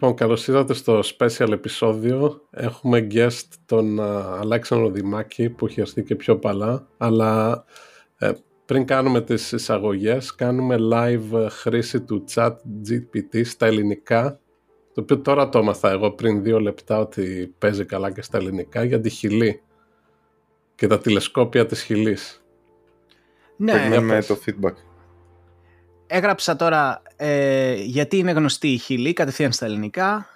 Λοιπόν, 0.00 0.14
καλώς 0.14 0.48
ήρθατε 0.48 0.74
στο 0.74 1.00
special 1.18 1.50
επεισόδιο. 1.52 2.40
Έχουμε 2.50 3.06
guest 3.10 3.46
τον 3.66 4.00
Αλέξανδρο 4.40 4.90
Δημάκη 4.90 5.50
που 5.50 5.66
έχει 5.66 5.80
έρθει 5.80 6.02
και 6.02 6.14
πιο 6.14 6.38
παλά. 6.38 6.88
Αλλά 6.96 7.64
ε, 8.18 8.32
πριν 8.64 8.84
κάνουμε 8.84 9.20
τις 9.20 9.52
εισαγωγές, 9.52 10.34
κάνουμε 10.34 10.76
live 10.92 11.46
χρήση 11.50 12.00
του 12.00 12.24
chat 12.34 12.52
GPT 12.88 13.44
στα 13.44 13.66
ελληνικά. 13.66 14.40
Το 14.98 15.04
οποίο 15.04 15.18
τώρα 15.18 15.48
το 15.48 15.58
έμαθα 15.58 15.90
εγώ 15.90 16.10
πριν 16.10 16.42
δύο 16.42 16.60
λεπτά 16.60 16.98
ότι 16.98 17.54
παίζει 17.58 17.84
καλά 17.84 18.10
και 18.10 18.22
στα 18.22 18.38
ελληνικά 18.38 18.84
για 18.84 19.00
τη 19.00 19.10
χιλή 19.10 19.62
και 20.74 20.86
τα 20.86 20.98
τηλεσκόπια 20.98 21.66
της 21.66 21.82
χιλής. 21.82 22.44
Ναι, 23.56 24.00
με 24.00 24.22
το 24.22 24.38
feedback. 24.46 24.72
Έγραψα 26.06 26.56
τώρα 26.56 27.02
ε, 27.16 27.74
γιατί 27.74 28.18
είναι 28.18 28.30
γνωστή 28.30 28.68
η 28.68 28.76
Χιλή 28.76 29.12
κατευθείαν 29.12 29.52
στα 29.52 29.66
ελληνικά 29.66 30.26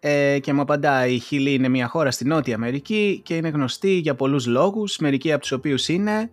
ε, 0.00 0.38
και 0.38 0.52
μου 0.52 0.60
απαντάει 0.60 1.14
η 1.14 1.18
Χιλή 1.18 1.52
είναι 1.52 1.68
μια 1.68 1.88
χώρα 1.88 2.10
στη 2.10 2.24
Νότια 2.24 2.54
Αμερική 2.54 3.20
και 3.24 3.36
είναι 3.36 3.48
γνωστή 3.48 3.90
για 3.90 4.14
πολλούς 4.14 4.46
λόγους, 4.46 4.98
μερικοί 4.98 5.32
από 5.32 5.40
τους 5.40 5.52
οποίους 5.52 5.88
είναι 5.88 6.30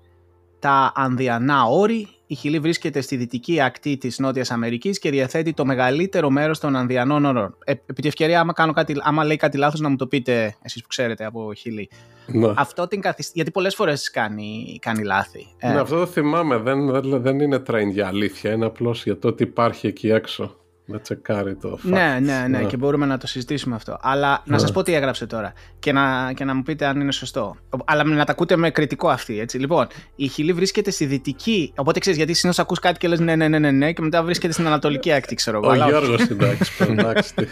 τα 0.59 0.91
Ανδιανά 0.95 1.63
όρη. 1.63 2.07
Η 2.31 2.35
Χιλή 2.35 2.59
βρίσκεται 2.59 3.01
στη 3.01 3.15
δυτική 3.15 3.61
ακτή 3.61 3.97
της 3.97 4.19
Νότιας 4.19 4.51
Αμερικής 4.51 4.99
και 4.99 5.09
διαθέτει 5.09 5.53
το 5.53 5.65
μεγαλύτερο 5.65 6.29
μέρος 6.29 6.59
των 6.59 6.75
Ανδιανών 6.75 7.25
όρων. 7.25 7.55
Ε, 7.63 7.71
επί 7.71 8.01
τη 8.01 8.07
ευκαιρία, 8.07 8.39
άμα, 8.39 8.53
κάνω 8.53 8.73
κάτι, 8.73 8.95
άμα 8.99 9.23
λέει 9.23 9.37
κάτι 9.37 9.57
λάθος, 9.57 9.79
να 9.79 9.89
μου 9.89 9.95
το 9.95 10.07
πείτε 10.07 10.55
εσείς 10.61 10.81
που 10.81 10.87
ξέρετε 10.87 11.25
από 11.25 11.53
Χιλή. 11.53 11.89
Ναι. 12.27 12.53
Αυτό 12.55 12.87
την 12.87 13.01
καθισ... 13.01 13.31
Γιατί 13.33 13.51
πολλές 13.51 13.75
φορές 13.75 14.11
κάνει, 14.11 14.79
κάνει 14.81 15.03
λάθη. 15.03 15.47
Ε. 15.57 15.71
Ναι, 15.71 15.79
αυτό 15.79 15.95
το 15.95 16.05
θυμάμαι. 16.05 16.57
Δεν, 16.57 16.91
δεν, 16.91 17.21
δεν 17.21 17.39
είναι 17.39 17.63
train 17.67 17.87
για 17.91 18.07
αλήθεια. 18.07 18.51
Είναι 18.51 18.65
απλώς 18.65 19.03
για 19.03 19.19
το 19.19 19.27
ότι 19.27 19.43
υπάρχει 19.43 19.87
εκεί 19.87 20.09
έξω 20.09 20.58
να 20.91 20.99
τσεκάρει 20.99 21.55
το 21.55 21.79
fact. 21.83 21.89
Ναι, 21.89 22.19
ναι, 22.21 22.45
ναι, 22.47 22.63
και 22.63 22.77
μπορούμε 22.77 23.05
να 23.05 23.17
το 23.17 23.27
συζητήσουμε 23.27 23.75
αυτό. 23.75 23.97
Αλλά 24.01 24.43
να 24.45 24.53
ναι. 24.53 24.59
σας 24.59 24.71
πω 24.71 24.83
τι 24.83 24.93
έγραψε 24.93 25.25
τώρα 25.25 25.53
και 25.79 25.91
να, 25.91 26.33
και 26.33 26.43
να 26.43 26.55
μου 26.55 26.63
πείτε 26.63 26.85
αν 26.85 26.99
είναι 26.99 27.11
σωστό. 27.11 27.55
Αλλά 27.85 28.03
να 28.03 28.25
τα 28.25 28.31
ακούτε 28.31 28.55
με 28.55 28.69
κριτικό 28.69 29.09
αυτή. 29.09 29.39
Έτσι. 29.39 29.57
Λοιπόν, 29.57 29.87
η 30.15 30.27
Χιλή 30.27 30.53
βρίσκεται 30.53 30.91
στη 30.91 31.05
δυτική. 31.05 31.73
Οπότε 31.75 31.99
ξέρεις, 31.99 32.17
γιατί 32.17 32.33
συνήθως 32.33 32.63
ακούς 32.63 32.79
κάτι 32.79 32.99
και 32.99 33.07
λες 33.07 33.19
ναι, 33.19 33.35
ναι, 33.35 33.47
ναι, 33.47 33.59
ναι, 33.59 33.71
ναι, 33.71 33.91
και 33.91 34.01
μετά 34.01 34.23
βρίσκεται 34.23 34.53
στην 34.53 34.67
Ανατολική 34.67 35.11
Άκτη, 35.11 35.35
ξέρω 35.35 35.59
εγώ. 35.63 35.69
Ο 35.69 35.87
Γιώργος, 35.87 36.21
εντάξει, 36.21 36.71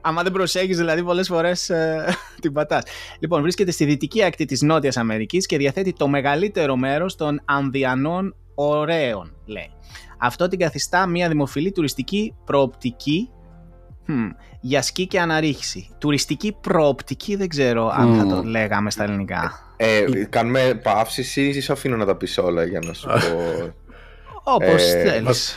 Άμα 0.00 0.22
δεν 0.22 0.32
προσέχεις, 0.32 0.76
δηλαδή 0.76 1.02
πολλές 1.02 1.28
φορές 1.28 1.70
ε, 1.70 2.04
την 2.42 2.52
πατάς. 2.52 2.82
Λοιπόν, 3.18 3.42
βρίσκεται 3.42 3.70
στη 3.70 3.84
δυτική 3.84 4.24
ακτή 4.24 4.44
της 4.44 4.62
Νότιας 4.62 4.96
Αμερικής 4.96 5.46
και 5.46 5.56
διαθέτει 5.56 5.92
το 5.92 6.08
μεγαλύτερο 6.08 6.76
μέρος 6.76 7.16
των 7.16 7.40
Ανδιανών 7.44 8.34
Ωραίων, 8.60 9.34
λέει. 9.46 9.70
Αυτό 10.18 10.48
την 10.48 10.58
καθιστά 10.58 11.06
μια 11.06 11.28
δημοφιλή 11.28 11.72
τουριστική 11.72 12.34
προοπτική 12.44 13.30
hmm, 14.08 14.30
για 14.60 14.82
σκι 14.82 15.06
και 15.06 15.20
αναρρίχηση. 15.20 15.88
Τουριστική 15.98 16.56
προοπτική 16.60 17.36
δεν 17.36 17.48
ξέρω 17.48 17.88
αν 17.88 18.16
θα 18.16 18.26
το 18.26 18.42
λέγαμε 18.42 18.90
στα 18.90 19.04
ελληνικά. 19.04 19.74
Ε, 19.76 20.04
κάνουμε 20.28 20.80
παύση 20.82 21.40
ή 21.40 21.60
σε 21.60 21.72
αφήνω 21.72 21.96
να 21.96 22.06
τα 22.06 22.16
πεις 22.16 22.38
όλα 22.38 22.64
για 22.64 22.80
να 22.84 22.92
σου 22.92 23.06
πω... 23.06 23.72
Όπως 24.42 24.92
ε, 24.92 25.02
θέλεις. 25.02 25.56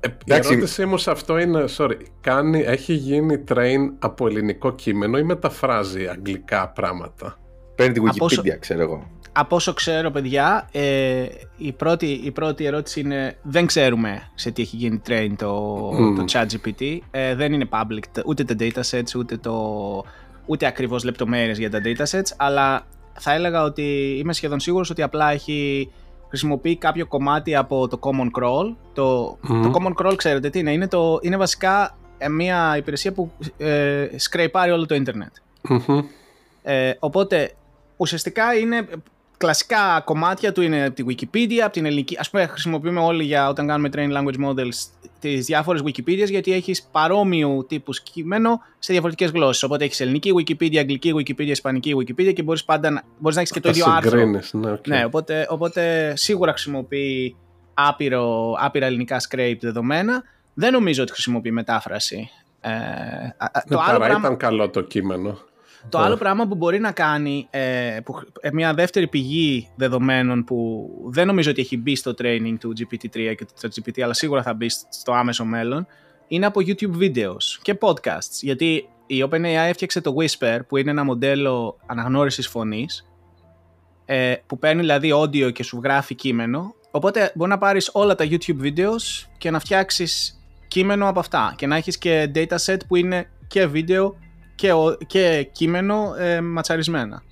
Ε, 0.00 0.08
η 0.24 0.34
ερώτησή 0.34 0.86
μου 0.86 0.96
σε 0.96 1.10
αυτό 1.10 1.38
είναι, 1.38 1.64
sorry, 1.76 1.96
κάνει, 2.20 2.60
έχει 2.60 2.92
γίνει 2.92 3.44
train 3.48 3.92
από 3.98 4.26
ελληνικό 4.26 4.74
κείμενο 4.74 5.18
ή 5.18 5.22
μεταφράζει 5.22 6.06
αγγλικά 6.06 6.68
πράγματα; 6.68 7.38
Παίρνει 7.74 7.92
τη 7.92 8.00
Wikipedia, 8.04 8.56
ξέρω 8.58 8.80
εγώ 8.80 9.19
από 9.32 9.56
όσο 9.56 9.72
ξέρω 9.72 10.10
παιδιά, 10.10 10.68
ε, 10.72 11.24
η, 11.56 11.72
πρώτη, 11.72 12.06
η 12.06 12.30
πρώτη 12.30 12.64
ερώτηση 12.64 13.00
είναι 13.00 13.36
δεν 13.42 13.66
ξέρουμε 13.66 14.30
σε 14.34 14.50
τι 14.50 14.62
έχει 14.62 14.76
γίνει 14.76 15.02
train 15.08 15.32
το, 15.36 15.88
mm. 15.88 16.14
το 16.16 16.24
ChatGPT. 16.32 16.98
Ε, 17.10 17.34
δεν 17.34 17.52
είναι 17.52 17.68
public 17.70 18.22
ούτε 18.26 18.44
τα 18.44 18.54
datasets 18.58 19.16
ούτε, 19.16 19.36
το, 19.36 20.04
ούτε 20.46 20.66
ακριβώς 20.66 21.04
λεπτομέρειες 21.04 21.58
για 21.58 21.70
τα 21.70 21.80
datasets, 21.84 22.34
αλλά 22.36 22.86
θα 23.12 23.32
έλεγα 23.32 23.62
ότι 23.62 24.16
είμαι 24.18 24.32
σχεδόν 24.32 24.60
σίγουρος 24.60 24.90
ότι 24.90 25.02
απλά 25.02 25.30
έχει 25.30 25.90
χρησιμοποιεί 26.28 26.76
κάποιο 26.76 27.06
κομμάτι 27.06 27.54
από 27.54 27.88
το 27.88 27.98
Common 28.02 28.42
Crawl. 28.42 28.74
Το, 28.92 29.38
το 29.46 29.72
Common 29.74 30.06
Crawl 30.06 30.14
ξέρετε 30.16 30.50
τι 30.50 30.58
είναι, 30.58 30.72
είναι, 30.72 30.88
το, 30.88 31.18
είναι 31.22 31.36
βασικά 31.36 31.96
ε, 32.18 32.28
μια 32.28 32.76
υπηρεσία 32.76 33.12
που 33.12 33.32
ε, 33.56 34.08
σκρέιπάρει 34.16 34.70
όλο 34.70 34.86
το 34.86 34.94
ιντερνετ. 34.94 35.32
Ε, 36.62 36.92
οπότε 36.98 37.52
ουσιαστικά 37.96 38.54
είναι 38.54 38.88
κλασικά 39.40 40.02
κομμάτια 40.04 40.52
του 40.52 40.62
είναι 40.62 40.84
από 40.84 40.94
τη 40.94 41.04
Wikipedia, 41.08 41.58
από 41.58 41.72
την 41.72 41.84
ελληνική. 41.84 42.16
Α 42.16 42.24
πούμε, 42.30 42.46
χρησιμοποιούμε 42.46 43.00
όλοι 43.00 43.24
για 43.24 43.48
όταν 43.48 43.66
κάνουμε 43.66 43.88
train 43.92 44.12
language 44.16 44.48
models 44.48 45.08
τις 45.20 45.44
διάφορες 45.44 45.82
Wikipedia 45.84 46.28
γιατί 46.28 46.52
έχεις 46.52 46.82
παρόμοιου 46.82 47.66
τύπους 47.68 48.00
κείμενο 48.00 48.60
σε 48.78 48.92
διαφορετικές 48.92 49.30
γλώσσες. 49.30 49.62
Οπότε 49.62 49.84
έχεις 49.84 50.00
ελληνική 50.00 50.32
Wikipedia, 50.36 50.76
αγγλική 50.76 51.14
Wikipedia, 51.16 51.46
ισπανική 51.46 51.96
Wikipedia 51.98 52.32
και 52.32 52.42
μπορείς 52.42 52.64
πάντα 52.64 52.90
να, 52.90 53.02
μπορείς 53.18 53.36
να 53.36 53.42
έχεις 53.42 53.52
και 53.52 53.60
το 53.60 53.68
ίδιο 53.68 53.84
άρθρο. 53.88 54.26
Ναι, 54.26 54.40
okay. 54.72 54.86
ναι 54.86 55.04
οπότε, 55.04 55.46
οπότε 55.48 56.12
σίγουρα 56.16 56.52
χρησιμοποιεί 56.52 57.36
άπειρο, 57.74 58.54
άπειρα 58.58 58.86
ελληνικά 58.86 59.20
scrape 59.28 59.58
δεδομένα. 59.60 60.22
Δεν 60.54 60.72
νομίζω 60.72 61.02
ότι 61.02 61.12
χρησιμοποιεί 61.12 61.50
μετάφραση. 61.50 62.30
Ε, 62.60 62.70
το 63.68 63.76
ναι, 63.76 63.82
άλλο 63.86 63.98
πράγμα... 63.98 64.18
ήταν 64.18 64.36
καλό 64.36 64.70
το 64.70 64.80
κείμενο. 64.80 65.38
Το 65.88 65.98
άλλο 65.98 66.16
πράγμα 66.16 66.46
που 66.46 66.54
μπορεί 66.54 66.78
να 66.78 66.92
κάνει, 66.92 67.46
ε, 67.50 67.98
που, 68.04 68.20
ε, 68.40 68.50
μια 68.52 68.74
δεύτερη 68.74 69.08
πηγή 69.08 69.68
δεδομένων 69.76 70.44
που 70.44 70.88
δεν 71.04 71.26
νομίζω 71.26 71.50
ότι 71.50 71.60
έχει 71.60 71.76
μπει 71.76 71.96
στο 71.96 72.14
training 72.18 72.54
του 72.60 72.72
GPT-3 72.78 73.34
και 73.36 73.44
του 73.44 73.68
GPT, 73.68 74.00
αλλά 74.00 74.12
σίγουρα 74.12 74.42
θα 74.42 74.54
μπει 74.54 74.68
στο 74.68 75.12
άμεσο 75.12 75.44
μέλλον, 75.44 75.86
είναι 76.28 76.46
από 76.46 76.60
YouTube 76.66 76.98
videos 77.00 77.58
και 77.62 77.78
podcasts. 77.80 78.40
Γιατί 78.40 78.88
η 79.06 79.24
OpenAI 79.30 79.68
έφτιαξε 79.68 80.00
το 80.00 80.14
Whisper, 80.18 80.58
που 80.68 80.76
είναι 80.76 80.90
ένα 80.90 81.04
μοντέλο 81.04 81.78
αναγνώρισης 81.86 82.48
φωνής, 82.48 83.10
ε, 84.04 84.34
που 84.46 84.58
παίρνει 84.58 84.80
δηλαδή 84.80 85.10
audio 85.14 85.52
και 85.52 85.62
σου 85.62 85.80
γράφει 85.82 86.14
κείμενο. 86.14 86.74
Οπότε 86.90 87.32
μπορεί 87.34 87.50
να 87.50 87.58
πάρεις 87.58 87.90
όλα 87.92 88.14
τα 88.14 88.26
YouTube 88.30 88.62
videos 88.62 89.26
και 89.38 89.50
να 89.50 89.58
φτιάξεις 89.58 90.40
κείμενο 90.68 91.08
από 91.08 91.20
αυτά 91.20 91.54
και 91.56 91.66
να 91.66 91.76
έχεις 91.76 91.98
και 91.98 92.30
dataset 92.34 92.76
που 92.88 92.96
είναι 92.96 93.30
και 93.46 93.66
βίντεο 93.66 94.16
και, 94.60 94.72
και 95.06 95.48
κείμενο 95.52 96.14
ε, 96.18 96.40
ματσαρισμένα. 96.40 97.22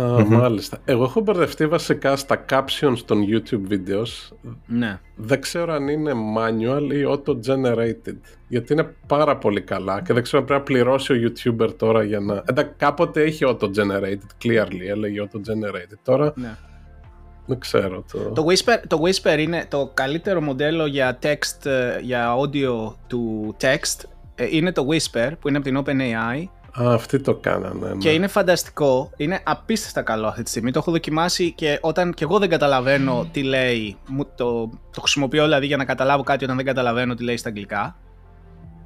Α, 0.00 0.24
Μάλιστα. 0.24 0.78
Εγώ 0.84 1.04
έχω 1.04 1.20
μπερδευτεί 1.20 1.66
βασικά 1.66 2.16
στα 2.16 2.44
captions 2.50 2.98
των 3.04 3.24
YouTube 3.28 3.72
videos. 3.72 4.36
Ναι. 4.66 5.00
Δεν 5.16 5.40
ξέρω 5.40 5.72
αν 5.72 5.88
είναι 5.88 6.12
manual 6.36 6.92
ή 6.92 7.02
auto-generated. 7.08 8.16
Γιατί 8.48 8.72
είναι 8.72 8.94
πάρα 9.06 9.36
πολύ 9.36 9.60
καλά 9.60 10.02
και 10.02 10.12
δεν 10.12 10.22
ξέρω 10.22 10.42
αν 10.42 10.48
πρέπει 10.48 10.60
να 10.60 10.66
πληρώσει 10.66 11.12
ο 11.12 11.16
YouTuber 11.16 11.74
τώρα 11.76 12.02
για 12.02 12.20
να... 12.20 12.42
Εντάξει, 12.46 12.72
κάποτε 12.76 13.22
έχει 13.22 13.44
auto-generated, 13.46 14.44
clearly 14.44 14.88
έλεγε 14.88 15.22
auto-generated. 15.24 15.98
Τώρα 16.02 16.32
ναι. 16.36 16.56
δεν 17.46 17.58
ξέρω. 17.58 18.04
Το... 18.12 18.18
Το, 18.18 18.46
Whisper, 18.48 18.82
το 18.86 19.02
Whisper 19.04 19.38
είναι 19.38 19.66
το 19.68 19.90
καλύτερο 19.94 20.40
μοντέλο 20.40 20.86
για 20.86 21.18
text, 21.22 21.66
ε, 21.66 21.98
για 22.00 22.34
audio 22.36 22.94
του 23.06 23.56
text 23.60 24.04
ε, 24.04 24.11
είναι 24.50 24.72
το 24.72 24.86
Whisper 24.90 25.30
που 25.40 25.48
είναι 25.48 25.56
από 25.56 25.66
την 25.66 25.82
OpenAI. 25.84 26.44
Α, 26.80 26.94
αυτοί 26.94 27.20
το 27.20 27.34
κάνανε. 27.34 27.88
Ναι. 27.88 27.96
Και 27.96 28.10
είναι 28.10 28.26
φανταστικό. 28.26 29.10
Είναι 29.16 29.40
απίστευτα 29.44 30.02
καλό 30.02 30.26
αυτή 30.26 30.42
τη 30.42 30.50
στιγμή. 30.50 30.70
Το 30.70 30.78
έχω 30.78 30.90
δοκιμάσει 30.90 31.52
και 31.52 31.78
όταν 31.80 32.12
και 32.12 32.24
εγώ 32.24 32.38
δεν 32.38 32.48
καταλαβαίνω 32.48 33.28
τι 33.32 33.42
λέει, 33.42 33.96
το, 34.36 34.70
το 34.92 35.00
χρησιμοποιώ 35.00 35.44
δηλαδή 35.44 35.66
για 35.66 35.76
να 35.76 35.84
καταλάβω 35.84 36.22
κάτι 36.22 36.44
όταν 36.44 36.56
δεν 36.56 36.64
καταλαβαίνω 36.64 37.14
τι 37.14 37.24
λέει 37.24 37.36
στα 37.36 37.48
αγγλικά. 37.48 37.96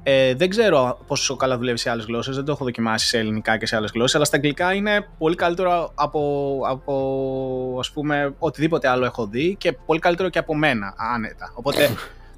Ε, 0.09 0.35
δεν 0.35 0.49
ξέρω 0.49 0.99
πόσο 1.07 1.35
καλά 1.35 1.57
δουλεύει 1.57 1.77
σε 1.77 1.89
άλλες 1.89 2.05
γλώσσες, 2.05 2.35
δεν 2.35 2.45
το 2.45 2.51
έχω 2.51 2.63
δοκιμάσει 2.63 3.07
σε 3.07 3.17
ελληνικά 3.17 3.57
και 3.57 3.65
σε 3.65 3.75
άλλες 3.75 3.91
γλώσσες, 3.93 4.15
αλλά 4.15 4.25
στα 4.25 4.35
αγγλικά 4.35 4.73
είναι 4.73 5.07
πολύ 5.17 5.35
καλύτερο 5.35 5.91
από, 5.95 6.61
από 6.67 7.75
ας 7.79 7.91
πούμε 7.91 8.33
οτιδήποτε 8.39 8.87
άλλο 8.87 9.05
έχω 9.05 9.27
δει 9.27 9.55
και 9.55 9.71
πολύ 9.71 9.99
καλύτερο 9.99 10.29
και 10.29 10.39
από 10.39 10.55
μένα, 10.55 10.93
άνετα. 11.13 11.51
Οπότε 11.53 11.89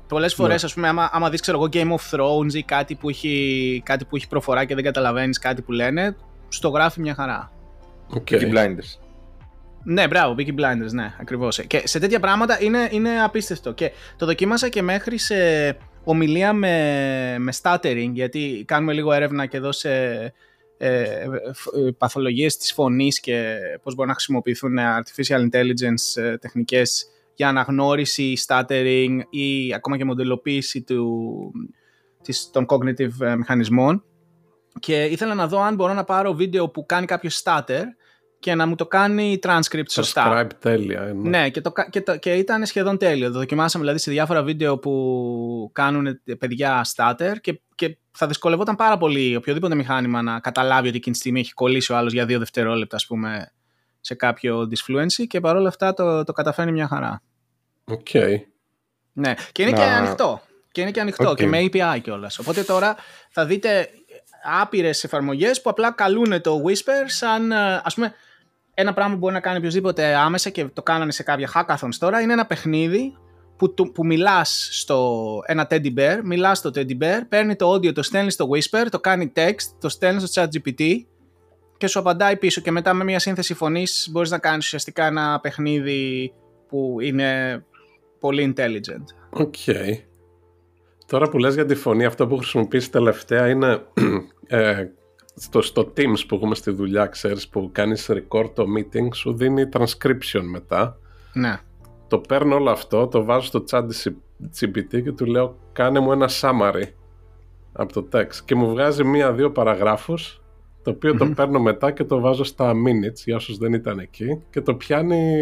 Πολλές 0.10 0.34
φορές, 0.34 0.62
ναι. 0.62 0.68
ας 0.68 0.74
πούμε, 0.74 0.88
άμα, 0.88 1.10
άμα 1.12 1.30
δεις, 1.30 1.42
ξέρω 1.42 1.58
εγώ, 1.58 1.70
Game 1.72 2.00
of 2.00 2.18
Thrones 2.18 2.54
ή 2.54 2.64
κάτι 2.64 2.96
που, 2.96 3.10
έχει, 3.10 3.82
κάτι 3.86 4.06
που 4.06 4.16
έχει 4.16 4.28
προφορά 4.28 4.66
και 4.66 4.76
δεν 4.76 4.84
καταλαβαίνεις 4.84 5.40
κάτι 5.40 5.62
που 5.62 5.72
λένε, 5.72 6.16
στο 6.48 6.70
γράφει 6.70 7.00
μια 7.00 7.14
χαρά. 7.14 7.52
Okay. 8.14 8.34
Peaky 8.34 8.54
Blinders. 8.54 9.00
Ναι, 9.84 10.08
μπράβο, 10.08 10.36
Peaky 10.38 10.50
Blinders, 10.50 10.92
ναι, 10.92 11.14
ακριβώς. 11.20 11.62
Και 11.68 11.82
σε 11.86 12.00
τέτοια 12.00 12.20
πράγματα 12.20 12.62
είναι, 12.62 12.88
είναι 12.92 13.24
απίστευτο. 13.24 13.74
Και 13.74 13.92
το 14.18 14.26
δοκίμασα 14.26 14.70
και 14.70 14.82
μέχρι 14.82 15.18
σε 15.18 15.36
ομιλία 16.04 16.54
με, 16.54 17.36
με 17.40 17.54
stuttering, 17.62 18.12
γιατί 18.14 18.64
κάνουμε 18.68 18.94
λίγο 18.94 19.12
έρευνα 19.12 19.46
και 19.46 19.58
εδώ 19.58 19.72
σε 19.72 19.90
ε, 20.78 21.28
παθολογίες 21.98 22.58
της 22.58 22.74
φωνής 22.74 23.20
και 23.20 23.56
πώς 23.84 23.94
μπορούν 23.94 24.10
να 24.10 24.16
χρησιμοποιηθούν 24.16 24.78
artificial 24.80 25.50
intelligence 25.50 26.22
ε, 26.22 26.38
τεχνικές 26.38 27.10
για 27.40 27.48
αναγνώριση, 27.48 28.34
stuttering 28.48 29.20
ή 29.30 29.74
ακόμα 29.74 29.98
και 29.98 30.06
μοντελοποίηση 30.06 30.82
του, 30.82 31.52
της, 32.24 32.50
των 32.54 32.66
cognitive 32.70 33.20
ε, 33.20 33.36
μηχανισμών 33.36 34.04
και 34.80 35.04
ήθελα 35.04 35.34
να 35.34 35.48
δω 35.48 35.62
αν 35.62 35.76
μπορώ 35.76 35.94
να 35.94 36.04
πάρω 36.04 36.34
βίντεο 36.34 36.70
που 36.70 36.86
κάνει 36.86 37.06
κάποιος 37.06 37.42
stutter 37.44 37.84
και 38.40 38.56
να 38.56 38.66
μου 38.66 38.76
το 38.76 38.88
κάνει 38.88 39.40
transcript 39.44 39.90
σωστά. 39.90 40.48
Subscribe 40.48 40.50
τέλεια. 40.60 41.10
Είναι. 41.10 41.30
Ναι, 41.30 41.50
και, 41.50 41.62
το, 41.62 41.72
και, 41.90 42.02
το, 42.02 42.18
και 42.18 42.34
ήταν 42.34 42.66
σχεδόν 42.66 42.98
τέλειο. 42.98 43.32
Το 43.32 43.38
δοκιμάσαμε 43.38 43.84
δηλαδή 43.84 44.02
σε 44.02 44.12
διάφορα 44.12 44.44
βίντεο 44.44 44.78
που 44.78 45.70
κάνουν 45.74 46.22
παιδιά 46.40 46.86
starter 46.96 47.34
και, 47.42 47.62
και 47.76 47.98
θα 48.12 48.28
δυσκολευόταν 48.28 48.76
πάρα 48.76 48.98
πολύ 48.98 49.36
οποιοδήποτε 49.36 49.76
μηχάνημα 49.76 50.22
να 50.22 50.40
καταλάβει 50.40 50.88
ότι 50.88 50.98
εκείνη 50.98 51.16
τη 51.16 51.22
στιγμή 51.22 51.40
έχει 51.40 51.54
κολλήσει 51.54 51.92
ο 51.92 51.98
άλλος 51.98 52.14
για 52.14 52.26
δύο 52.26 52.40
δευτερόλεπτα, 52.40 52.96
ας 52.96 53.06
πούμε, 53.06 53.54
σε 54.00 54.16
κάποιο 54.16 54.62
disfluency 54.62 55.28
και 55.28 55.40
παρόλα 55.40 55.68
αυτά 55.68 55.94
το, 55.94 56.24
το 56.24 56.32
καταφέρνει 56.32 56.72
μια 56.72 56.88
χαρά. 56.88 57.22
OK. 57.90 58.08
Okay. 58.14 58.36
Ναι, 59.14 59.34
και 59.52 59.62
είναι 59.62 59.72
Να- 59.72 59.78
και 59.78 59.84
ανοιχτό. 59.84 60.42
Και 60.72 60.82
είναι 60.82 60.92
και 60.92 61.02
ανοιχτό 61.02 61.30
Οκ. 61.30 61.38
και 61.38 61.48
με 61.48 61.60
API 61.64 62.00
κιόλας. 62.02 62.40
Οπότε 62.40 62.64
τώρα 62.64 62.96
θα 63.30 63.46
δείτε 63.46 63.90
άπειρες 64.62 65.04
εφαρμογές 65.04 65.62
που 65.62 65.70
απλά 65.70 65.92
καλούν 65.92 66.42
το 66.42 66.62
Whisper 66.66 67.04
σαν 67.06 67.52
ε, 67.52 67.82
ας 67.84 67.94
πούμε 67.96 68.14
ένα 68.74 68.94
πράγμα 68.94 69.14
που 69.14 69.20
μπορεί 69.20 69.34
να 69.34 69.40
κάνει 69.40 69.58
οποιοδήποτε 69.58 70.16
άμεσα 70.16 70.50
και 70.50 70.66
το 70.66 70.84
κάνανε 70.84 71.12
σε 71.12 71.24
κάποια 71.24 71.52
hackathons 71.56 71.96
τώρα 72.00 72.22
είναι 72.22 72.34
ένα 72.34 72.46
παιχνίδι 72.46 73.18
που, 73.58 73.74
του- 73.74 73.92
που 73.92 74.06
μιλάς 74.06 74.70
στο 74.72 75.40
ένα 75.46 75.68
teddy 75.70 75.94
bear, 75.98 76.20
μιλάς 76.24 76.58
στο 76.58 76.70
teddy 76.76 76.98
bear, 77.02 77.20
παίρνει 77.30 77.56
το 77.56 77.74
audio, 77.74 77.94
το 77.94 78.04
στέλνεις 78.04 78.34
στο 78.34 78.48
Whisper, 78.54 78.86
το 78.92 79.00
κάνει 79.00 79.32
text, 79.36 79.56
το 79.80 79.90
στέλνεις 79.90 80.30
στο 80.30 80.44
ChatGPT 80.44 80.84
και 81.78 81.88
σου 81.88 82.00
απαντάει 82.00 82.38
πίσω 82.38 82.62
και 82.62 82.72
μετά 82.72 82.94
με 82.94 83.04
μια 83.04 83.20
σύνθεση 83.20 83.54
φωνής 83.54 84.08
μπορείς 84.12 84.30
να 84.30 84.38
κάνεις 84.38 84.66
ουσιαστικά 84.66 85.06
ένα 85.06 85.40
παιχνίδι 85.40 86.34
που 86.68 86.98
είναι 87.02 87.64
πολύ 88.20 88.54
intelligent. 88.56 89.06
OK. 89.30 89.56
Τώρα 91.06 91.30
που 91.30 91.38
λες 91.38 91.54
για 91.54 91.66
τη 91.66 91.76
φωνή, 91.76 92.06
αυτό 92.06 92.28
που 92.28 92.38
χρησιμοποιείς 92.38 92.90
τελευταία 92.90 93.50
είναι 93.50 93.82
ε, 94.48 94.86
στο, 95.36 95.62
στο 95.62 95.94
Teams 95.98 96.26
που 96.28 96.36
έχουμε 96.36 96.56
στη 96.56 96.72
δουλειά, 96.72 97.06
ξέρεις, 97.06 97.48
που 97.48 97.70
κάνεις 97.72 98.10
record 98.12 98.52
το 98.54 98.66
meeting, 98.78 99.08
σου 99.14 99.34
δίνει 99.34 99.64
transcription 99.74 100.42
μετά. 100.44 100.98
Ναι. 101.34 101.60
Το 102.08 102.20
παίρνω 102.20 102.56
όλο 102.56 102.70
αυτό, 102.70 103.08
το 103.08 103.24
βάζω 103.24 103.46
στο 103.46 103.64
chat 103.70 103.84
GPT 104.60 105.04
και 105.04 105.12
του 105.12 105.26
λέω 105.26 105.58
κάνε 105.72 106.00
μου 106.00 106.12
ένα 106.12 106.30
summary 106.42 106.84
από 107.72 107.94
το 107.94 108.08
text 108.14 108.36
και 108.46 108.56
μου 108.56 108.70
βγάζει 108.70 109.04
μία-δύο 109.04 109.52
παραγράφους 109.52 110.42
το 110.84 110.90
οποίο 110.90 111.18
το 111.18 111.26
παίρνω 111.36 111.60
μετά 111.60 111.92
και 111.92 112.04
το 112.04 112.20
βάζω 112.20 112.44
στα 112.44 112.72
minutes 112.72 113.22
για 113.26 113.36
όσους 113.36 113.58
δεν 113.58 113.74
ήταν 113.74 114.00
εκεί 114.00 114.44
και 114.50 114.62
το 114.62 114.76
πιάνει 114.76 115.36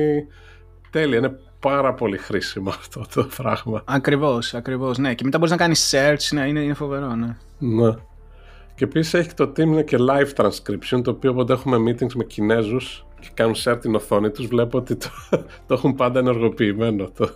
τέλεια, 0.89 1.18
είναι 1.18 1.39
πάρα 1.59 1.94
πολύ 1.94 2.18
χρήσιμο 2.18 2.69
αυτό 2.80 3.06
το 3.13 3.27
πράγμα. 3.38 3.81
Ακριβώς, 3.86 4.54
ακριβώς, 4.54 4.98
ναι. 4.98 5.13
Και 5.13 5.24
μετά 5.24 5.38
μπορείς 5.38 5.51
να 5.51 5.57
κάνεις 5.57 5.94
search, 5.95 6.27
ναι, 6.33 6.48
είναι, 6.48 6.59
είναι 6.59 6.74
φοβερό, 6.74 7.15
ναι. 7.15 7.38
Ναι. 7.57 7.92
Και 8.75 8.83
επίσης 8.83 9.13
έχει 9.13 9.33
το 9.33 9.44
team 9.44 9.59
είναι 9.59 9.83
και 9.83 9.98
live 10.00 10.44
transcription, 10.44 11.01
το 11.04 11.12
οποίο 11.12 11.31
όποτε 11.31 11.54
έχουμε 11.54 11.77
meetings 11.77 12.13
με 12.13 12.24
Κινέζους 12.24 13.06
και 13.19 13.27
κάνουν 13.33 13.56
share 13.63 13.77
την 13.81 13.95
οθόνη 13.95 14.30
τους, 14.30 14.45
βλέπω 14.48 14.77
ότι 14.77 14.95
το, 14.95 15.09
το 15.68 15.74
έχουν 15.74 15.95
πάντα 15.95 16.19
ενεργοποιημένο 16.19 17.09
το, 17.09 17.30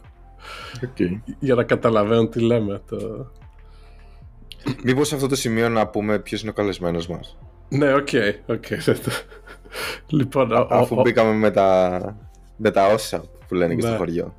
για 1.40 1.56
να 1.56 1.64
καταλαβαίνουν 1.64 2.30
τι 2.30 2.40
λέμε. 2.40 2.82
Το... 2.90 2.98
Μήπως 4.84 5.08
σε 5.08 5.16
αυτό 5.16 5.28
το 5.28 5.36
σημείο 5.36 5.70
να 5.70 5.88
πούμε 5.88 6.20
ποιος 6.20 6.42
είναι 6.42 6.50
ο 6.50 6.54
καλεσμένος 6.54 7.08
μας. 7.08 7.38
Ναι, 7.70 7.94
OK, 7.94 8.08
OK. 8.46 8.63
λοιπόν, 10.10 10.52
ο- 10.52 10.68
Αφού 10.70 10.96
ο- 11.00 11.02
μπήκαμε 11.02 11.34
με 11.34 11.52
τα, 11.52 12.00
με 12.58 12.72
τα 12.72 12.88
όσα 12.88 13.24
που 13.51 13.57
λένε 13.57 13.75
και 13.75 13.81
Ναι. 13.81 13.88
στο 13.88 13.98
χωριό. 13.98 14.33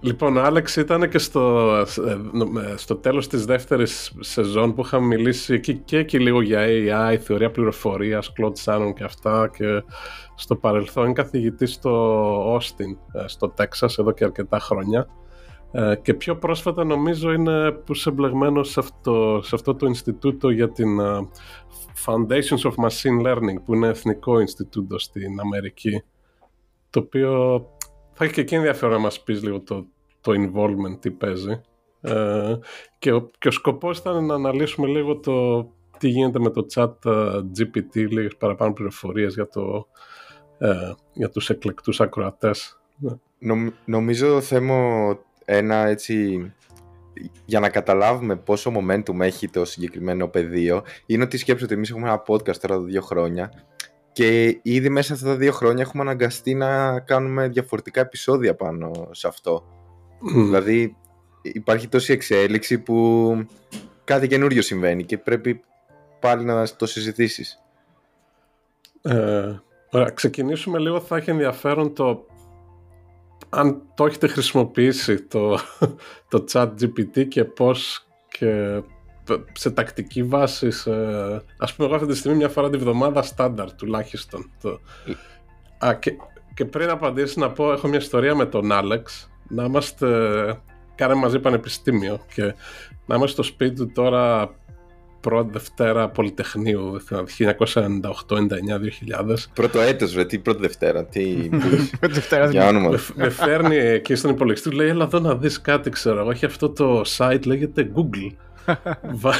Λοιπόν, 0.00 0.36
ο 0.36 0.42
Άλεξ 0.42 0.76
ήταν 0.76 1.08
και 1.08 1.18
στο, 1.18 1.70
ε, 2.06 2.76
στο 2.76 2.96
τέλος 2.96 3.28
της 3.28 3.44
δεύτερης 3.44 4.12
σεζόν 4.20 4.74
που 4.74 4.80
είχαμε 4.80 5.06
μιλήσει 5.06 5.54
εκεί 5.54 5.74
και 5.74 5.98
εκεί 5.98 6.18
λίγο 6.18 6.40
για 6.42 6.60
AI, 6.66 7.16
θεωρία 7.16 7.50
πληροφορίας, 7.50 8.32
Claude 8.36 8.64
Shannon 8.64 8.92
και 8.94 9.04
αυτά 9.04 9.50
και 9.56 9.82
στο 10.34 10.56
παρελθόν 10.56 11.04
είναι 11.04 11.12
καθηγητής 11.12 11.72
στο 11.72 12.56
Austin, 12.56 12.96
ε, 13.12 13.24
στο 13.28 13.48
Τέξας, 13.48 13.98
εδώ 13.98 14.12
και 14.12 14.24
αρκετά 14.24 14.58
χρόνια. 14.58 15.06
Ε, 15.72 15.94
Και 16.02 16.14
πιο 16.14 16.36
πρόσφατα 16.36 16.84
νομίζω 16.84 17.32
είναι 17.32 17.70
που 17.70 17.92
είσαι 17.92 18.08
εμπλεγμένος 18.08 18.70
σε 18.70 18.80
αυτό, 18.80 19.40
σε 19.42 19.54
αυτό 19.54 19.74
το 19.74 19.86
Ινστιτούτο 19.86 20.50
για 20.50 20.70
την 20.70 21.00
ε, 21.00 21.28
Foundations 22.06 22.70
of 22.70 22.74
Machine 22.86 23.26
Learning 23.26 23.62
που 23.64 23.74
είναι 23.74 23.88
εθνικό 23.88 24.40
Ινστιτούτο 24.40 24.98
στην 24.98 25.40
Αμερική 25.40 26.02
το 26.90 27.00
οποίο 27.00 27.60
θα 28.18 28.24
έχει 28.24 28.32
και 28.32 28.40
εκεί 28.40 28.54
ενδιαφέρον 28.54 28.94
να 28.94 29.00
μας 29.00 29.22
πεις 29.22 29.42
λίγο 29.42 29.60
το, 29.60 29.86
το 30.20 30.32
involvement 30.32 31.00
τι 31.00 31.10
παίζει. 31.10 31.60
Ε, 32.00 32.54
και, 32.98 33.12
ο, 33.12 33.30
και 33.38 33.48
ο 33.48 33.50
σκοπός 33.50 33.98
ήταν 33.98 34.26
να 34.26 34.34
αναλύσουμε 34.34 34.86
λίγο 34.86 35.16
το 35.16 35.66
τι 35.98 36.08
γίνεται 36.08 36.38
με 36.38 36.50
το 36.50 36.66
chat 36.74 37.04
ε, 37.04 37.40
GPT 37.58 37.94
λίγες 37.94 38.36
παραπάνω 38.36 38.72
πληροφορίες 38.72 39.34
για, 39.34 39.48
το, 39.48 39.88
ε, 40.58 40.92
για 41.12 41.28
τους 41.28 41.50
εκλεκτούς 41.50 42.00
ακροατές. 42.00 42.80
Νομ- 43.38 43.72
νομίζω 43.84 44.40
θέμα 44.40 45.18
ένα 45.44 45.86
έτσι 45.86 46.40
για 47.44 47.60
να 47.60 47.68
καταλάβουμε 47.68 48.36
πόσο 48.36 48.72
momentum 48.74 49.20
έχει 49.20 49.48
το 49.48 49.64
συγκεκριμένο 49.64 50.28
πεδίο 50.28 50.82
είναι 51.06 51.22
ότι 51.22 51.36
σκέψτε 51.36 51.64
ότι 51.64 51.74
εμείς 51.74 51.90
έχουμε 51.90 52.08
ένα 52.08 52.22
podcast 52.26 52.56
τώρα 52.56 52.74
εδώ 52.74 52.82
δύο 52.82 53.00
χρόνια 53.00 53.52
και 54.18 54.58
ήδη 54.62 54.88
μέσα 54.88 55.14
αυτά 55.14 55.26
τα 55.26 55.36
δύο 55.36 55.52
χρόνια 55.52 55.82
έχουμε 55.82 56.02
αναγκαστεί 56.02 56.54
να 56.54 57.00
κάνουμε 57.00 57.48
διαφορετικά 57.48 58.00
επεισόδια 58.00 58.54
πάνω 58.54 59.08
σε 59.10 59.28
αυτό. 59.28 59.64
Μμ. 60.20 60.44
Δηλαδή 60.44 60.96
υπάρχει 61.42 61.88
τόση 61.88 62.12
εξέλιξη 62.12 62.78
που 62.78 63.46
κάτι 64.04 64.26
καινούριο 64.26 64.62
συμβαίνει 64.62 65.04
και 65.04 65.18
πρέπει 65.18 65.60
πάλι 66.20 66.44
να 66.44 66.68
το 66.76 66.86
συζητήσεις. 66.86 67.62
Ε, 69.02 69.56
ωραία, 69.90 70.10
ξεκινήσουμε 70.10 70.78
λίγο, 70.78 71.00
θα 71.00 71.16
έχει 71.16 71.30
ενδιαφέρον 71.30 71.94
το 71.94 72.26
αν 73.48 73.82
το 73.94 74.06
έχετε 74.06 74.26
χρησιμοποιήσει 74.26 75.22
το, 75.22 75.58
το 76.30 76.44
chat 76.52 76.68
GPT 76.80 77.28
και 77.28 77.44
πώς 77.44 78.06
και 78.28 78.82
σε 79.52 79.70
τακτική 79.70 80.22
βάση 80.22 80.70
σε, 80.70 80.90
ας 81.56 81.74
πούμε 81.74 81.88
εγώ 81.88 81.94
αυτή 81.96 82.08
τη 82.08 82.16
στιγμή 82.16 82.36
μια 82.36 82.48
φορά 82.48 82.70
τη 82.70 82.76
βδομάδα 82.76 83.22
στάνταρ 83.22 83.72
τουλάχιστον 83.72 84.50
το, 84.62 84.80
Α, 85.78 85.94
και, 85.94 86.12
και 86.54 86.64
πριν 86.64 86.90
απαντήσεις 86.90 87.36
να 87.36 87.50
πω 87.50 87.72
έχω 87.72 87.88
μια 87.88 87.98
ιστορία 87.98 88.34
με 88.34 88.46
τον 88.46 88.72
Άλεξ 88.72 89.30
να 89.48 89.64
είμαστε 89.64 90.06
κάναμε 90.94 91.20
μαζί 91.20 91.38
πανεπιστήμιο 91.38 92.20
και 92.34 92.42
να 93.06 93.14
είμαστε 93.14 93.42
στο 93.42 93.42
σπίτι 93.42 93.74
του 93.74 93.92
τώρα 93.92 94.54
πρώτη 95.20 95.50
Δευτέρα 95.52 96.08
Πολυτεχνείου, 96.08 96.90
δεν 96.90 97.00
θυμάμαι, 97.00 97.28
1998-99-2000. 99.28 99.34
Πρώτο 99.54 99.80
έτος, 99.80 100.14
ρε, 100.14 100.24
τι 100.24 100.38
πρώτη 100.38 100.60
Δευτέρα, 100.60 101.04
τι... 101.04 101.48
Δευτέρα 102.00 102.50
για 102.50 102.68
όνομα. 102.68 102.88
με, 102.88 102.98
με 103.14 103.28
φέρνει 103.28 103.76
εκεί 103.76 104.14
στον 104.14 104.30
υπολογιστή, 104.30 104.70
του 104.70 104.76
λέει, 104.76 104.88
έλα 104.88 105.04
εδώ 105.04 105.18
να 105.18 105.34
δεις 105.34 105.60
κάτι, 105.60 105.90
ξέρω 105.90 106.20
εγώ. 106.20 106.30
Έχει 106.30 106.44
αυτό 106.44 106.70
το 106.70 107.02
site, 107.16 107.46
λέγεται 107.46 107.90
Google. 107.94 108.32
Βα- 109.12 109.32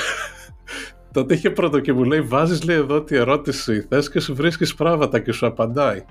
Τότε 1.12 1.34
είχε 1.34 1.50
πρώτο 1.50 1.80
και 1.80 1.92
μου 1.92 2.04
λέει, 2.04 2.20
βάζεις 2.20 2.64
λέει 2.64 2.76
εδώ 2.76 3.02
τι 3.02 3.16
ερώτηση 3.16 3.86
θες 3.88 4.10
και 4.10 4.20
σου 4.20 4.34
βρίσκεις 4.34 4.74
πράγματα 4.74 5.18
και 5.20 5.32
σου 5.32 5.46
απαντάει. 5.46 6.04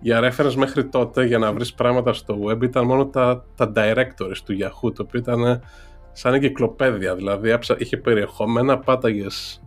Για 0.00 0.20
reference 0.32 0.54
μέχρι 0.54 0.84
τότε, 0.88 1.24
για 1.24 1.38
να 1.38 1.52
βρεις 1.52 1.74
πράγματα 1.74 2.12
στο 2.12 2.38
web, 2.48 2.62
ήταν 2.62 2.84
μόνο 2.86 3.06
τα, 3.06 3.44
τα 3.56 3.72
directories 3.76 4.36
του 4.44 4.56
Yahoo, 4.60 4.94
το 4.94 5.02
οποίο 5.02 5.18
ήταν 5.20 5.62
σαν 6.12 6.34
εγκυκλοπαίδεια. 6.34 7.14
Δηλαδή, 7.14 7.50
έψα- 7.50 7.76
είχε 7.80 7.96
περιεχόμενα, 7.96 8.78
πάταγες, 8.78 9.62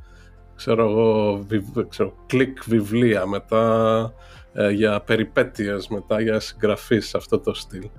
ξέρω 0.56 0.90
εγώ, 0.90 1.38
βιβ- 1.48 1.88
ξέρω, 1.90 2.14
κλικ 2.26 2.58
βιβλία, 2.66 3.26
μετά 3.26 4.14
ε, 4.54 4.70
για 4.70 5.02
περιπέτειες, 5.02 5.88
μετά 5.88 6.22
για 6.22 6.40
συγγραφείς, 6.40 7.08
σε 7.08 7.18
αυτό 7.18 7.40
το 7.40 7.54
στυλ. 7.54 7.90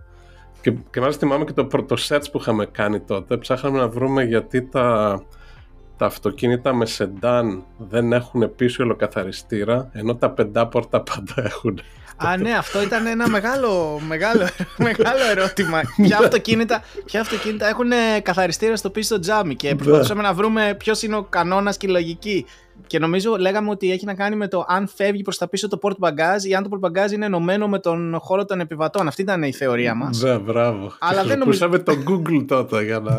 Και, 0.60 0.70
και 0.70 1.00
μάλιστα 1.00 1.26
θυμάμαι 1.26 1.44
και 1.44 1.52
το 1.52 1.64
πρώτο 1.64 1.96
search 1.98 2.24
που 2.32 2.38
είχαμε 2.38 2.66
κάνει 2.66 3.00
τότε, 3.00 3.36
ψάχναμε 3.36 3.78
να 3.78 3.88
βρούμε 3.88 4.24
γιατί 4.24 4.62
τα, 4.62 5.22
τα 5.96 6.06
αυτοκίνητα 6.06 6.74
με 6.74 6.86
σεντάν 6.86 7.64
δεν 7.78 8.12
έχουν 8.12 8.54
πίσω 8.56 8.84
ολοκαθαριστήρα, 8.84 9.90
ενώ 9.92 10.14
τα 10.14 10.30
πεντάπορτα 10.30 11.00
πάντα 11.02 11.34
έχουν. 11.36 11.80
Α, 12.16 12.36
ναι, 12.36 12.52
αυτό 12.52 12.82
ήταν 12.82 13.06
ένα 13.06 13.28
μεγάλο, 13.28 14.00
μεγάλο, 14.06 14.46
μεγάλο 14.88 15.24
ερώτημα. 15.30 15.80
ποια, 16.02 16.18
αυτοκίνητα, 16.18 16.82
ποια 17.04 17.20
αυτοκίνητα 17.20 17.68
έχουν 17.68 17.92
ε, 17.92 18.20
καθαριστήρα 18.22 18.76
στο 18.76 18.90
πίσω 18.90 19.18
τζάμι 19.18 19.54
και 19.56 19.74
προσπαθούσαμε 19.74 20.22
να 20.22 20.32
βρούμε 20.32 20.74
ποιος 20.78 21.02
είναι 21.02 21.16
ο 21.16 21.22
κανόνας 21.22 21.76
και 21.76 21.86
η 21.86 21.90
λογική. 21.90 22.46
Και 22.86 22.98
νομίζω 22.98 23.36
λέγαμε 23.36 23.70
ότι 23.70 23.92
έχει 23.92 24.04
να 24.04 24.14
κάνει 24.14 24.36
με 24.36 24.48
το 24.48 24.64
αν 24.68 24.88
φεύγει 24.96 25.22
προς 25.22 25.38
τα 25.38 25.48
πίσω 25.48 25.68
το 25.68 25.78
port 25.82 26.08
bagage 26.08 26.42
ή 26.48 26.54
αν 26.54 26.62
το 26.62 26.78
port 26.82 26.86
bagage 26.88 27.10
είναι 27.12 27.26
ενωμένο 27.26 27.68
με 27.68 27.78
τον 27.78 28.18
χώρο 28.20 28.44
των 28.44 28.60
επιβατών. 28.60 29.06
Αυτή 29.06 29.22
ήταν 29.22 29.42
η 29.42 29.52
θεωρία 29.52 29.94
μας. 29.94 30.20
Ναι, 30.20 30.38
μπράβο. 30.38 30.92
Αλλά 30.98 31.22
Και 31.22 31.28
δεν 31.28 31.38
νομίζω- 31.38 31.68
χρησιμοποιούσαμε 31.68 32.04
το 32.04 32.12
Google 32.12 32.44
τότε 32.48 32.84
για 32.84 32.98
να... 33.00 33.14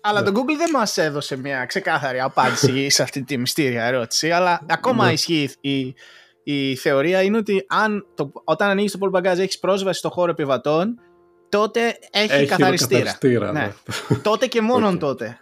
Αλλά 0.00 0.22
το 0.22 0.32
Google 0.34 0.56
δεν 0.58 0.70
μας 0.72 0.96
έδωσε 0.96 1.36
μια 1.36 1.64
ξεκάθαρη 1.64 2.20
απάντηση 2.20 2.90
σε 2.90 3.02
αυτή 3.02 3.22
τη 3.22 3.38
μυστήρια 3.38 3.84
ερώτηση. 3.84 4.30
Αλλά 4.30 4.60
ακόμα 4.66 5.04
Ναι. 5.06 5.12
ισχύει 5.12 5.50
η, 5.60 5.94
η 6.48 6.76
θεωρία 6.76 7.22
είναι 7.22 7.36
ότι 7.36 7.64
αν 7.68 8.06
το, 8.14 8.30
όταν 8.44 8.70
ανοίγεις 8.70 8.92
το 8.92 8.98
port 9.02 9.16
bagage 9.18 9.38
έχεις 9.38 9.58
πρόσβαση 9.58 9.98
στο 9.98 10.10
χώρο 10.10 10.30
επιβατών, 10.30 11.00
τότε 11.48 11.80
έχει, 12.10 12.32
Έχει 12.32 12.46
καθαριστήρα. 12.46 12.98
καθαριστήρα, 13.00 13.52
ναι. 13.52 13.60
ναι. 14.08 14.16
τότε 14.16 14.46
και 14.46 14.60
μόνον 14.60 14.94
Οκ. 14.94 15.00
τότε. 15.00 15.38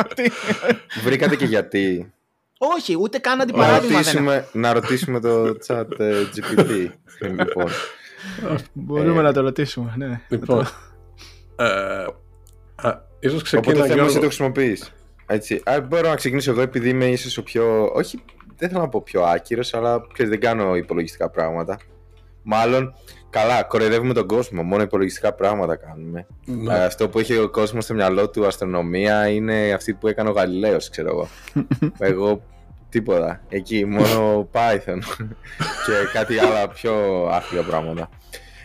Βρήκατε 1.04 1.36
και 1.36 1.44
γιατί. 1.44 2.12
Όχι, 2.58 2.96
ούτε 3.00 3.18
καν 3.18 3.36
να, 3.36 3.42
αντιπαράδειγμα 3.42 3.88
δεν 3.88 3.96
ρωτήσουμε, 3.96 4.48
να 4.52 4.72
ρωτήσουμε 4.72 5.20
το 5.20 5.56
chat 5.66 6.00
ε, 6.00 6.22
GPT. 6.36 6.88
λοιπόν. 7.20 7.66
Μπορούμε 8.72 9.20
Ε, 9.20 9.22
να 9.22 9.32
το 9.32 9.40
ρωτήσουμε. 9.40 9.92
Ναι. 9.96 10.20
Λοιπόν, 10.28 10.66
ε, 11.56 11.64
α, 12.74 13.00
ίσως 13.20 13.42
ξεκίνα 13.42 13.74
Οπότε 13.74 13.88
θέμα 13.88 14.02
εσύ 14.04 14.12
το 14.12 14.18
Γιώργο. 14.18 14.20
χρησιμοποιείς. 14.26 14.92
Έτσι. 15.26 15.62
Α, 15.64 15.80
μπορώ 15.80 16.08
να 16.08 16.14
ξεκινήσω 16.16 16.50
εγώ 16.50 16.60
επειδή 16.60 16.88
είμαι 16.88 17.06
ίσως 17.06 17.38
ο 17.38 17.42
πιο. 17.42 17.90
Όχι, 17.94 18.22
δεν 18.56 18.68
θέλω 18.68 18.80
να 18.80 18.88
πω 18.88 19.02
πιο 19.02 19.22
άκυρος, 19.22 19.74
αλλά 19.74 20.06
ξέρεις, 20.12 20.30
δεν 20.30 20.40
κάνω 20.40 20.76
υπολογιστικά 20.76 21.30
πράγματα. 21.30 21.78
Μάλλον, 22.42 22.94
καλά, 23.30 23.62
κοροϊδεύουμε 23.62 24.12
τον 24.12 24.26
κόσμο. 24.26 24.62
Μόνο 24.62 24.82
υπολογιστικά 24.82 25.32
πράγματα 25.32 25.76
κάνουμε. 25.76 26.26
Ναι. 26.44 26.74
Ε, 26.74 26.84
Αυτό 26.84 27.08
που 27.08 27.18
έχει 27.18 27.38
ο 27.38 27.50
κόσμος 27.50 27.84
στο 27.84 27.94
μυαλό 27.94 28.30
του 28.30 28.46
αστρονομία 28.46 29.28
είναι 29.28 29.72
αυτή 29.72 29.94
που 29.94 30.08
έκανε 30.08 30.28
ο 30.28 30.32
Γαλιλαίος, 30.32 30.88
ξέρω 30.90 31.08
εγώ. 31.08 31.28
εγώ 32.10 32.42
τίποτα. 32.88 33.40
Εκεί 33.48 33.84
μόνο 33.84 34.48
Python 34.52 34.98
και 35.86 35.92
κάτι 36.12 36.38
άλλα 36.38 36.68
πιο 36.68 37.26
άθλια 37.30 37.62
πράγματα. 37.62 38.08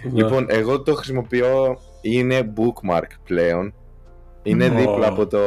Ναι. 0.03 0.23
Λοιπόν, 0.23 0.45
εγώ 0.49 0.81
το 0.81 0.93
χρησιμοποιώ, 0.93 1.79
είναι 2.01 2.53
bookmark 2.55 3.09
πλέον. 3.23 3.73
Είναι 4.43 4.65
Ω. 4.65 4.69
δίπλα 4.69 5.07
από 5.07 5.27
το... 5.27 5.39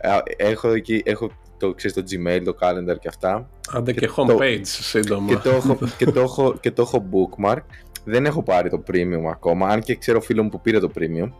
α, 0.00 0.22
Έχω 0.36 0.68
εκεί, 0.68 1.02
έχω 1.04 1.30
το, 1.58 1.74
ξέρεις, 1.74 1.96
το 1.96 2.02
Gmail, 2.10 2.40
το 2.44 2.56
calendar 2.60 2.98
και 3.00 3.08
αυτά. 3.08 3.48
Άντε 3.72 3.92
και 3.92 4.00
και 4.00 4.12
homepage 4.16 4.60
σύντομα. 4.62 5.28
Και 5.28 5.36
το, 5.36 5.50
έχω, 5.50 5.78
και, 5.98 6.04
το 6.04 6.20
έχω, 6.20 6.56
και 6.60 6.70
το 6.70 6.82
έχω 6.82 7.04
bookmark. 7.12 7.62
Δεν 8.04 8.26
έχω 8.26 8.42
πάρει 8.42 8.70
το 8.70 8.82
premium 8.90 9.30
ακόμα, 9.30 9.68
αν 9.68 9.80
και 9.80 9.96
ξέρω 9.96 10.20
φίλο 10.20 10.42
μου 10.42 10.48
που 10.48 10.60
πήρε 10.60 10.78
το 10.78 10.90
premium. 10.98 11.30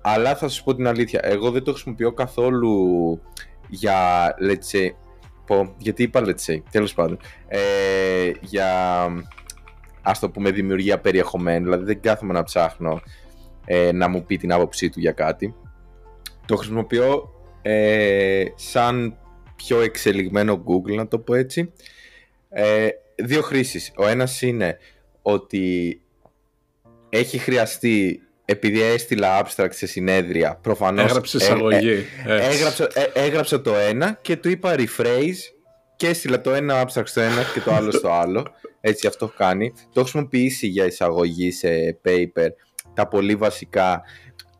Αλλά 0.00 0.36
θα 0.36 0.48
σας 0.48 0.62
πω 0.62 0.74
την 0.74 0.86
αλήθεια, 0.86 1.20
εγώ 1.22 1.50
δεν 1.50 1.62
το 1.62 1.72
χρησιμοποιώ 1.72 2.12
καθόλου 2.12 3.20
για, 3.68 3.94
let's 4.40 4.76
say, 4.76 4.88
πω, 5.46 5.74
γιατί 5.78 6.02
είπα 6.02 6.22
let's 6.24 6.52
say, 6.52 6.58
τέλος 6.70 6.94
πάντων, 6.94 7.18
ε, 7.48 7.60
για, 8.40 8.68
ας 10.02 10.18
το 10.18 10.30
πούμε, 10.30 10.50
δημιουργία 10.50 10.98
περιεχομένου, 10.98 11.64
δηλαδή 11.64 11.84
δεν 11.84 12.00
κάθομαι 12.00 12.32
να 12.32 12.42
ψάχνω 12.42 13.00
ε, 13.64 13.92
να 13.92 14.08
μου 14.08 14.24
πει 14.24 14.36
την 14.36 14.52
άποψή 14.52 14.90
του 14.90 15.00
για 15.00 15.12
κάτι. 15.12 15.54
Το 16.46 16.56
χρησιμοποιώ 16.56 17.30
ε, 17.62 18.44
σαν 18.54 19.16
πιο 19.66 19.80
εξελιγμένο 19.80 20.64
Google, 20.66 20.94
να 20.94 21.08
το 21.08 21.18
πω 21.18 21.34
έτσι. 21.34 21.72
Ε, 22.50 22.88
δύο 23.16 23.42
χρήσεις. 23.42 23.92
Ο 23.96 24.06
ένας 24.06 24.42
είναι 24.42 24.78
ότι 25.22 26.00
έχει 27.08 27.38
χρειαστεί 27.38 28.22
επειδή 28.44 28.82
έστειλα 28.82 29.44
abstract 29.46 29.68
σε 29.72 29.86
συνέδρια, 29.86 30.58
προφανώς 30.62 31.04
Έγραψες 31.04 31.40
ε, 31.40 31.44
εισαγωγή. 31.44 31.88
ε, 32.26 32.34
έτσι. 32.36 32.48
έγραψα, 32.56 32.88
ε, 32.94 33.10
έγραψα 33.14 33.60
το 33.60 33.74
ένα 33.74 34.18
και 34.22 34.36
του 34.36 34.48
είπα 34.48 34.74
rephrase 34.78 35.36
και 35.96 36.06
έστειλα 36.08 36.40
το 36.40 36.50
ένα 36.54 36.84
abstract 36.86 37.06
στο 37.06 37.20
ένα 37.20 37.42
και 37.54 37.60
το 37.60 37.72
άλλο 37.74 37.90
στο 37.90 38.10
άλλο. 38.12 38.46
Έτσι 38.80 39.06
αυτό 39.06 39.24
έχω 39.24 39.34
κάνει. 39.36 39.70
Το 39.70 39.76
έχω 39.94 40.00
χρησιμοποιήσει 40.02 40.66
για 40.66 40.84
εισαγωγή 40.86 41.50
σε 41.50 41.98
paper, 42.04 42.48
τα 42.94 43.08
πολύ 43.08 43.34
βασικά. 43.34 44.02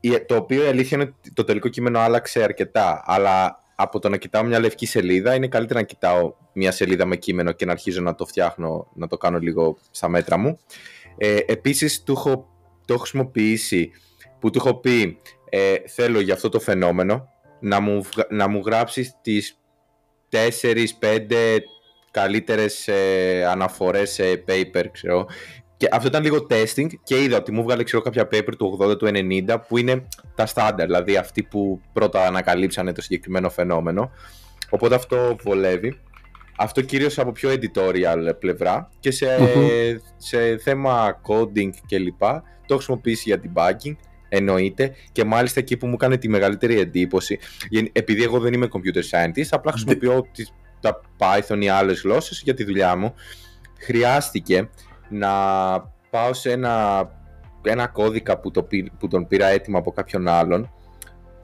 Η- 0.00 0.20
Το 0.20 0.36
οποίο 0.36 0.64
η 0.64 0.66
αλήθεια 0.68 0.96
είναι 1.00 1.12
ότι 1.18 1.32
το 1.32 1.44
τελικό 1.44 1.68
κείμενο 1.68 1.98
άλλαξε 1.98 2.42
αρκετά, 2.42 3.02
αλλά 3.06 3.62
από 3.82 3.98
το 3.98 4.08
να 4.08 4.16
κοιτάω 4.16 4.42
μια 4.44 4.60
λευκή 4.60 4.86
σελίδα 4.86 5.34
είναι 5.34 5.48
καλύτερα 5.48 5.80
να 5.80 5.86
κοιτάω 5.86 6.34
μια 6.52 6.72
σελίδα 6.72 7.04
με 7.06 7.16
κείμενο 7.16 7.52
και 7.52 7.64
να 7.64 7.72
αρχίζω 7.72 8.00
να 8.00 8.14
το 8.14 8.26
φτιάχνω, 8.26 8.90
να 8.94 9.06
το 9.06 9.16
κάνω 9.16 9.38
λίγο 9.38 9.78
στα 9.90 10.08
μέτρα 10.08 10.36
μου. 10.36 10.58
Ε, 11.18 11.36
επίσης 11.46 12.02
του 12.02 12.12
έχω, 12.12 12.48
το 12.84 12.92
έχω 12.94 13.02
χρησιμοποιήσει 13.02 13.90
που 14.38 14.50
του 14.50 14.58
έχω 14.58 14.74
πει 14.74 15.18
ε, 15.48 15.74
θέλω 15.86 16.20
για 16.20 16.34
αυτό 16.34 16.48
το 16.48 16.60
φαινόμενο 16.60 17.28
να 17.60 17.80
μου, 17.80 18.02
βγα- 18.02 18.26
να 18.30 18.48
μου 18.48 18.62
γράψεις 18.66 19.14
τις 19.22 19.58
4-5 20.28 21.58
καλύτερες 22.10 22.88
ε, 22.88 23.44
αναφορές 23.48 24.10
σε 24.10 24.44
paper, 24.48 24.84
ξέρω. 24.92 25.26
Και 25.80 25.88
αυτό 25.92 26.08
ήταν 26.08 26.22
λίγο 26.22 26.46
testing 26.50 26.86
και 27.02 27.22
είδα 27.22 27.36
ότι 27.36 27.52
μου 27.52 27.62
βγάλε 27.62 27.82
ξέρω, 27.82 28.02
κάποια 28.02 28.28
paper 28.32 28.52
του 28.58 28.78
80, 28.82 28.98
του 28.98 29.06
90 29.46 29.56
που 29.68 29.78
είναι 29.78 30.06
τα 30.34 30.46
standard, 30.54 30.84
δηλαδή 30.84 31.16
αυτοί 31.16 31.42
που 31.42 31.80
πρώτα 31.92 32.26
ανακαλύψανε 32.26 32.92
το 32.92 33.02
συγκεκριμένο 33.02 33.50
φαινόμενο. 33.50 34.10
Οπότε 34.70 34.94
αυτό 34.94 35.36
βολεύει. 35.42 35.98
Αυτό 36.56 36.80
κυρίως 36.80 37.18
από 37.18 37.32
πιο 37.32 37.50
editorial 37.50 38.30
πλευρά 38.38 38.90
και 39.00 39.10
σε, 39.10 39.26
Μμμ. 39.40 39.66
σε 40.16 40.58
θέμα 40.58 41.20
coding 41.26 41.70
κλπ. 41.88 42.18
Το 42.18 42.34
έχω 42.68 42.74
χρησιμοποιήσει 42.74 43.22
για 43.26 43.40
debugging, 43.42 43.96
εννοείται. 44.28 44.94
Και 45.12 45.24
μάλιστα 45.24 45.60
εκεί 45.60 45.76
που 45.76 45.86
μου 45.86 45.94
έκανε 45.94 46.16
τη 46.16 46.28
μεγαλύτερη 46.28 46.80
εντύπωση, 46.80 47.38
γεν- 47.68 47.90
επειδή 47.92 48.22
εγώ 48.22 48.38
δεν 48.38 48.52
είμαι 48.52 48.68
computer 48.72 49.02
scientist, 49.10 49.48
απλά 49.50 49.72
χρησιμοποιώ 49.72 50.26
τις, 50.32 50.52
τα 50.80 51.00
Python 51.18 51.58
ή 51.60 51.68
άλλες 51.68 52.00
γλώσσες 52.00 52.40
για 52.44 52.54
τη 52.54 52.64
δουλειά 52.64 52.96
μου. 52.96 53.14
Χρειάστηκε 53.78 54.68
να 55.10 55.28
πάω 56.10 56.32
σε 56.32 56.50
ένα, 56.50 57.08
ένα 57.62 57.86
κώδικα 57.86 58.38
που, 58.38 58.50
το, 58.50 58.62
πή- 58.62 58.90
που 58.98 59.08
τον 59.08 59.26
πήρα 59.26 59.46
έτοιμο 59.46 59.78
από 59.78 59.92
κάποιον 59.92 60.28
άλλον 60.28 60.72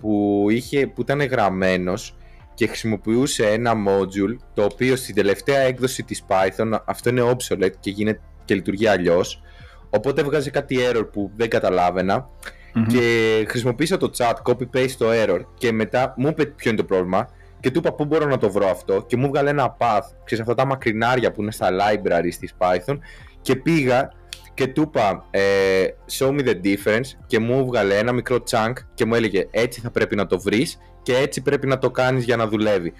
που, 0.00 0.46
είχε, 0.50 0.87
που 0.87 1.00
ήταν 1.00 1.20
γραμμένος 1.23 2.16
και 2.54 2.66
χρησιμοποιούσε 2.66 3.46
ένα 3.46 3.73
module 3.88 4.37
το 4.54 4.64
οποίο 4.64 4.96
στην 4.96 5.14
τελευταία 5.14 5.58
έκδοση 5.58 6.02
της 6.02 6.25
Python 6.28 6.78
αυτό 6.85 7.11
είναι 7.11 7.23
obsolete 7.23 7.76
και, 7.80 7.90
γίνεται, 7.90 8.20
και 8.44 8.54
λειτουργεί 8.54 8.87
αλλιώς. 8.87 9.42
Οπότε 9.90 10.20
έβγαζε 10.20 10.50
κάτι 10.50 10.76
error 10.90 11.08
που 11.12 11.30
δεν 11.37 11.49
καταλάβαινα 11.49 12.28
Μμμ. 12.75 12.87
και 12.87 13.00
χρησιμοποίησα 13.49 13.96
το 13.96 14.11
chat, 14.16 14.32
copy-paste 14.42 14.90
το 14.99 15.06
error 15.11 15.40
και 15.54 15.73
μετά 15.73 16.14
μου 16.16 16.28
είπε 16.28 16.46
ποιο 16.46 16.70
είναι 16.70 16.80
το 16.80 16.85
πρόβλημα 16.87 17.28
και 17.61 17.70
του 17.70 17.78
είπα 17.78 17.92
πού 17.92 18.04
μπορώ 18.04 18.26
να 18.26 18.38
το 18.38 18.50
βρω 18.50 18.68
αυτό 18.68 19.04
και 19.06 19.16
μου 19.16 19.25
έβγαλε 19.26 19.50
ένα 19.50 19.76
path, 19.78 20.06
ξέρεις 20.25 20.44
αυτά 20.44 20.54
τα 20.54 20.64
μακρινάρια 20.64 21.32
που 21.32 21.42
είναι 21.42 21.50
στα 21.50 21.68
libraries 21.70 22.35
της 22.40 22.54
Python 22.58 22.99
και 23.47 23.57
πήγα 23.57 24.12
και 24.55 24.67
του 24.67 24.83
είπα 24.83 25.26
ε, 25.31 25.85
show 26.19 26.29
me 26.29 26.41
the 26.49 26.61
difference 26.62 27.11
και 27.26 27.38
μου 27.38 27.59
έβγαλε 27.59 27.99
ένα 27.99 28.12
μικρό 28.12 28.43
chunk 28.50 28.73
και 28.95 29.05
μου 29.05 29.15
έλεγε 29.15 29.49
έτσι 29.50 29.81
θα 29.81 29.91
πρέπει 29.91 30.17
να 30.17 30.26
το 30.26 30.41
βρεις 30.41 30.79
και 31.03 31.17
έτσι 31.17 31.43
πρέπει 31.43 31.67
να 31.67 31.79
το 31.79 31.91
κάνεις 31.91 32.25
για 32.25 32.37
να 32.37 32.49
δουλεύει. 32.49 32.93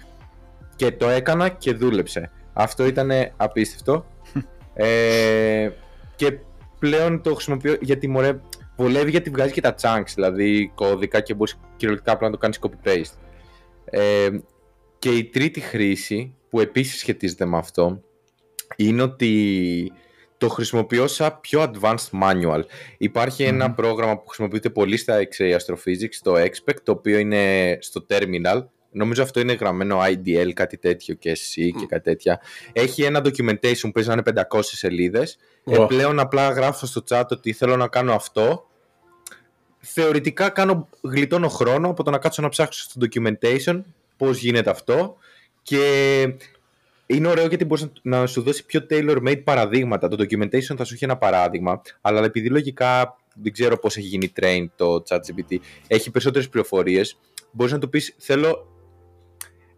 Και 0.75 0.91
το 0.91 1.09
έκανα 1.09 1.49
και 1.49 1.73
δούλεψε. 1.73 2.31
Αυτό 2.53 2.85
ήταν 2.85 3.11
απίστευτο. 3.37 4.05
ε, 4.73 5.69
και 6.15 6.37
πλέον 6.79 7.21
το 7.21 7.33
χρησιμοποιώ 7.33 7.77
γιατί 7.81 8.07
μωρέ, 8.07 8.39
βολεύει 8.75 9.09
γιατί 9.09 9.29
βγάζει 9.29 9.51
και 9.51 9.61
τα 9.61 9.75
chunks, 9.81 10.11
δηλαδή 10.15 10.71
κώδικα 10.75 11.19
και 11.19 11.33
μπορείς 11.33 11.59
κυριολεκτικά 11.75 12.13
απλά 12.13 12.27
να 12.27 12.33
το 12.33 12.39
κάνεις 12.39 12.59
copy-paste. 12.61 13.17
Ε, 13.85 14.29
και 14.99 15.09
η 15.09 15.25
τρίτη 15.25 15.59
χρήση 15.59 16.35
που 16.49 16.59
επίσης 16.59 16.99
σχετίζεται 16.99 17.45
με 17.45 17.57
αυτό 17.57 18.01
είναι 18.75 19.01
ότι 19.01 19.91
το 20.37 20.49
χρησιμοποιώ 20.49 21.07
σαν 21.07 21.37
πιο 21.41 21.71
advanced 21.71 22.21
manual. 22.21 22.61
Υπάρχει 22.97 23.43
ένα 23.43 23.67
Μμμ. 23.67 23.75
πρόγραμμα 23.75 24.17
που 24.17 24.27
χρησιμοποιείται 24.27 24.69
πολύ 24.69 24.97
στα 24.97 25.17
X-ray 25.17 25.55
astrophysics, 25.57 26.15
το 26.21 26.33
expect, 26.35 26.81
το 26.83 26.91
οποίο 26.91 27.17
είναι 27.17 27.77
στο 27.81 28.05
terminal. 28.09 28.63
Νομίζω 28.91 29.23
αυτό 29.23 29.39
είναι 29.39 29.53
γραμμένο 29.53 29.99
IDL, 30.01 30.51
κάτι 30.53 30.77
τέτοιο 30.77 31.15
και 31.15 31.31
C 31.31 31.69
και 31.79 31.85
κάτι 31.85 32.03
τέτοια. 32.03 32.41
Έχει 32.73 33.03
ένα 33.03 33.21
documentation 33.23 33.79
που 33.81 33.91
παίζει 33.91 34.09
να 34.09 34.13
είναι 34.13 34.45
500 34.51 34.59
σελίδες. 34.61 35.37
Ω. 35.63 35.83
Ε, 35.83 35.85
πλέον 35.85 36.19
απλά 36.19 36.49
γράφω 36.49 36.85
στο 36.85 37.03
chat 37.09 37.23
ότι 37.29 37.53
θέλω 37.53 37.75
να 37.75 37.87
κάνω 37.87 38.13
αυτό. 38.13 38.67
Θεωρητικά 39.79 40.49
κάνω, 40.49 40.89
γλιτώνω 41.01 41.47
χρόνο 41.47 41.89
από 41.89 42.03
το 42.03 42.11
να 42.11 42.17
κάτσω 42.17 42.41
να 42.41 42.49
ψάξω 42.49 42.81
στο 42.81 42.99
documentation 43.05 43.81
πώς 44.17 44.37
γίνεται 44.37 44.69
αυτό 44.69 45.17
και 45.61 46.33
είναι 47.07 47.27
ωραίο 47.27 47.47
γιατί 47.47 47.65
μπορείς 47.65 47.91
να 48.01 48.25
σου 48.25 48.41
δώσει 48.41 48.65
πιο 48.65 48.85
tailor-made 48.89 49.43
παραδείγματα. 49.43 50.07
Το 50.07 50.15
documentation 50.19 50.75
θα 50.77 50.83
σου 50.83 50.93
έχει 50.93 51.03
ένα 51.03 51.17
παράδειγμα, 51.17 51.81
αλλά 52.01 52.23
επειδή 52.23 52.49
λογικά 52.49 53.17
δεν 53.41 53.53
ξέρω 53.53 53.79
πώς 53.79 53.97
έχει 53.97 54.07
γίνει 54.07 54.31
train 54.41 54.65
το 54.75 55.03
ChatGPT, 55.09 55.57
έχει 55.87 56.11
περισσότερες 56.11 56.49
πληροφορίες, 56.49 57.17
μπορείς 57.51 57.73
να 57.73 57.79
του 57.79 57.89
πεις 57.89 58.15
θέλω, 58.17 58.67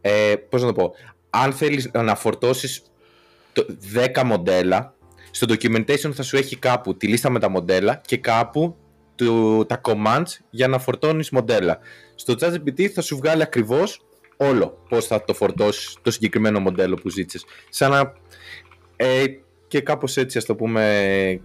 ε, 0.02 0.36
πώς 0.50 0.62
να 0.62 0.68
το 0.68 0.74
πω, 0.74 0.94
αν 1.30 1.54
θέλεις 1.54 1.92
να 1.92 2.16
φορτώσεις 2.16 2.82
το 3.54 3.66
10 4.14 4.24
μοντέλα, 4.24 4.94
στο 5.32 5.46
documentation 5.50 6.12
θα 6.14 6.24
σου 6.24 6.38
έχει 6.38 6.56
κάπου 6.56 6.98
τη 6.98 7.08
λίστα 7.08 7.30
με 7.30 7.40
τα 7.40 7.50
μοντέλα 7.50 8.02
και 8.06 8.18
κάπου 8.18 8.76
του, 9.16 9.66
τα 9.68 9.82
commands 9.84 10.38
για 10.50 10.68
να 10.68 10.80
φορτώνεις 10.80 11.30
μοντέλα. 11.30 11.80
Στο 12.16 12.34
ChatGPT 12.40 12.86
θα 12.86 13.02
σου 13.02 13.18
βγάλει 13.18 13.42
ακριβώς 13.42 14.02
όλο 14.41 14.84
πώς 14.89 15.05
θα 15.05 15.24
το 15.24 15.34
φορτώσεις 15.34 15.98
το 16.01 16.12
συγκεκριμένο 16.12 16.60
μοντέλο 16.60 16.96
που 16.96 17.10
ζήτησες. 17.10 17.46
Σαν 17.69 17.91
να... 17.91 18.13
Ε, 18.96 19.24
και 19.67 19.81
κάπως 19.81 20.17
έτσι 20.17 20.38
ας 20.38 20.46
το 20.46 20.55
πούμε 20.55 21.41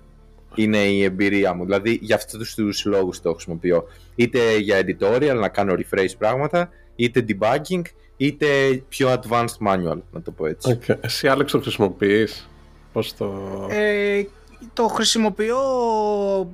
είναι 0.54 0.78
η 0.78 1.02
εμπειρία 1.02 1.54
μου. 1.54 1.64
Δηλαδή 1.64 1.98
για 2.02 2.16
αυτούς 2.16 2.54
τους 2.54 2.84
λόγους 2.84 3.20
το 3.20 3.32
χρησιμοποιώ. 3.32 3.84
Είτε 4.14 4.56
για 4.56 4.80
editorial 4.80 5.36
να 5.40 5.48
κάνω 5.48 5.74
rephrase 5.74 6.14
πράγματα, 6.18 6.70
είτε 6.96 7.24
debugging, 7.28 7.82
είτε 8.16 8.46
πιο 8.88 9.12
advanced 9.12 9.66
manual 9.68 9.98
να 10.10 10.22
το 10.22 10.30
πω 10.30 10.46
έτσι. 10.46 10.72
Οκ. 10.72 10.82
Εσύ 11.00 11.28
Άλεξ 11.28 11.52
το 11.52 11.60
χρησιμοποιείς; 11.60 12.48
Πώς 12.92 13.16
το... 13.16 13.32
Ε, 13.70 14.24
το 14.72 14.86
χρησιμοποιώ 14.88 15.58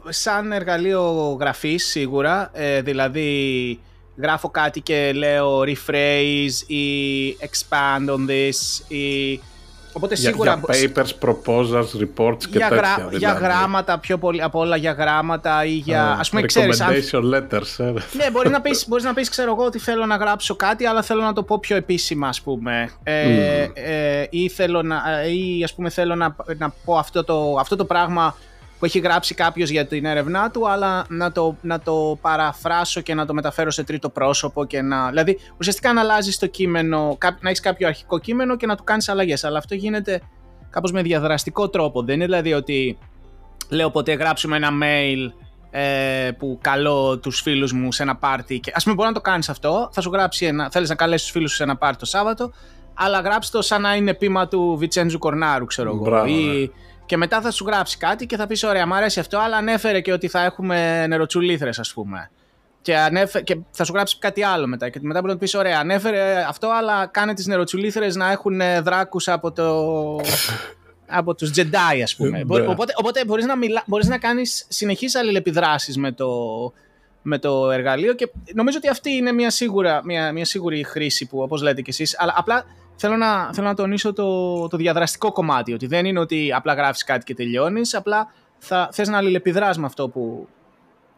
σαν 0.09 0.53
εργαλείο 0.53 1.37
γραφής 1.41 1.87
σίγουρα, 1.87 2.51
ε, 2.53 2.83
δηλαδή 2.83 3.81
γράφω 4.23 4.51
κάτι 4.51 4.81
και 4.81 5.13
λέω 5.15 5.61
rephrase 5.61 6.67
ή 6.67 7.37
expand 7.41 8.11
on 8.15 8.31
this 8.31 8.91
ή 8.95 9.41
Οπότε 9.93 10.15
για, 10.15 10.31
σίγουρα... 10.31 10.61
Για 10.71 10.91
papers, 10.95 11.27
proposals, 11.27 12.01
reports 12.01 12.45
και 12.45 12.59
για, 12.59 12.69
τέτοια. 12.69 12.77
γρα... 12.77 12.95
δηλαδή. 12.97 13.17
για 13.17 13.33
γράμματα 13.33 13.99
πιο 13.99 14.19
πολύ 14.19 14.43
από 14.43 14.59
όλα 14.59 14.77
για 14.77 14.93
γράμματα 14.93 15.65
ή 15.65 15.71
για... 15.73 16.17
Uh, 16.17 16.21
ας 16.21 16.29
πούμε 16.31 16.43
ξέρεις... 16.43 16.81
Αν... 16.81 16.89
Recommendation 16.93 17.35
letters. 17.35 17.85
Ε. 17.85 17.93
ναι, 18.13 18.31
μπορεί 18.33 18.49
να, 18.49 18.61
πεις, 18.61 18.89
μπορείς 18.89 19.05
να 19.05 19.15
πεις 19.15 19.29
ξέρω 19.29 19.51
εγώ 19.53 19.65
ότι 19.65 19.79
θέλω 19.79 20.07
να 20.07 20.17
γράψω 20.17 20.57
κάτι 20.57 20.87
αλλά 20.87 21.03
θέλω 21.03 21.21
να 21.23 21.33
το 21.33 21.43
πω 21.43 21.59
πιο 21.59 21.77
επίσημα 21.77 22.29
ας 22.29 22.41
πούμε. 22.41 22.91
Ε, 23.03 23.19
Mm. 23.21 23.71
ε, 23.75 24.27
ή 24.31 24.49
θέλω 24.49 24.83
να, 24.83 25.03
ή, 25.27 25.65
ας 25.65 25.75
πούμε 25.75 25.91
θέλω 25.91 26.15
να, 26.15 26.37
να 26.59 26.73
πω 26.85 26.97
αυτό 26.97 27.25
το, 27.25 27.57
αυτό 27.61 27.77
το 27.77 27.85
πράγμα 27.85 28.37
που 28.81 28.87
έχει 28.87 28.99
γράψει 28.99 29.35
κάποιος 29.35 29.71
για 29.71 29.87
την 29.87 30.05
έρευνά 30.05 30.51
του, 30.51 30.69
αλλά 30.71 31.05
να 31.09 31.33
το, 31.33 31.57
να 31.61 31.81
το 31.81 32.19
παραφράσω 32.21 33.01
και 33.01 33.15
να 33.15 33.27
το 33.27 33.35
μεταφέρω 33.35 33.71
σε 33.71 33.85
τρίτο 33.85 34.09
πρόσωπο. 34.11 34.65
Και 34.65 34.83
να, 34.83 35.09
δηλαδή, 35.09 35.39
ουσιαστικά 35.59 35.93
να 35.93 36.01
αλλάζεις 36.01 36.39
το 36.39 36.47
κείμενο, 36.47 37.17
κά- 37.19 37.43
να 37.43 37.49
έχεις 37.49 37.61
κάποιο 37.61 37.87
αρχικό 37.87 38.19
κείμενο 38.19 38.57
και 38.57 38.67
να 38.67 38.77
του 38.77 38.85
κάνεις 38.85 39.09
αλλαγές. 39.09 39.45
Αλλά 39.45 39.59
αυτό 39.59 39.75
γίνεται 39.75 40.21
κάπως 40.71 40.93
με 40.93 41.03
διαδραστικό 41.03 41.69
τρόπο. 41.69 42.03
Δεν 42.03 42.15
είναι 42.15 42.25
δηλαδή 42.25 42.53
ότι 42.53 42.99
λέω 43.69 43.91
ποτέ 43.91 44.13
γράψουμε 44.13 44.57
ένα 44.57 44.69
mail 44.83 45.33
ε, 45.71 46.31
που 46.39 46.59
καλώ 46.61 47.19
τους 47.19 47.41
φίλους 47.41 47.73
μου 47.73 47.93
σε 47.93 48.03
ένα 48.03 48.17
πάρτι 48.17 48.61
και 48.61 48.73
ας 48.75 48.83
πούμε 48.83 48.95
μπορεί 48.95 49.09
να 49.09 49.15
το 49.15 49.21
κάνεις 49.21 49.49
αυτό, 49.49 49.89
θα 49.93 50.01
σου 50.01 50.11
γράψει 50.11 50.47
ένα, 50.47 50.71
θέλεις 50.71 50.89
να 50.89 50.95
καλέσεις 50.95 51.23
τους 51.23 51.33
φίλους 51.33 51.51
σου 51.51 51.57
σε 51.57 51.63
ένα 51.63 51.77
πάρτι 51.77 51.99
το 51.99 52.07
Σάββατο 52.07 52.53
αλλά 53.03 53.21
γράψει 53.21 53.51
το 53.51 53.63
σαν 53.63 53.81
να 53.81 53.95
είναι 53.95 54.15
πείμα 54.15 54.49
του 54.49 54.77
Βιτσέντζου 54.79 55.19
Κορνάρου 55.19 55.65
ξέρω 55.65 55.91
εγώ 55.91 56.05
Μπράβο, 56.05 56.27
ή, 56.27 56.61
ναι. 56.61 56.67
και 57.07 57.17
μετά 57.17 57.41
θα 57.41 57.51
σου 57.51 57.65
γράψει 57.67 57.97
κάτι 57.99 58.27
και 58.27 58.37
θα 58.37 58.47
πεις 58.47 58.63
ωραία 58.63 58.87
μου 58.87 58.95
αρέσει 58.95 59.21
αυτό 59.21 59.39
αλλά 59.39 59.57
ανέφερε 59.57 60.01
και 60.01 60.13
ότι 60.13 60.29
θα 60.29 60.45
έχουμε 60.45 61.07
νεροτσουλήθρες 61.07 61.79
ας 61.79 61.93
πούμε 61.93 62.31
και, 62.83 62.97
ανέφε, 62.97 63.41
και 63.41 63.59
θα 63.71 63.85
σου 63.85 63.93
γράψει 63.93 64.19
κάτι 64.19 64.43
άλλο 64.43 64.67
μετά 64.67 64.89
και 64.89 64.99
μετά 65.03 65.21
μπορεί 65.21 65.33
να 65.33 65.39
του 65.39 65.45
πεις 65.45 65.55
ωραία 65.55 65.79
ανέφερε 65.79 66.45
αυτό 66.49 66.69
αλλά 66.69 67.07
κάνε 67.07 67.35
τις 67.35 67.47
νεροτσουλήθρες 67.47 68.17
να 68.17 68.31
έχουν 68.31 68.61
ε, 68.61 68.81
δράκους 68.81 69.29
από 69.29 69.53
το 69.53 69.87
από 71.11 71.35
τους 71.35 71.51
Jedi 71.57 72.01
ας 72.03 72.17
πούμε. 72.17 72.31
Ναι. 72.39 72.45
Μπορεί- 72.45 72.69
οπότε, 72.69 72.93
οπότε 72.97 73.25
μπορείς, 73.25 73.45
να 73.47 73.57
μιλά, 73.57 73.83
μπορείς 73.87 74.09
να 74.09 74.19
κάνεις 74.19 74.67
συνεχείς 74.69 75.15
αλληλεπιδράσεις 75.15 75.97
με 75.97 76.13
το, 76.13 76.29
με 77.23 77.39
το 77.39 77.71
εργαλείο 77.71 78.15
και 78.15 78.31
νομίζω 78.55 78.77
ότι 78.79 78.89
αυτή 78.89 79.11
είναι 79.11 79.33
μια, 79.33 79.51
σίγουρα, 79.51 80.01
μια, 80.05 80.33
μια 80.33 80.45
σίγουρη 80.45 80.85
χρήση 80.85 81.27
που 81.27 81.41
όπως 81.41 81.63
λέτε 81.63 81.83
κι 81.83 81.91
εσείς 81.91 82.17
αλλά 82.19 82.35
απλά 82.37 82.65
θέλω 83.01 83.17
να, 83.17 83.51
θέλω 83.53 83.67
να 83.67 83.75
τονίσω 83.75 84.13
το, 84.13 84.69
το 84.69 84.77
διαδραστικό 84.77 85.33
κομμάτι 85.33 85.73
ότι 85.73 85.87
δεν 85.87 86.05
είναι 86.05 86.21
ότι 86.21 86.53
απλά 86.53 86.75
γράφεις 86.75 87.05
κάτι 87.05 87.25
και 87.25 87.35
τελειώνεις 87.35 87.95
απλά 87.95 88.33
θα, 88.59 88.89
θες 88.93 89.09
να 89.09 89.17
αλληλεπιδράς 89.17 89.79
με 89.79 89.87
αυτό 89.87 90.09
που, 90.09 90.49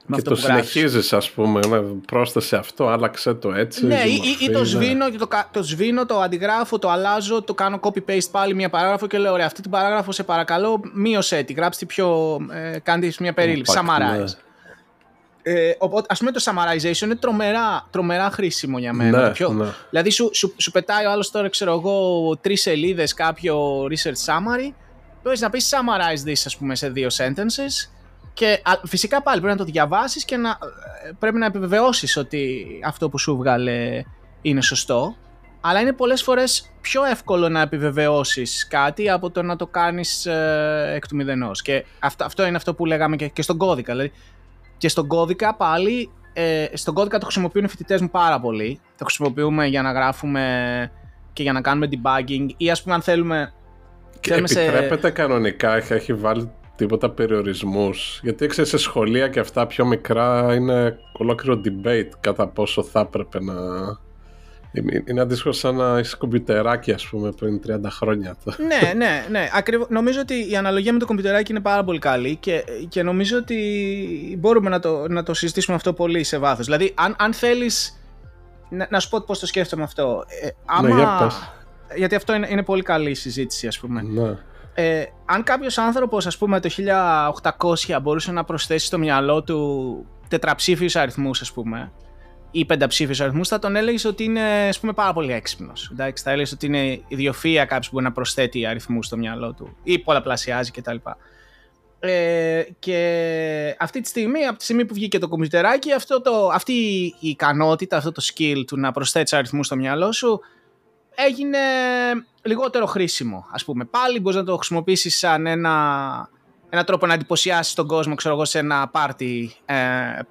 με 0.07 0.17
Και 0.17 0.23
αυτό 0.23 0.35
το 0.35 0.41
που 0.41 0.47
γράφεις. 0.47 0.71
συνεχίζεις 0.71 1.13
ας 1.13 1.31
πούμε, 1.31 1.61
να 1.69 1.83
πρόσθεσε 2.07 2.57
αυτό, 2.57 2.89
άλλαξε 2.89 3.35
το 3.35 3.53
έτσι. 3.55 3.87
Ναι, 3.87 4.03
η 4.07 4.21
ή, 4.25 4.29
ή- 4.41 4.45
ή 4.45 4.51
το 4.51 4.59
μορφή, 4.59 4.77
ναι. 4.77 4.85
σβήνω, 4.85 5.11
και 5.11 5.19
το, 5.19 5.27
κα- 5.27 5.49
το 5.53 5.63
σβήνω, 5.63 6.07
το 6.07 6.21
αντιγράφω, 6.21 6.79
το 6.79 6.91
αλλάζω, 6.91 7.43
το 7.43 7.55
κάνω 7.55 7.79
copy-paste 7.83 8.31
πάλι 8.31 8.55
μια 8.55 8.71
παράγραφο 8.71 9.07
και 9.07 9.19
λέω: 9.19 9.33
Ωραία, 9.33 9.47
αυτή 9.47 9.63
την 9.63 9.71
παράγραφο 9.71 10.13
σε 10.13 10.23
παρακαλώ, 10.23 10.81
μείωσέ 10.93 11.43
τη, 11.43 11.53
γράψτε 11.53 11.85
πιο. 11.87 12.37
Ε, 12.53 12.79
κάντε 12.79 13.07
της 13.07 13.19
μια 13.19 13.33
περίληψη. 13.33 13.79
Compact, 13.81 13.89
Summarize. 14.01 14.19
ναι. 14.19 14.25
Ε, 15.43 15.73
οπότε, 15.79 16.07
ας 16.11 16.19
πούμε, 16.19 16.31
το 16.31 16.43
summarization 16.45 17.01
είναι 17.03 17.15
τρομερά, 17.17 17.87
τρομερά 17.91 18.31
χρήσιμο 18.31 18.79
για 18.79 18.93
μένα. 18.93 19.21
Ναι, 19.21 19.27
Το 19.27 19.33
πιο- 19.33 19.49
ναι. 19.53 19.67
Δηλαδή, 19.91 20.11
σου, 20.11 20.31
σου, 20.33 20.55
σου 20.57 20.71
πετάει 20.71 21.07
ο 21.07 21.11
άλλος 21.11 21.31
τώρα, 21.31 21.49
ξέρω 21.49 21.73
εγώ, 21.73 22.37
τρεις 22.41 22.61
σελίδες 22.63 23.15
κάποιο 23.15 23.83
research 23.85 24.25
summary. 24.27 24.73
Μπορείς 25.23 25.41
να 25.41 25.51
πεις 25.51 25.71
summarize 25.75 26.29
this, 26.29 26.43
ας 26.47 26.57
πούμε, 26.57 26.75
σε 26.75 26.89
δύο 26.89 27.09
sentences. 27.17 27.91
Και 28.35 28.61
α, 28.65 28.73
φυσικά 28.87 29.23
πάλι 29.23 29.41
πρέπει 29.41 29.59
να 29.59 29.65
το 29.65 29.71
διαβάσεις 29.73 30.25
και 30.25 30.37
να, 30.37 30.49
ε, 30.51 31.11
πρέπει 31.19 31.39
να 31.39 31.47
επιβεβαιώσεις 31.47 32.17
ότι 32.17 32.67
αυτό 32.87 33.09
που 33.09 33.19
σου 33.19 33.37
βγάλε 33.37 34.03
είναι 34.43 34.63
σωστό. 34.63 35.17
Αλλά 35.61 35.81
είναι 35.81 35.93
πολλές 35.93 36.23
φορές 36.23 36.71
πιο 36.81 37.05
εύκολο 37.05 37.49
να 37.49 37.61
επιβεβαιώσεις 37.61 38.67
κάτι 38.69 39.11
από 39.11 39.31
το 39.31 39.43
να 39.43 39.57
το 39.57 39.67
κάνεις 39.67 40.27
ε, 40.27 40.93
εκ 40.95 41.07
του 41.09 41.17
μηδενός. 41.17 41.63
Και 41.63 41.85
αυτό, 41.99 42.25
αυτό 42.25 42.47
είναι 42.47 42.57
αυτό 42.57 42.75
που 42.75 42.87
λέγαμε 42.87 43.17
και, 43.17 43.29
και 43.29 43.43
στον 43.43 43.57
κώδικα. 43.57 43.93
Δηλαδή, 43.93 44.13
και 44.83 44.89
στον 44.89 45.07
κώδικα 45.07 45.55
πάλι, 45.55 46.11
ε, 46.33 46.67
στον 46.73 46.95
κώδικα 46.95 47.19
το 47.19 47.25
χρησιμοποιούν 47.25 47.65
οι 47.65 47.69
φοιτητές 47.69 48.01
μου 48.01 48.11
πάρα 48.11 48.41
πολύ. 48.41 48.81
Το 48.99 49.05
χρησιμοποιούμε 49.05 49.67
για 49.67 49.83
να 49.83 49.93
γράφουμε 49.93 50.91
και 51.33 51.43
για 51.43 51.53
να 51.53 51.61
κάνουμε 51.61 51.89
debugging 51.91 52.47
ή 52.57 52.71
ας 52.71 52.83
πούμε 52.83 52.95
αν 52.95 53.03
θέλουμε... 53.03 53.53
Και 54.21 54.29
θέλουμε 54.31 54.49
σε- 54.49 54.63
επιτρέπεται 54.63 55.11
κανονικά, 55.11 55.77
έχει, 55.77 55.93
έχει 55.93 56.15
βάλει 56.15 56.51
τίποτα 56.77 57.11
περιορισμούς; 57.11 58.21
Γιατί 58.23 58.47
ξέρεις, 58.47 58.71
σε 58.71 58.79
σχολεία 58.79 59.29
και 59.29 59.41
αυτά 59.41 59.67
πιο 59.67 59.87
μικρά 59.87 60.55
είναι 60.55 60.99
ολόκληρο 61.13 61.61
debate 61.65 62.11
κατά 62.21 62.49
πόσο 62.49 62.83
θα 62.83 63.01
έπρεπε 63.01 63.43
να... 63.43 63.55
Είναι 64.73 65.03
είναι 65.07 65.21
αντίστοιχο 65.21 65.53
σαν 65.53 65.75
να 65.77 65.99
είσαι 65.99 66.17
κομπιουτεράκι, 66.17 66.93
ας 66.93 67.07
πούμε, 67.07 67.33
πριν 67.33 67.61
30 67.67 67.81
χρόνια. 67.91 68.37
ναι, 68.59 68.93
ναι, 68.97 69.27
ναι. 69.31 69.49
Ακριβώς. 69.55 69.87
Νομίζω 69.91 70.21
ότι 70.21 70.51
η 70.51 70.57
αναλογία 70.57 70.93
με 70.93 70.99
το 70.99 71.07
κομπιουτεράκι 71.07 71.51
είναι 71.51 71.61
πάρα 71.61 71.85
πολύ 71.85 71.99
καλή 71.99 72.37
και, 72.37 72.65
και 72.89 73.03
νομίζω 73.03 73.37
ότι 73.39 73.57
μπορούμε 74.39 74.71
να 74.71 74.79
το, 74.81 75.09
να 75.09 75.23
το 75.23 75.35
συζητήσουμε 75.35 75.77
αυτό 75.77 75.93
πολύ 75.93 76.25
σε 76.25 76.39
βάθος. 76.39 76.65
Δηλαδή, 76.65 76.93
αν, 76.97 77.17
αν 77.19 77.33
θέλεις... 77.33 77.97
Να, 78.69 78.87
να 78.91 79.01
σου 79.01 79.09
πω 79.09 79.21
πώς 79.27 79.39
το 79.39 79.47
σκέφτομαι 79.47 79.83
αυτό. 79.83 80.25
Ε, 80.43 80.49
άμα, 80.65 80.89
Ναι, 80.89 80.95
για 80.95 81.17
πες. 81.21 81.53
γιατί 81.97 82.15
αυτό 82.15 82.35
είναι, 82.35 82.47
είναι 82.51 82.63
πολύ 82.63 82.83
καλή 82.83 83.15
συζήτηση, 83.15 83.67
ας 83.67 83.79
πούμε. 83.79 84.03
ναι. 84.03 84.37
Ε, 84.75 85.05
αν 85.25 85.43
κάποιος 85.43 85.79
άνθρωπος, 85.79 86.27
ας 86.27 86.39
πούμε, 86.39 86.61
το 86.61 86.69
1800 87.97 87.99
μπορούσε 88.03 88.33
να 88.33 88.45
προσθέσει 88.45 88.87
στο 88.87 88.99
μυαλό 88.99 89.43
του 89.43 90.07
τετραψήφιους 90.29 90.97
αριθμούς, 90.97 91.41
ας 91.41 91.53
πούμε, 91.53 91.93
ή 92.53 92.65
πενταψήφιους 92.65 93.21
αριθμούς, 93.21 93.49
θα 93.49 93.59
τον 93.59 93.77
έλεγες 93.77 94.05
ότι 94.05 94.25
είναι, 94.25 94.69
ας 94.69 94.81
πούμε, 94.81 94.93
πάρα 94.93 95.13
πολύ 95.13 95.33
έξυπνος. 95.33 95.89
Εντάξει, 95.93 96.23
θα 96.23 96.31
έλεγες 96.31 96.53
ότι 96.53 96.67
είναι 96.67 97.01
ιδιοφία 97.09 97.65
κάποιος 97.65 97.87
που 97.87 97.93
μπορεί 97.93 98.05
να 98.07 98.13
προσθέτει 98.13 98.67
αριθμούς 98.67 99.07
στο 99.07 99.17
μυαλό 99.17 99.53
του 99.53 99.77
ή 99.83 99.99
πολλαπλασιάζει 99.99 100.71
κτλ. 100.71 100.97
Ε, 102.01 102.63
και 102.79 103.77
αυτή 103.79 104.01
τη 104.01 104.09
στιγμή, 104.09 104.47
από 104.47 104.59
τη 104.59 104.65
στιγμή 104.65 104.85
που 104.85 104.95
βγήκε 104.95 105.19
το 105.19 105.29
κομπιουτεράκι, 105.29 105.93
αυτό 105.93 106.21
το, 106.21 106.49
αυτή 106.53 106.73
η 107.19 107.29
ικανότητα, 107.29 107.97
αυτό 107.97 108.13
το 108.13 108.23
skill 108.25 108.63
του 108.67 108.79
να 108.79 108.93
προσθέτεις 108.93 109.33
αριθμούς 109.33 109.67
στο 109.67 109.77
μυαλό 109.77 110.13
σου, 110.13 110.41
έγινε 111.15 111.59
λιγότερο 112.43 112.87
χρήσιμο, 112.87 113.47
ας 113.53 113.65
πούμε. 113.65 113.85
Πάλι 113.85 114.21
μπορείς 114.21 114.39
να 114.39 114.45
το 114.45 114.57
χρησιμοποιήσεις 114.57 115.19
σαν 115.19 115.47
ένα, 115.47 116.31
ένα 116.75 116.85
τρόπο 116.85 117.07
να 117.07 117.15
εντυπωσιάσεις 117.15 117.75
τον 117.75 117.87
κόσμο, 117.87 118.15
ξέρω 118.15 118.35
εγώ, 118.35 118.45
σε 118.45 118.59
ένα 118.59 118.89
πάρτι 118.89 119.53
ε, 119.65 119.75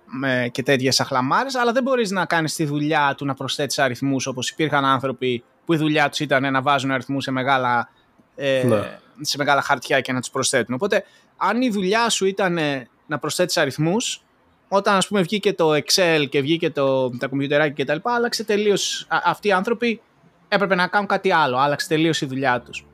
με, 0.05 0.49
και 0.51 0.63
τέτοιες 0.63 0.99
αχλαμάρες, 0.99 1.55
αλλά 1.55 1.71
δεν 1.71 1.83
μπορείς 1.83 2.11
να 2.11 2.25
κάνεις 2.25 2.55
τη 2.55 2.65
δουλειά 2.65 3.13
του 3.17 3.25
να 3.25 3.33
προσθέτεις 3.33 3.79
αριθμούς, 3.79 4.27
όπως 4.27 4.49
υπήρχαν 4.49 4.85
άνθρωποι 4.85 5.43
που 5.65 5.73
η 5.73 5.77
δουλειά 5.77 6.09
τους 6.09 6.19
ήταν 6.19 6.51
να 6.51 6.61
βάζουν 6.61 6.91
αριθμούς 6.91 7.23
σε 7.23 7.31
μεγάλα, 7.31 7.89
ε, 8.35 8.63
Ναι. 8.63 8.97
σε 9.21 9.37
μεγάλα 9.37 9.61
χαρτιά 9.61 10.01
και 10.01 10.11
να 10.13 10.19
τους 10.19 10.29
προσθέτουν. 10.29 10.75
Οπότε, 10.75 11.03
αν 11.37 11.61
η 11.61 11.69
δουλειά 11.69 12.09
σου 12.09 12.25
ήταν 12.25 12.57
ε, 12.57 12.87
να 13.07 13.19
προσθέτεις 13.19 13.57
αριθμούς, 13.57 14.23
όταν 14.67 14.95
ας 14.95 15.07
πούμε 15.07 15.21
βγήκε 15.21 15.53
το 15.53 15.71
Excel 15.73 16.25
και 16.29 16.41
βγήκε 16.41 16.69
το, 16.69 17.09
τα 17.17 17.27
κομπιουτεράκια 17.27 17.73
και 17.73 17.85
τα 17.85 17.93
λοιπά, 17.93 18.13
άλλαξε 18.15 18.43
τελείως. 18.43 19.05
Α- 19.09 19.21
αυτοί 19.25 19.47
οι 19.47 19.51
άνθρωποι 19.51 20.01
έπρεπε 20.47 20.75
να 20.75 20.87
κάνουν 20.87 21.07
κάτι 21.07 21.31
άλλο, 21.31 21.57
άλλαξε 21.57 21.87
τελείως 21.87 22.21
η 22.21 22.25
δουλειά 22.25 22.61
τους. 22.61 22.85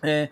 Ε, 0.00 0.24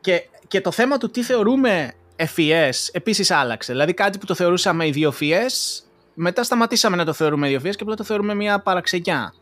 και, 0.00 0.28
και 0.48 0.60
το 0.60 0.70
θέμα 0.70 0.98
του 0.98 1.10
τι 1.10 1.22
θεωρούμε 1.22 1.92
FES 2.16 2.88
επίσης 2.92 3.30
άλλαξε. 3.30 3.72
Δηλαδή 3.72 3.94
κάτι 3.94 4.18
που 4.18 4.26
το 4.26 4.34
θεωρούσαμε 4.34 4.86
ιδιοφιές, 4.86 5.82
μετά 6.14 6.42
σταματήσαμε 6.42 6.96
να 6.96 7.04
το 7.04 7.12
θεωρούμε 7.12 7.46
ιδιοφιές 7.46 7.76
και 7.76 7.82
απλά 7.82 7.94
το 7.94 8.04
θεωρούμε 8.04 8.34
μια 8.34 8.58
παραξενιά. 8.58 9.34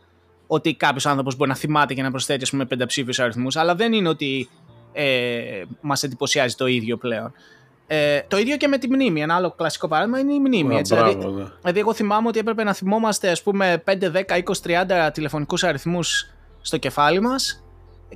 Ότι 0.47 0.75
κάποιος 0.75 1.07
άνθρωπος 1.07 1.37
μπορεί 1.37 1.51
να 1.51 1.57
θυμάται 1.57 1.95
και 1.95 2.03
να 2.03 2.11
προσθέτει 2.11 2.43
ας 2.43 2.51
πούμε, 2.51 2.65
πενταψήφιους 2.65 3.19
αριθμούς, 3.19 3.57
αλλά 3.57 3.75
δεν 3.75 3.93
είναι 3.93 4.09
ότι 4.09 4.49
ε, 4.93 5.63
μας 5.81 6.03
εντυπωσιάζει 6.03 6.55
το 6.55 6.67
ίδιο 6.67 6.97
πλέον. 6.97 7.33
Ε, 7.87 8.21
το 8.29 8.39
ίδιο 8.39 8.57
και 8.57 8.69
με 8.69 8.79
τη 8.79 8.89
μνήμη. 8.89 9.23
Ένα 9.23 9.35
άλλο 9.35 9.51
κλασικό 9.51 9.89
παράδειγμα 9.89 10.19
είναι 10.19 10.33
η 10.33 10.39
μνήμη. 10.39 10.75
Α, 10.75 10.79
έτσι, 10.79 10.95
μπράβο, 10.95 11.19
δηλαδή, 11.19 11.35
ναι. 11.35 11.49
Δηλαδή, 11.61 11.79
εγώ 11.79 11.95
θυμάμαι 11.95 12.29
ότι 12.29 12.39
έπρεπε 12.39 12.65
να 12.65 12.73
θυμόμαστε 12.73 13.31
ας 13.31 13.43
πούμε 13.43 13.83
5, 13.87 14.11
10, 14.11 14.23
20, 14.27 15.07
30 15.07 15.11
τηλεφωνικούς 15.13 15.65
αριθμούς 15.65 16.31
στο 16.61 16.77
κεφάλι 16.77 17.21
μας 17.21 17.66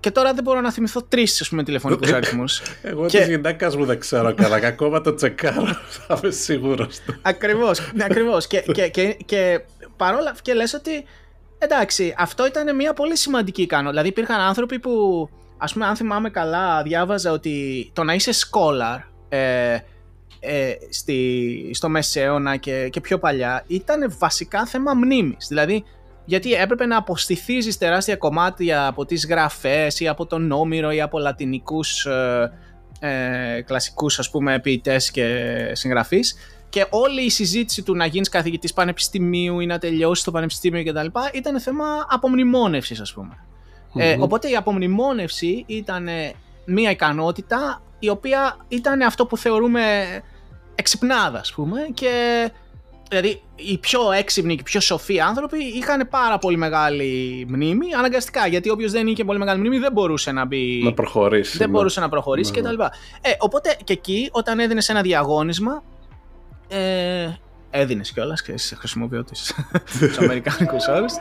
και 0.00 0.10
τώρα 0.10 0.34
δεν 0.34 0.42
μπορώ 0.44 0.60
να 0.60 0.72
θυμηθώ 0.72 1.02
τρεις 1.02 1.40
ας 1.40 1.48
πούμε 1.48 1.62
τηλεφωνικούς 1.62 2.12
αριθμούς. 2.12 2.62
Εγώ 2.82 3.06
Και- 3.06 3.18
της 3.18 3.28
γυναίκας 3.28 3.76
μου 3.76 3.84
δεν 3.84 3.98
ξέρω 4.00 4.34
καλά, 4.34 4.60
και 4.60 4.66
ακόμα 4.66 5.00
το 5.00 5.14
τσεκάρω, 5.14 5.64
θα 6.06 6.18
είμαι 6.22 6.32
σίγουρος. 6.32 6.98
ακριβώς, 7.22 7.90
ναι, 7.94 8.04
ακριβώς. 8.04 8.46
Και, 8.46 8.60
και, 8.72 8.88
και, 8.88 9.16
και 9.24 9.60
παρόλα 9.96 10.34
και 10.42 10.54
λες 10.54 10.74
ότι 10.74 11.04
εντάξει, 11.58 12.14
αυτό 12.18 12.46
ήταν 12.46 12.74
μια 12.76 12.92
πολύ 12.92 13.16
σημαντική 13.16 13.62
ικανότητα. 13.62 14.02
Δηλαδή 14.02 14.20
υπήρχαν 14.20 14.40
άνθρωποι 14.46 14.78
που, 14.78 15.28
ας 15.58 15.72
πούμε 15.72 15.86
αν 15.86 15.96
θυμάμαι 15.96 16.30
καλά, 16.30 16.82
διάβαζα 16.82 17.32
ότι 17.32 17.90
το 17.92 18.04
να 18.04 18.14
είσαι 18.14 18.30
scholar 18.32 19.00
ε, 19.28 19.78
ε, 20.40 20.72
στη, 20.90 21.70
στο 21.74 21.88
Μεσαίωνα 21.88 22.56
και, 22.56 22.88
και 22.88 23.00
πιο 23.00 23.18
παλιά 23.18 23.64
ήταν 23.66 24.14
βασικά 24.18 24.66
θέμα 24.66 24.94
μνήμης. 24.94 25.46
Δηλαδή 25.48 25.84
γιατί 26.24 26.52
έπρεπε 26.52 26.86
να 26.86 26.96
αποστηθίζεις 26.96 27.78
τεράστια 27.78 28.16
κομμάτια 28.16 28.86
από 28.86 29.04
τις 29.04 29.26
γραφές 29.26 30.00
ή 30.00 30.08
από 30.08 30.26
τον 30.26 30.52
Όμηρο 30.52 30.90
ή 30.90 31.00
από 31.00 31.18
λατινικούς 31.18 32.06
ε, 32.06 32.52
ε, 33.00 33.60
κλασικούς 33.60 34.18
ας 34.18 34.30
πούμε 34.30 34.60
ποιητές 34.60 35.10
και 35.10 35.46
συγγραφείς 35.72 36.34
και 36.68 36.86
όλη 36.90 37.24
η 37.24 37.30
συζήτηση 37.30 37.82
του 37.82 37.96
να 37.96 38.06
γίνεις 38.06 38.28
καθηγητής 38.28 38.72
πανεπιστημίου 38.72 39.60
ή 39.60 39.66
να 39.66 39.78
τελειώσεις 39.78 40.24
το 40.24 40.30
πανεπιστήμιο 40.30 40.84
κτλ. 40.84 41.06
ήταν 41.32 41.60
θέμα 41.60 41.84
απομνημόνευσης 42.08 43.00
ας 43.00 43.12
πούμε. 43.12 43.44
Ε, 43.94 44.16
οπότε 44.18 44.50
η 44.50 44.56
απομνημόνευση 44.56 45.64
ήταν 45.66 46.08
μια 46.64 46.90
ικανότητα 46.90 47.82
η 47.98 48.08
οποία 48.08 48.56
ήταν 48.68 49.02
αυτό 49.02 49.26
που 49.26 49.36
θεωρούμε 49.36 50.06
εξυπνάδα 50.74 51.38
ας 51.38 51.52
πούμε 51.52 51.80
και 51.94 52.50
δηλαδή 53.10 53.42
οι 53.56 53.78
πιο 53.78 54.12
έξυπνοι 54.12 54.54
και 54.54 54.60
οι 54.60 54.64
πιο 54.64 54.80
σοφοί 54.80 55.20
άνθρωποι 55.20 55.58
είχαν 55.58 56.08
πάρα 56.10 56.38
πολύ 56.38 56.56
μεγάλη 56.56 57.44
μνήμη 57.48 57.86
αναγκαστικά 57.98 58.46
γιατί 58.46 58.70
όποιος 58.70 58.92
δεν 58.92 59.06
είχε 59.06 59.24
πολύ 59.24 59.38
μεγάλη 59.38 59.58
μνήμη 59.58 59.78
δεν 59.78 59.92
μπορούσε 59.92 60.32
να 60.32 60.44
μπει 60.44 60.82
να 60.84 60.92
προχωρήσει 60.92 61.58
δεν 61.58 61.70
ναι. 61.70 61.76
μπορούσε 61.76 62.00
να 62.00 62.08
προχωρήσει 62.08 62.52
ναι, 62.52 62.60
κτλ. 62.60 62.76
Ναι. 62.76 62.84
Ε, 63.20 63.30
οπότε 63.38 63.76
και 63.84 63.92
εκεί 63.92 64.28
όταν 64.32 64.58
έδινες 64.58 64.88
ένα 64.88 65.02
διαγώνισμα 65.02 65.82
ε, 66.68 67.28
έδινες 67.70 68.12
κιόλας 68.12 68.42
και 68.42 68.54
χρησιμοποιώ 68.78 69.24
τους 69.24 69.52
Αμερικάνικους 70.22 70.86
όρους. 70.88 71.12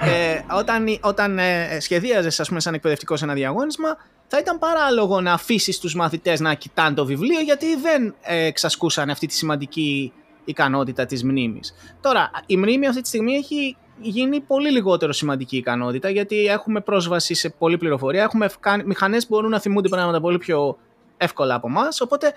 ε, 0.00 0.40
όταν 0.58 0.98
όταν 1.00 1.38
ε, 1.38 1.78
σχεδίαζες, 1.80 2.40
ας 2.40 2.48
πούμε, 2.48 2.60
σαν 2.60 2.74
εκπαιδευτικός 2.74 3.22
ένα 3.22 3.34
διαγώνισμα, 3.34 3.96
θα 4.26 4.38
ήταν 4.38 4.58
παράλογο 4.58 5.20
να 5.20 5.32
αφήσεις 5.32 5.78
τους 5.78 5.94
μαθητές 5.94 6.40
να 6.40 6.54
κοιτάνε 6.54 6.94
το 6.94 7.04
βιβλίο, 7.04 7.40
γιατί 7.40 7.76
δεν 7.76 8.14
ε, 8.22 8.44
εξασκούσαν 8.44 9.10
αυτή 9.10 9.26
τη 9.26 9.34
σημαντική 9.34 10.12
ικανότητα 10.48 11.06
της 11.06 11.24
μνήμης. 11.24 11.74
Τώρα, 12.00 12.30
η 12.46 12.56
μνήμη 12.56 12.86
αυτή 12.86 13.00
τη 13.00 13.08
στιγμή 13.08 13.32
έχει 13.32 13.76
γίνει 14.00 14.40
πολύ 14.40 14.70
λιγότερο 14.70 15.12
σημαντική 15.12 15.56
ικανότητα, 15.56 16.10
γιατί 16.10 16.46
έχουμε 16.46 16.80
πρόσβαση 16.80 17.34
σε 17.34 17.48
πολλή 17.48 17.78
πληροφορία. 17.78 18.22
Έχουμε 18.22 18.48
μηχανές 18.84 19.26
που 19.26 19.34
μπορούν 19.34 19.50
να 19.50 19.60
θυμούνται 19.60 19.88
πράγματα 19.88 20.20
πολύ 20.20 20.38
πιο 20.38 20.78
εύκολα 21.16 21.54
από 21.54 21.68
εμάς. 21.68 22.00
Οπότε 22.00 22.32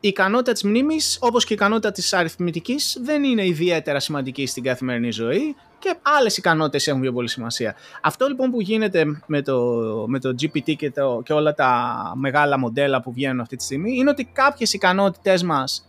η 0.00 0.08
ικανότητα 0.08 0.52
της 0.52 0.62
μνήμης, 0.62 1.18
όπως 1.20 1.44
και 1.44 1.52
η 1.52 1.56
ικανότητα 1.56 1.92
της 1.92 2.12
αριθμητικής, 2.12 2.98
δεν 3.02 3.24
είναι 3.24 3.46
ιδιαίτερα 3.46 4.00
σημαντική 4.00 4.46
στην 4.46 4.62
καθημερινή 4.62 5.10
ζωή 5.10 5.56
και 5.78 5.94
άλλες 6.18 6.36
ικανότητες 6.36 6.86
έχουν 6.86 7.00
πιο 7.00 7.12
πολύ 7.12 7.28
σημασία. 7.28 7.74
Αυτό 8.02 8.26
λοιπόν 8.26 8.50
που 8.50 8.60
γίνεται 8.60 9.04
με 9.26 9.42
το, 9.42 9.58
με 10.06 10.18
το 10.20 10.28
GPT 10.28 10.76
και, 10.76 10.90
το, 10.90 11.20
και 11.24 11.32
όλα 11.32 11.54
τα 11.54 12.12
μεγάλα 12.16 12.58
μοντέλα 12.58 13.02
που 13.02 13.12
βγαίνουν 13.12 13.40
αυτή 13.40 13.56
τη 13.56 13.64
στιγμή 13.64 13.96
είναι 13.96 14.10
ότι 14.10 14.24
κάποιες 14.24 14.72
ικανότητες 14.72 15.42
μας 15.42 15.86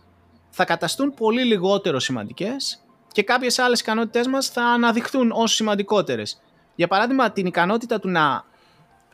θα 0.50 0.64
καταστούν 0.64 1.14
πολύ 1.14 1.44
λιγότερο 1.44 2.00
σημαντικές 2.00 2.82
και 3.12 3.22
κάποιες 3.22 3.58
άλλες 3.58 3.80
ικανότητες 3.80 4.26
μας 4.26 4.48
θα 4.48 4.62
αναδειχθούν 4.62 5.30
ως 5.34 5.54
σημαντικότερες. 5.54 6.40
Για 6.74 6.86
παράδειγμα, 6.86 7.30
την 7.30 7.46
ικανότητα 7.46 8.00
του 8.00 8.08
να, 8.08 8.44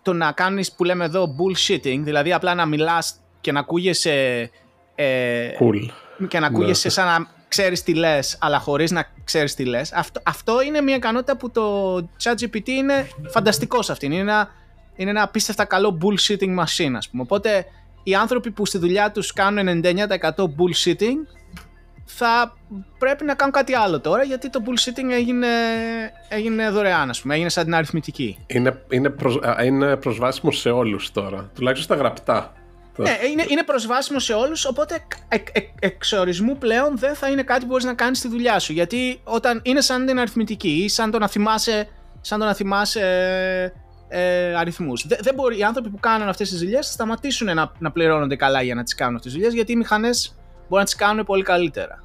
το 0.03 0.12
να 0.12 0.33
κάνεις 0.33 0.73
που 0.73 0.85
λέμε 0.85 1.05
εδώ 1.05 1.37
bullshitting, 1.38 1.99
δηλαδή 2.01 2.33
απλά 2.33 2.55
να 2.55 2.66
μιλάς 2.66 3.20
και 3.40 3.53
να 3.53 3.61
ακούγεσαι 3.61 4.51
ε, 4.94 5.49
cool. 5.61 5.88
Και 6.29 6.38
να 6.38 6.47
ακούγεσαι 6.47 6.87
ναι. 6.87 6.92
σαν 6.92 7.07
να 7.07 7.27
ξέρεις 7.49 7.83
τι 7.83 7.94
λες, 7.94 8.37
αλλά 8.40 8.59
χωρίς 8.59 8.90
να 8.90 9.07
ξέρεις 9.25 9.55
τι 9.55 9.64
λες. 9.64 9.92
Αυτό, 9.92 10.20
αυτό 10.25 10.62
είναι 10.62 10.81
μια 10.81 10.97
ικανότητα 10.97 11.37
που 11.37 11.51
το 11.51 11.97
ChatGPT 12.23 12.68
είναι 12.68 13.09
φανταστικός 13.29 13.85
σε 13.85 13.92
αυτήν. 13.92 14.12
Είναι 14.12 14.20
ένα, 14.20 14.49
είναι 14.97 15.11
ένα 15.11 15.23
απίστευτα 15.23 15.64
καλό 15.64 15.99
bullshitting 16.03 16.59
machine, 16.59 16.92
ας 16.97 17.09
πούμε. 17.09 17.23
Οπότε 17.23 17.66
οι 18.05 18.14
άνθρωποι 18.14 18.51
που 18.51 18.67
στη 18.67 18.79
δουλειά 18.79 19.11
τους 19.11 19.33
κάνουν 19.33 19.83
99% 19.85 20.45
bullshitting 20.45 21.43
θα 22.05 22.57
πρέπει 22.99 23.25
να 23.25 23.35
κάνουν 23.35 23.55
κάτι 23.55 23.75
άλλο 23.75 24.01
τώρα 24.01 24.23
γιατί 24.23 24.51
το 24.51 24.62
bullshitting 24.67 25.11
έγινε, 25.11 25.49
έγινε 26.29 26.71
δωρεάν, 26.71 27.11
ας 27.11 27.21
πούμε. 27.21 27.35
Έγινε 27.35 27.49
σαν 27.49 27.64
την 27.64 27.75
αριθμητική. 27.75 28.38
Είναι, 28.47 28.85
είναι, 28.90 29.11
προσ, 29.11 29.38
είναι 29.64 29.97
προσβάσιμο 29.97 30.53
σε 30.53 30.71
όλους 30.71 31.12
τώρα. 31.12 31.51
Τουλάχιστον 31.55 31.97
στα 31.97 32.05
γραπτά. 32.05 32.53
Ναι, 32.97 33.19
είναι, 33.31 33.45
είναι 33.49 33.62
προσβάσιμο 33.62 34.19
σε 34.19 34.33
όλους, 34.33 34.64
οπότε 34.64 35.07
εκ, 35.29 35.47
εκ, 35.53 35.67
εξορισμού 35.79 36.59
πλέον 36.59 36.99
δεν 36.99 37.14
θα 37.14 37.29
είναι 37.29 37.43
κάτι 37.43 37.61
που 37.61 37.67
μπορείς 37.67 37.85
να 37.85 37.95
κάνεις 37.95 38.19
στη 38.19 38.29
δουλειά 38.29 38.59
σου. 38.59 38.73
Γιατί 38.73 39.21
όταν 39.25 39.61
είναι 39.64 39.81
σαν 39.81 40.07
την 40.07 40.19
αριθμητική 40.19 40.69
ή 40.69 40.88
σαν 40.88 41.11
το 41.11 41.19
να 41.19 41.29
θυμάσαι, 41.29 41.88
σαν 42.21 42.38
το 42.38 42.45
να 42.45 42.55
θυμάσαι 42.55 43.73
ε, 44.14 44.50
ε 44.50 44.57
αριθμούς. 44.57 45.07
Δεν, 45.07 45.18
δεν 45.22 45.35
μπορεί, 45.35 45.59
οι 45.59 45.62
άνθρωποι 45.62 45.88
που 45.88 46.00
κάνουν 46.00 46.29
αυτές 46.29 46.48
τις 46.50 46.59
δουλειές 46.59 46.87
θα 46.87 46.92
σταματήσουν 46.92 47.55
να, 47.55 47.72
να 47.79 47.90
πληρώνονται 47.90 48.37
καλά 48.37 48.62
για 48.62 48.74
να 48.74 48.83
τις 48.83 48.94
κάνουν 48.94 49.14
αυτές 49.16 49.33
τις 49.33 49.40
δουλειές, 49.40 49.57
γιατί 49.57 49.72
οι 49.72 49.77
μηχανές 49.77 50.37
μπορούν 50.61 50.79
να 50.79 50.85
τις 50.85 50.94
κάνουν 50.94 51.24
πολύ 51.24 51.42
καλύτερα. 51.42 52.05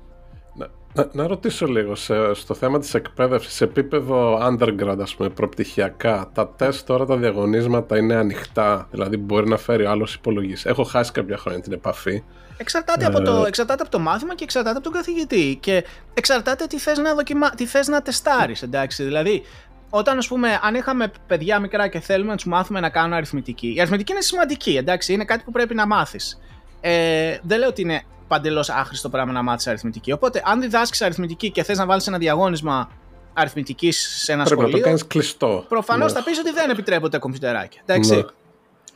Να, 0.93 1.09
να 1.11 1.27
ρωτήσω 1.27 1.65
λίγο 1.65 1.95
σε, 1.95 2.33
στο 2.33 2.53
θέμα 2.53 2.79
της 2.79 2.93
εκπαίδευσης 2.93 3.53
σε 3.53 3.63
επίπεδο 3.63 4.47
undergrad 4.47 4.97
ας 5.01 5.15
πούμε 5.15 5.29
προπτυχιακά 5.29 6.29
τα 6.33 6.49
τεστ 6.49 6.87
τώρα 6.87 7.05
τα 7.05 7.17
διαγωνίσματα 7.17 7.97
είναι 7.97 8.15
ανοιχτά 8.15 8.87
δηλαδή 8.91 9.17
μπορεί 9.17 9.47
να 9.49 9.57
φέρει 9.57 9.85
ο 9.85 9.89
άλλος 9.89 10.13
υπολογιστής 10.13 10.65
έχω 10.65 10.83
χάσει 10.83 11.11
κάποια 11.11 11.37
χρόνια 11.37 11.61
την 11.61 11.73
επαφή 11.73 12.23
Εξαρτάται, 12.61 13.05
από 13.05 13.21
το, 13.21 13.43
ε, 13.43 13.47
εξαρτάται 13.47 13.81
από 13.81 13.91
το 13.91 13.99
μάθημα 13.99 14.35
και 14.35 14.43
εξαρτάται 14.43 14.75
από 14.75 14.83
τον 14.83 14.93
καθηγητή 14.93 15.57
και 15.59 15.85
εξαρτάται 16.13 16.65
τι 16.65 16.79
θες 16.79 16.97
να, 16.97 17.13
δοκιμα... 17.13 17.49
τι 17.49 17.65
θες 17.65 17.87
να 17.87 18.01
τεστάρεις 18.01 18.61
εντάξει 18.61 19.03
δηλαδή 19.03 19.43
όταν 19.89 20.17
ας 20.17 20.27
πούμε, 20.27 20.59
αν 20.63 20.75
είχαμε 20.75 21.11
παιδιά 21.27 21.59
μικρά 21.59 21.87
και 21.87 21.99
θέλουμε 21.99 22.29
να 22.29 22.35
τους 22.35 22.45
μάθουμε 22.45 22.79
να 22.79 22.89
κάνουν 22.89 23.13
αριθμητική, 23.13 23.73
η 23.75 23.79
αριθμητική 23.79 24.11
είναι 24.11 24.21
σημαντική, 24.21 24.77
εντάξει, 24.77 25.13
είναι 25.13 25.25
κάτι 25.25 25.43
που 25.43 25.51
πρέπει 25.51 25.75
να 25.75 25.87
μάθεις. 25.87 26.39
Ε, 26.81 27.37
δεν 27.43 27.59
λέω 27.59 27.67
ότι 27.67 27.81
είναι 27.81 28.03
παντελώς 28.27 28.69
άχρηστο 28.69 29.09
πράγμα 29.09 29.31
να 29.31 29.43
μάθεις 29.43 29.67
αριθμητική. 29.67 30.11
Οπότε, 30.11 30.41
αν 30.45 30.61
διδάσκεις 30.61 31.01
αριθμητική 31.01 31.51
και 31.51 31.63
θες 31.63 31.77
να 31.77 31.85
βάλεις 31.85 32.07
ένα 32.07 32.17
διαγώνισμα 32.17 32.89
αριθμητικής 33.33 34.23
σε 34.23 34.31
ένα 34.31 34.43
Πρέπει 34.43 34.59
σχολείο. 34.59 34.77
να 34.77 34.83
το 34.83 34.87
κάνεις 34.87 35.07
κλειστό. 35.07 35.65
Προφανώς 35.67 36.13
ναι. 36.13 36.19
θα 36.19 36.25
πεις 36.25 36.39
ότι 36.39 36.51
δεν 36.51 36.69
επιτρέπονται 36.69 37.17
κομπιουτεράκια. 37.17 37.81
Εντάξει. 37.85 38.15
Ναι. 38.15 38.23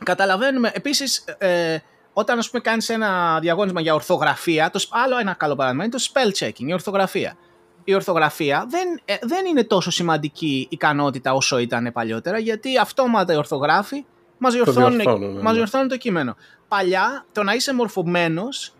Καταλαβαίνουμε. 0.04 0.70
Επίσης, 0.74 1.24
ε, 1.38 1.76
όταν 2.12 2.38
ας 2.38 2.50
πούμε 2.50 2.62
κάνεις 2.62 2.88
ένα 2.88 3.38
διαγώνισμα 3.40 3.80
για 3.80 3.94
ορθογραφία, 3.94 4.70
το, 4.70 4.84
άλλο 4.90 5.18
ένα 5.18 5.34
καλό 5.34 5.54
παράδειγμα 5.54 5.84
είναι 5.84 5.92
το 5.92 6.04
spell 6.12 6.44
checking, 6.44 6.66
η 6.68 6.72
ορθογραφία. 6.72 7.36
Η 7.84 7.94
ορθογραφία 7.94 8.66
δεν, 8.68 9.00
ε, 9.04 9.16
δεν 9.22 9.46
είναι 9.46 9.64
τόσο 9.64 9.90
σημαντική 9.90 10.66
ικανότητα 10.70 11.32
όσο 11.32 11.58
ήταν 11.58 11.90
παλιότερα, 11.92 12.38
γιατί 12.38 12.78
αυτόματα 12.78 13.32
οι 13.32 13.36
ορθογράφοι 13.36 14.04
μας 14.38 14.52
διορθώνουν, 14.52 15.02
το, 15.02 15.18
ναι, 15.18 15.52
διορθώνουν 15.52 15.88
το 15.88 15.96
κείμενο. 15.96 16.36
Παλιά, 16.68 17.26
το 17.32 17.42
να 17.42 17.52
είσαι 17.52 17.74
μορφωμένος 17.74 18.74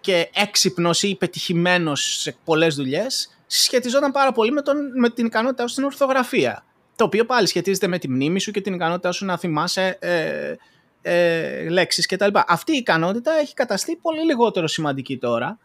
και 0.00 0.30
έξυπνος 0.34 1.02
ή 1.02 1.14
πετυχημένος 1.14 2.20
σε 2.20 2.36
πολλές 2.44 2.74
δουλειές, 2.74 3.38
σχετιζόταν 3.46 4.12
πάρα 4.12 4.32
πολύ 4.32 4.52
με, 4.52 4.62
τον, 4.62 4.76
με 4.98 5.10
την 5.10 5.26
ικανότητά 5.26 5.66
σου 5.66 5.72
στην 5.72 5.84
ορθογραφία. 5.84 6.64
Το 6.96 7.04
οποίο 7.04 7.24
πάλι 7.24 7.46
σχετίζεται 7.46 7.86
με 7.86 7.98
τη 7.98 8.10
μνήμη 8.10 8.40
σου 8.40 8.50
και 8.50 8.60
την 8.60 8.74
ικανότητά 8.74 9.12
σου 9.12 9.24
να 9.24 9.38
θυμάσαι 9.38 9.98
ε, 10.00 10.54
ε, 11.02 11.68
λέξεις 11.68 12.06
κτλ. 12.06 12.38
Αυτή 12.46 12.72
η 12.72 12.76
ικανότητα 12.76 13.32
έχει 13.32 13.54
καταστεί 13.54 13.96
πολύ 13.96 14.24
λιγότερο 14.24 14.66
σημαντική 14.66 15.18
τώρα 15.18 15.58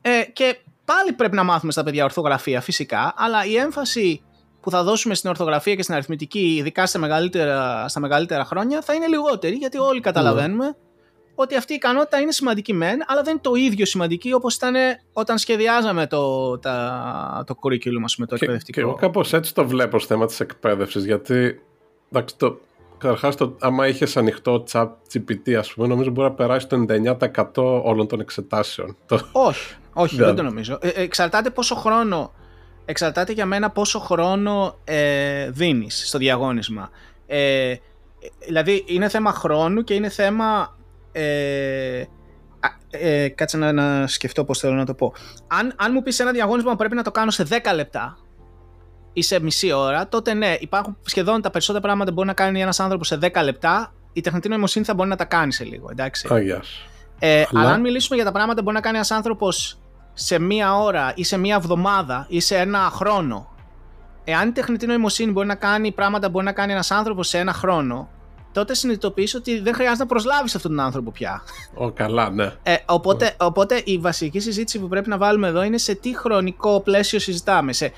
ε, 0.00 0.22
και 0.32 0.58
πάλι 0.86 1.12
πρέπει 1.12 1.36
να 1.36 1.42
μάθουμε 1.42 1.72
στα 1.72 1.82
παιδιά 1.82 2.04
ορθογραφία 2.04 2.60
φυσικά, 2.60 3.14
αλλά 3.16 3.44
η 3.44 3.56
έμφαση 3.56 4.22
που 4.60 4.70
θα 4.70 4.82
δώσουμε 4.82 5.14
στην 5.14 5.30
ορθογραφία 5.30 5.74
και 5.74 5.82
στην 5.82 5.94
αριθμητική, 5.94 6.54
ειδικά 6.58 6.86
στα 6.86 6.98
μεγαλύτερα, 6.98 7.88
στα 7.88 8.00
μεγαλύτερα 8.00 8.44
χρόνια, 8.44 8.82
θα 8.82 8.94
είναι 8.94 9.06
λιγότερη, 9.06 9.54
γιατί 9.54 9.78
όλοι 9.78 10.00
καταλαβαίνουμε 10.00 10.76
ότι 11.34 11.56
αυτή 11.56 11.72
η 11.72 11.74
ικανότητα 11.76 12.20
είναι 12.20 12.32
σημαντική 12.32 12.72
μεν, 12.72 12.98
αλλά 13.06 13.22
δεν 13.22 13.32
είναι 13.32 13.40
το 13.42 13.54
ίδιο 13.54 13.86
σημαντική 13.86 14.32
όπως 14.32 14.54
ήταν 14.54 14.74
όταν 15.12 15.38
σχεδιάζαμε 15.38 16.06
το, 16.06 16.58
τα, 16.58 17.44
το 17.46 17.54
curriculum 17.62 17.98
μας 18.00 18.16
με 18.16 18.26
το 18.26 18.34
εκπαιδευτικό. 18.34 18.80
Και 18.80 18.86
εγώ 18.86 18.94
κάπως 18.94 19.32
έτσι 19.32 19.54
το 19.54 19.66
βλέπω 19.66 19.98
στο 19.98 20.14
θέμα 20.14 20.26
της 20.26 20.40
εκπαίδευσης, 20.40 21.04
γιατί 21.04 21.60
εντάξει, 22.10 22.36
το, 22.36 22.60
καταρχάς 22.98 23.36
το, 23.36 23.56
άμα 23.60 23.86
είχες 23.86 24.16
ανοιχτό 24.16 24.64
chat 24.72 24.88
GPT 25.12 25.52
ας 25.52 25.72
πούμε, 25.72 25.86
νομίζω 25.86 26.10
μπορεί 26.10 26.28
να 26.28 26.34
περάσει 26.34 26.66
το 26.66 26.84
99% 27.54 27.82
όλων 27.82 28.06
των 28.06 28.20
εξετάσεων. 28.20 28.96
Όχι, 29.32 29.74
όχι, 29.92 30.16
δεν 30.16 30.34
το 30.34 30.42
νομίζω. 30.42 30.78
Ε, 30.80 30.88
εξαρτάται 30.94 31.50
πόσο 31.50 31.74
χρόνο, 31.74 32.32
εξαρτάται 32.84 33.32
για 33.32 33.46
μένα 33.46 33.70
πόσο 33.70 33.98
χρόνο 33.98 34.78
ε, 34.84 35.50
δίνεις 35.50 36.08
στο 36.08 36.18
διαγώνισμα. 36.18 36.90
Ε, 37.26 37.74
δηλαδή 38.46 38.84
είναι 38.86 39.08
θέμα 39.08 39.32
χρόνου 39.32 39.84
και 39.84 39.94
είναι 39.94 40.08
θέμα 40.08 40.76
ε, 41.12 42.04
ε, 42.90 43.28
κάτσε 43.28 43.56
να, 43.56 43.72
να 43.72 44.06
σκεφτώ 44.06 44.44
πώς 44.44 44.58
θέλω 44.58 44.74
να 44.74 44.84
το 44.84 44.94
πω. 44.94 45.12
Αν, 45.46 45.74
αν 45.76 45.92
μου 45.94 46.02
πεις 46.02 46.18
ένα 46.18 46.30
διαγώνισμα 46.30 46.70
που 46.70 46.76
πρέπει 46.76 46.94
να 46.94 47.02
το 47.02 47.10
κάνω 47.10 47.30
σε 47.30 47.46
10 47.50 47.74
λεπτά 47.74 48.18
ή 49.16 49.22
σε 49.22 49.40
μισή 49.40 49.72
ώρα, 49.72 50.08
τότε 50.08 50.34
ναι, 50.34 50.56
υπάρχουν 50.60 50.96
σχεδόν 51.02 51.42
τα 51.42 51.50
περισσότερα 51.50 51.82
πράγματα 51.82 52.08
που 52.10 52.14
μπορεί 52.14 52.28
να 52.28 52.34
κάνει 52.34 52.60
ένας 52.60 52.80
άνθρωπος 52.80 53.06
σε 53.06 53.18
10 53.22 53.42
λεπτά, 53.44 53.92
η 54.12 54.20
τεχνητή 54.20 54.48
νοημοσύνη 54.48 54.84
θα 54.84 54.94
μπορεί 54.94 55.08
να 55.08 55.16
τα 55.16 55.24
κάνει 55.24 55.52
σε 55.52 55.64
λίγο, 55.64 55.88
εντάξει. 55.90 56.28
Oh, 56.30 56.34
yes. 56.34 56.60
ε, 57.18 57.44
αλλά... 57.50 57.60
αλλά 57.60 57.72
αν 57.72 57.80
μιλήσουμε 57.80 58.16
για 58.16 58.24
τα 58.24 58.32
πράγματα 58.32 58.56
που 58.56 58.62
μπορεί 58.62 58.74
να 58.74 58.82
κάνει 58.82 58.96
ένας 58.96 59.10
άνθρωπος 59.10 59.78
σε 60.12 60.38
μία 60.38 60.78
ώρα 60.78 61.12
ή 61.14 61.24
σε 61.24 61.36
μία 61.36 61.54
εβδομάδα 61.54 62.26
ή 62.28 62.40
σε 62.40 62.56
ένα 62.56 62.78
χρόνο, 62.78 63.54
εάν 64.24 64.48
η 64.48 64.52
τεχνητή 64.52 64.86
νοημοσύνη 64.86 65.32
μπορεί 65.32 65.46
να 65.46 65.54
κάνει 65.54 65.92
πράγματα 65.92 66.26
που 66.26 66.32
μπορεί 66.32 66.44
να 66.44 66.52
κάνει 66.52 66.72
ένας 66.72 66.90
άνθρωπος 66.90 67.28
σε 67.28 67.38
ένα 67.38 67.52
χρόνο, 67.52 68.08
τότε 68.56 68.74
συνειδητοποιείς 68.74 69.34
ότι 69.34 69.60
δεν 69.60 69.74
χρειάζεται 69.74 70.02
να 70.02 70.06
προσλάβεις 70.06 70.54
αυτόν 70.54 70.70
τον 70.76 70.80
άνθρωπο 70.84 71.10
πια. 71.10 71.42
Ω, 71.74 71.92
καλά, 71.92 72.30
ναι. 72.30 72.52
Ε, 72.62 72.76
οπότε, 72.86 73.34
οπότε 73.38 73.82
η 73.84 73.98
βασική 73.98 74.40
συζήτηση 74.40 74.78
που 74.78 74.88
πρέπει 74.88 75.08
να 75.08 75.18
βάλουμε 75.18 75.48
εδώ 75.48 75.62
είναι 75.62 75.78
σε 75.78 75.94
τι 75.94 76.16
χρονικό 76.16 76.80
πλαίσιο 76.80 77.18
συζητάμε. 77.18 77.72
Σε, 77.72 77.92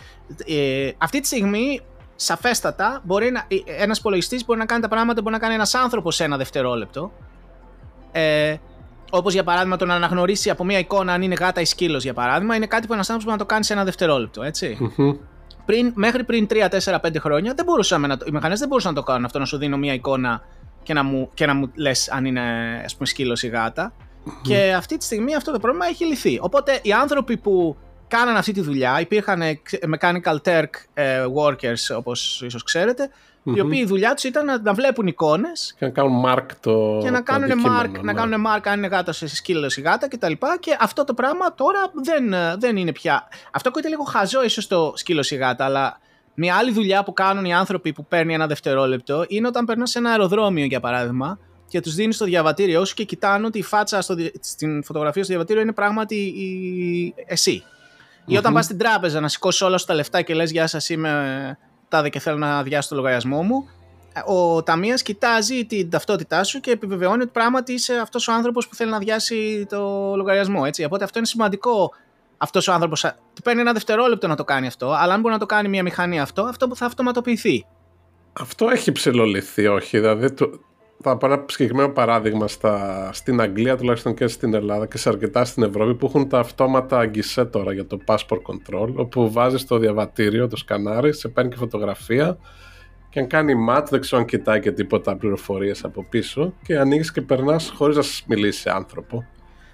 ε, 0.47 0.91
αυτή 0.99 1.21
τη 1.21 1.27
στιγμή, 1.27 1.81
σαφέστατα, 2.17 3.01
μπορεί 3.05 3.31
να, 3.31 3.47
ένας 3.79 3.99
υπολογιστής 3.99 4.45
μπορεί 4.45 4.59
να 4.59 4.67
κάνει 4.67 4.83
τα 4.83 4.89
πράγματα 4.89 5.15
που 5.15 5.23
μπορεί 5.23 5.35
να 5.35 5.41
κάνει 5.41 5.55
ένας 5.55 5.75
άνθρωπος 5.75 6.15
σε 6.15 6.25
ένα 6.25 6.37
δευτερόλεπτο. 6.37 7.13
Ε, 8.13 8.57
Όπως 9.11 9.33
για 9.33 9.45
παράδειγμα 9.45 9.77
το 9.77 9.85
να 9.85 9.95
αναγνωρίσει 9.95 10.51
από 10.51 10.65
μια 10.65 10.79
εικόνα 10.79 11.13
αν 11.13 11.23
είναι 11.23 11.35
γάτα 11.35 11.61
ή 11.61 11.65
σκύλος, 11.65 12.03
για 12.03 12.15
παράδειγμα, 12.15 12.55
είναι 12.57 12.67
κάτι 12.67 12.87
που 12.87 12.93
ένας 12.93 13.11
άνθρωπος 13.11 13.25
μπορεί 13.25 13.39
να 13.39 13.47
το 13.47 13.53
κάνει 13.53 13.65
σε 13.65 13.73
ένα 13.73 13.85
δευτερόλεπτο, 13.85 14.43
έτσι. 14.43 14.93
Μμμ. 14.97 15.17
Πριν, 15.69 15.93
μέχρι 15.95 16.25
πριν 16.25 16.47
3-4-5 16.51 16.99
χρόνια 17.19 17.55
δεν 17.55 17.65
μπορούσαμε 17.65 18.07
να 18.07 18.17
το, 18.17 18.25
οι 18.29 18.31
μηχανές 18.33 18.59
δεν 18.59 18.69
μπορούσαν 18.69 18.95
να 18.95 19.01
το 19.01 19.05
κάνουν 19.07 19.25
αυτό, 19.25 19.39
να 19.39 19.45
σου 19.45 19.59
δίνω 19.59 19.77
μια 19.77 19.93
εικόνα 19.93 20.43
και 20.83 20.93
να 20.93 21.03
μου, 21.03 21.31
και 21.35 21.47
να 21.47 21.55
μου 21.55 21.71
λες 21.75 22.11
αν 22.11 22.25
είναι 22.25 22.41
ας 22.85 22.93
πούμε, 22.93 23.07
σκύλος 23.07 23.43
ή 23.43 23.49
γάτα. 23.49 23.93
Και 24.43 24.73
αυτή 24.77 24.97
τη 24.97 25.05
στιγμή 25.05 25.35
αυτό 25.35 25.53
το 25.53 25.59
πρόβλημα 25.59 25.87
έχει 25.87 26.05
λυθεί. 26.05 26.39
Οπότε 26.41 26.79
οι 26.83 26.93
άνθρωποι 26.93 27.37
που 27.37 27.77
κάνανε 28.09 28.39
αυτή 28.39 28.53
τη 28.53 28.61
δουλειά, 28.61 29.01
υπήρχαν 29.01 29.43
ε, 29.43 29.61
Mechanical 29.99 30.37
Turk 30.45 30.71
ε, 30.95 31.25
workers, 31.37 31.97
όπως 31.97 32.43
ίσως 32.43 32.63
ξέρετε, 32.63 33.11
οι 33.55 33.61
οποίοι 33.61 33.81
η 33.83 33.87
δουλειά 33.87 34.15
τους 34.15 34.25
ήταν 34.25 34.45
να, 34.45 34.61
να 34.61 34.73
βλέπουν 34.73 35.07
εικόνες 35.07 35.75
Και 35.79 35.85
να 35.85 35.91
κάνουν 35.91 36.25
mark 36.27 36.47
το. 36.61 36.99
και 37.03 37.11
να 37.11 37.17
το 37.17 37.23
κάνουν 37.23 37.51
αντικείμενο, 37.51 37.81
mark, 37.81 37.91
να 37.91 38.03
ναι. 38.03 38.13
κάνουν 38.13 38.47
mark 38.47 38.61
αν 38.65 38.79
είναι 38.79 38.87
γάτα 38.87 39.13
σε 39.13 39.29
σκύλος 39.29 39.77
ή 39.77 39.81
γάτα 39.81 40.09
κτλ. 40.09 40.33
Και 40.61 40.77
αυτό 40.81 41.05
το 41.05 41.15
πράγμα 41.15 41.55
τώρα 41.55 41.91
δεν, 42.03 42.33
ε, 42.33 42.57
δεν 42.59 42.77
είναι 42.77 42.93
πια. 42.93 43.29
Αυτό 43.53 43.69
ακούγεται 43.69 43.91
λίγο 43.91 44.03
χαζό 44.05 44.45
ίσως 44.45 44.67
το 44.67 44.93
σκύλος 44.97 45.31
ή 45.31 45.37
γάτα, 45.37 45.65
αλλά 45.65 45.99
μια 46.35 46.55
άλλη 46.57 46.73
δουλειά 46.73 47.03
που 47.05 47.13
κάνουν 47.13 47.45
οι 47.45 47.55
άνθρωποι 47.55 47.93
που 47.93 48.07
παίρνει 48.07 48.35
ένα 48.35 48.47
δευτερόλεπτο 48.47 49.25
είναι 49.29 49.47
όταν 49.47 49.65
περνάς 49.65 49.91
σε 49.91 49.99
ένα 49.99 50.11
αεροδρόμιο 50.11 50.65
για 50.65 50.81
παράδειγμα 50.81 51.39
και 51.69 51.81
τους 51.81 51.95
δίνεις 51.95 52.17
το 52.17 52.25
διαβατήριό 52.25 52.85
σου 52.85 52.95
και 52.95 53.05
κοιτάνε 53.05 53.47
ότι 53.47 53.59
η 53.59 53.63
φάτσα 53.63 54.01
στο, 54.01 54.15
δι- 54.15 54.45
στην 54.45 54.85
φωτογραφία 54.85 55.23
στο 55.23 55.33
διαβατήριο 55.33 55.63
είναι 55.63 55.73
πράγματι 55.73 56.15
η, 56.15 57.15
εσύ. 57.27 57.63
Ή 58.27 58.37
όταν 58.37 58.53
πας 58.53 58.65
στην 58.65 58.79
τράπεζα 58.79 59.21
να 59.21 59.29
σηκώσεις 59.29 59.61
όλα 59.61 59.79
σου 59.79 59.87
τα 59.87 59.95
λεφτά 59.95 60.23
και 60.23 60.35
λες: 60.35 60.51
Γεια 60.51 60.67
σας, 60.67 60.89
είμαι 60.89 61.59
τάδε 61.89 62.09
και 62.09 62.19
θέλω 62.19 62.37
να 62.37 62.59
αδειάσω 62.59 62.89
το 62.89 62.95
λογαριασμό 62.95 63.43
μου. 63.43 63.69
Ο 64.27 64.63
ταμείας 64.63 65.03
κοιτάζει 65.03 65.65
την 65.65 65.91
ταυτότητά 65.91 66.45
σου 66.45 66.61
και 66.61 66.71
επιβεβαιώνει 66.71 67.23
ότι 67.23 67.31
πράγματι 67.31 67.73
είσαι 67.73 67.95
αυτός 67.95 68.29
ο 68.29 68.33
άνθρωπος 68.33 68.69
που 68.69 68.75
θέλει 68.75 68.91
να 68.91 68.97
αδειάσει 68.97 69.67
το 69.69 70.13
λογαριασμό. 70.17 70.63
Έτσι. 70.67 70.85
Οπότε 70.85 71.05
αυτό 71.05 71.19
είναι 71.19 71.27
σημαντικό. 71.27 71.93
Αυτός 72.37 72.69
ο 72.69 72.73
άνθρωπος 72.73 73.01
του 73.35 73.43
παίρνει 73.43 73.61
ένα 73.61 73.73
δευτερόλεπτο 73.73 74.27
να 74.27 74.37
το 74.37 74.45
κάνει 74.45 74.67
αυτό, 74.67 74.93
αλλά 74.93 75.15
αν 75.15 75.21
μπορεί 75.21 75.33
να 75.33 75.41
το 75.41 75.47
κάνει 75.47 75.69
μια 75.69 75.83
μηχανή 75.83 76.21
αυτό, 76.21 76.43
αυτό 76.43 76.75
θα 76.75 76.87
αυτοματοποιηθεί. 76.87 77.67
Αυτό 78.33 78.69
έχει 78.69 78.93
ψηλοληθεί, 78.93 79.67
όχι. 79.67 79.99
Δηλαδή, 79.99 80.33
το, 80.33 80.51
θα 81.01 81.17
πάρω 81.17 81.33
ένα 81.33 81.45
συγκεκριμένο 81.49 81.89
παράδειγμα 81.89 82.49
στα, 82.49 83.09
στην 83.13 83.41
Αγγλία, 83.41 83.77
τουλάχιστον 83.77 84.15
και 84.15 84.27
στην 84.27 84.55
Ελλάδα 84.55 84.87
και 84.87 84.99
σε 84.99 85.09
αρκετά 85.09 85.45
στην 85.45 85.63
Ευρώπη, 85.63 85.95
που 85.95 86.07
έχουν 86.07 86.29
τα 86.29 86.39
αυτόματα 86.39 86.99
αγκισέ 86.99 87.45
τώρα 87.45 87.73
για 87.73 87.87
το 87.87 87.99
passport 88.07 88.43
control, 88.43 88.95
όπου 88.95 89.33
βάζεις 89.33 89.67
το 89.67 89.79
διαβατήριο, 89.79 90.49
το 90.49 90.57
σκανάρι, 90.57 91.15
σε 91.15 91.29
παίρνει 91.29 91.51
και 91.51 91.57
φωτογραφία 91.57 92.39
και 93.11 93.21
αν 93.21 93.27
κάνει 93.27 93.53
mat, 93.69 93.85
δεν 93.91 94.01
ξέρω 94.01 94.21
αν 94.21 94.27
κοιτάει 94.27 94.61
και 94.61 94.73
τίποτα 94.73 95.17
πληροφορίες 95.17 95.85
από 95.85 96.07
πίσω 96.11 96.53
και 96.63 96.79
ανοίγεις 96.79 97.13
και 97.13 97.23
περνάς 97.23 97.73
χωρίς 97.77 97.97
να 97.97 98.03
σας 98.03 98.25
μιλήσει 98.27 98.69
άνθρωπο. 98.69 99.25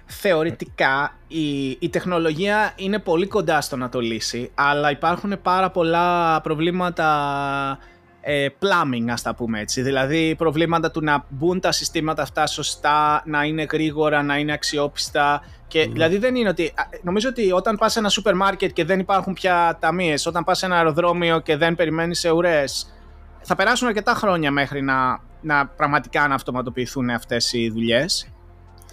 Θεωρητικά 0.05 1.17
η, 1.27 1.69
η 1.69 1.89
τεχνολογία 1.89 2.73
είναι 2.75 2.99
πολύ 2.99 3.27
κοντά 3.27 3.61
στο 3.61 3.75
να 3.75 3.89
το 3.89 3.99
λύσει, 3.99 4.51
αλλά 4.55 4.91
υπάρχουν 4.91 5.41
πάρα 5.41 5.71
πολλά 5.71 6.41
προβλήματα 6.41 7.79
ε, 8.27 8.47
plumbing, 8.59 9.09
ας 9.09 9.21
τα 9.21 9.35
πούμε 9.35 9.59
έτσι. 9.59 9.81
Δηλαδή 9.81 10.35
προβλήματα 10.37 10.91
του 10.91 11.03
να 11.03 11.25
μπουν 11.29 11.59
τα 11.59 11.71
συστήματα 11.71 12.21
αυτά 12.21 12.47
σωστά, 12.47 13.23
να 13.25 13.43
είναι 13.43 13.65
γρήγορα, 13.71 14.23
να 14.23 14.37
είναι 14.37 14.53
αξιόπιστα. 14.53 15.41
Και, 15.67 15.87
Δηλαδή 15.87 16.17
δεν 16.17 16.35
είναι 16.35 16.49
ότι. 16.49 16.73
α, 16.75 16.83
Νομίζω 17.01 17.29
ότι 17.29 17.51
όταν 17.51 17.75
πας 17.75 17.91
σε 17.91 17.99
ένα 17.99 18.09
σούπερ 18.09 18.35
μάρκετ 18.35 18.71
και 18.71 18.85
δεν 18.85 18.99
υπάρχουν 18.99 19.33
πια 19.33 19.77
ταμείες, 19.79 20.25
όταν 20.25 20.43
πας 20.43 20.57
σε 20.57 20.65
ένα 20.65 20.75
αεροδρόμιο 20.75 21.39
και 21.39 21.57
δεν 21.57 21.75
περιμένεις 21.75 22.19
σε 22.19 22.31
ουρές, 22.31 22.93
θα 23.41 23.55
περάσουν 23.55 23.87
αρκετά 23.87 24.13
χρόνια 24.13 24.51
μέχρι 24.51 24.81
να, 24.81 25.19
να 25.41 25.67
πραγματικά 25.67 26.27
να 26.27 26.35
αυτοματοποιηθούν 26.35 27.09
αυτές 27.09 27.53
οι 27.53 27.69
δουλειές. 27.69 28.29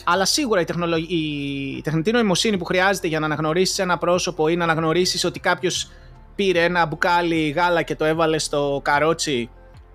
Αλλά 0.04 0.24
σίγουρα 0.24 0.60
η, 0.60 0.64
τεχνολογ... 0.64 1.02
η 1.02 1.80
τεχνητή 1.84 2.10
νοημοσύνη 2.10 2.58
που 2.58 2.64
χρειάζεται 2.64 3.06
για 3.06 3.18
να 3.18 3.26
αναγνωρίσεις 3.26 3.78
ένα 3.78 3.98
πρόσωπο 3.98 4.48
ή 4.48 4.56
να 4.56 4.64
αναγνωρίσεις 4.64 5.24
ότι 5.24 5.40
κάποιος 5.40 5.90
πήρε 6.34 6.64
ένα 6.64 6.86
μπουκάλι 6.86 7.48
γάλα 7.48 7.82
και 7.82 7.96
το 7.96 8.04
έβαλε 8.04 8.38
στο 8.38 8.80
καρότσι 8.84 9.50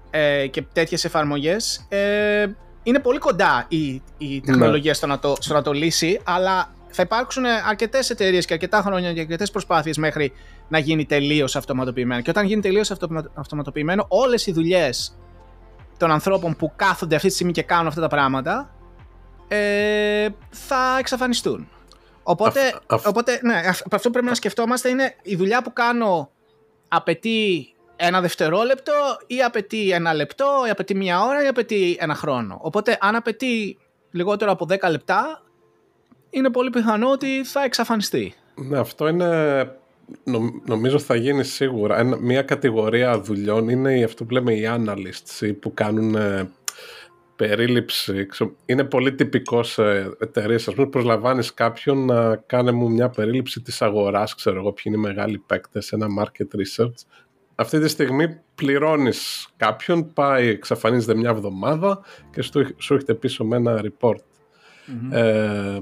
ε, 0.10 0.48
και 0.48 0.62
τέτοιες 0.74 1.06
εφαρμογές 1.06 1.86
ε, 1.90 2.46
είναι 2.84 3.00
πολύ 3.00 3.18
κοντά 3.18 3.66
η, 3.68 4.02
η 4.18 4.42
τεχνολογία 4.46 4.94
στο, 4.94 5.08
να 5.08 5.20
το, 5.20 5.36
στο 5.40 5.54
να 5.54 5.62
το 5.62 5.72
λύσει 5.72 6.22
αλλά 6.24 6.72
θα 6.90 7.02
υπάρξουν 7.02 7.44
αρκετές 7.46 8.10
εταιρείες 8.10 8.46
και 8.46 8.54
αρκετά 8.54 8.82
χρόνια 8.82 9.14
και 9.14 9.20
αρκετές 9.20 9.52
προσπάθειες 9.52 9.98
μέχρι 9.98 10.34
να 10.68 10.78
γίνει 10.78 11.06
τελείως 11.06 11.56
αυτοματοποιημένο. 11.56 12.22
Και 12.22 12.30
όταν 12.30 12.46
γίνει 12.46 12.62
τελείως 12.62 12.92
αυτοματοποιημένο, 13.34 14.06
όλες 14.08 14.48
οι 14.48 14.52
δουλειές 14.52 15.18
των 15.98 16.12
ανθρώπων 16.12 16.56
που 16.56 16.72
κάθονται 16.76 17.16
αυτή 17.16 17.28
τη 17.28 17.34
στιγμή 17.34 17.52
και 17.52 17.64
κάνουν 17.64 17.88
αυτά 17.88 18.02
τα 18.02 18.08
πράγματα 18.08 18.70
ε, 19.48 20.28
θα 20.50 20.96
εξαφανιστούν. 21.00 21.68
Οπότε, 22.30 22.60
Αυ- 22.60 22.82
αυ- 22.88 23.08
οπότε 23.08 23.40
ναι, 23.44 23.56
αυ- 23.56 23.94
αυτό 23.94 24.08
που 24.08 24.12
πρέπει 24.12 24.26
να 24.28 24.36
σκεφτόμαστε 24.36 24.90
είναι 24.90 25.16
η 25.22 25.36
δουλειά 25.36 25.62
που 25.62 25.74
κάνω 25.74 26.30
απαιτεί 26.88 27.68
ένα 27.96 28.22
δευτερόλεπτο 28.22 28.92
ή 29.28 29.44
απαιτεί 29.44 29.92
ένα 29.92 30.14
λεπτό 30.14 30.46
ή 30.68 30.70
απαιτεί 30.70 30.96
μία 30.96 31.24
ώρα 31.24 31.44
ή 31.44 31.48
απαιτεί 31.48 31.98
ένα 32.00 32.16
χρόνο. 32.16 32.58
Οπότε 32.62 32.98
αν 33.02 33.16
απαιτεί 33.16 33.78
λιγότερο 34.12 34.52
από 34.52 34.66
10 34.70 34.90
λεπτά 34.90 35.42
είναι 36.30 36.50
πολύ 36.50 36.70
πιθανό 36.70 37.10
ότι 37.10 37.44
θα 37.44 37.64
εξαφανιστεί. 37.64 38.34
Ναι, 38.56 38.78
αυτό 38.80 39.08
είναι. 39.08 39.28
νο- 40.24 40.62
νομίζω 40.66 41.00
θα 41.00 41.16
γίνει 41.16 41.44
σίγουρα. 41.44 41.98
Ένα, 42.00 42.18
μια 42.18 42.42
κατηγορία 42.42 43.20
δουλειών 43.20 43.70
είναι 43.70 43.98
οι, 43.98 44.04
αυτό 44.04 44.24
που 44.26 44.34
λέμε 44.34 44.54
οι 44.54 44.64
analysts 44.68 45.42
οι 45.42 45.54
που 45.54 45.74
κάνουν 45.74 46.16
ε, 46.16 46.50
περίληψη. 47.38 48.26
Ξε- 48.26 48.52
Είναι 48.66 48.84
πολύ 48.84 49.14
τυπικός 49.16 49.72
σε 49.72 49.84
εταιρείε. 50.20 50.58
Α 50.68 50.72
πούμε, 50.74 50.88
προσλαμβάνεις 50.88 51.54
κάποιον 51.54 52.06
να 52.06 52.36
κάνει 52.36 52.72
μου 52.72 52.92
μια 52.92 53.10
περίληψη 53.10 53.62
της 53.62 53.82
αγοράς, 53.82 54.36
ξέρω 54.36 54.58
εγώ, 54.60 54.72
ποιοι 54.72 54.84
είναι 54.86 54.98
οι 54.98 55.14
μεγάλοι 55.14 55.38
παίκτες, 55.38 55.92
ένα 55.92 56.08
market 56.20 56.48
research. 56.56 56.94
Αυτή 57.56 57.80
τη 57.80 57.88
στιγμή 57.88 58.40
πληρώνεις 58.56 59.48
κάποιον, 59.58 60.14
πάει, 60.14 60.48
εξαφανίζεται 60.48 61.16
μια 61.16 61.30
εβδομάδα 61.30 62.00
και 62.32 62.42
σου, 62.42 62.52
σου 62.78 62.94
έρχεται 62.94 63.14
πίσω 63.14 63.46
με 63.46 63.56
ένα 63.56 63.82
report. 63.84 64.16
Ε, 65.12 65.80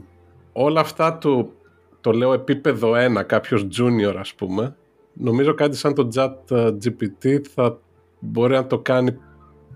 όλα 0.54 0.80
αυτά 0.80 1.18
του, 1.18 1.54
το 2.02 2.12
λέω 2.12 2.34
επίπεδο 2.34 2.94
1, 3.20 3.24
κάποιος 3.26 3.68
junior 3.78 4.16
ας 4.18 4.34
πούμε, 4.34 4.76
νομίζω 5.14 5.54
κάτι 5.54 5.78
σαν 5.78 5.94
το 5.94 6.08
chat 6.16 6.52
ε, 6.52 6.70
GPT 6.84 7.42
θα 7.54 7.80
μπορεί 8.20 8.54
να 8.54 8.68
το 8.68 8.80
κάνει 8.80 9.18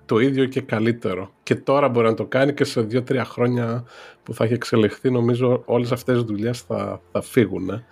το 0.10 0.19
ίδιο 0.19 0.45
και 0.45 0.62
καλύτερο. 0.62 1.32
Και 1.43 1.56
τώρα 1.56 1.89
μπορεί 1.89 2.08
να 2.08 2.13
το 2.13 2.26
κάνει 2.26 2.54
και 2.54 2.63
σε 2.63 2.88
2-3 2.91 3.22
χρόνια 3.26 3.84
που 4.24 4.34
θα 4.34 4.43
έχει 4.43 4.54
εξελιχθεί 4.54 5.12
νομίζω 5.12 5.62
όλες 5.65 5.91
αυτές 5.91 6.19
οι 6.19 6.24
δουλειές 6.24 6.62
θα, 6.62 7.02
θα 7.12 7.22
φύγουν. 7.22 7.69
ε. 7.69 7.86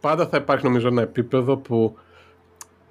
Πάντα 0.00 0.26
θα 0.26 0.36
υπάρχει 0.36 0.64
νομίζω 0.64 0.88
ένα 0.88 1.02
επίπεδο 1.02 1.56
που 1.56 1.98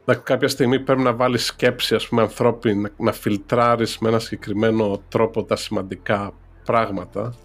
να, 0.06 0.16
κάποια 0.16 0.48
στιγμή 0.48 0.80
πρέπει 0.80 1.02
να 1.02 1.14
βάλεις 1.14 1.46
σκέψη 1.46 1.96
ας 1.96 2.08
πούμε 2.08 2.22
ανθρώπινη, 2.22 2.82
να, 2.82 2.92
να 2.98 3.12
φιλτράρεις 3.12 3.98
με 3.98 4.10
ένα 4.10 4.20
συγκεκριμένο 4.20 5.02
τρόπο 5.10 5.44
τα 5.44 5.56
σημαντικά 5.56 6.34
πράγματα 6.66 7.36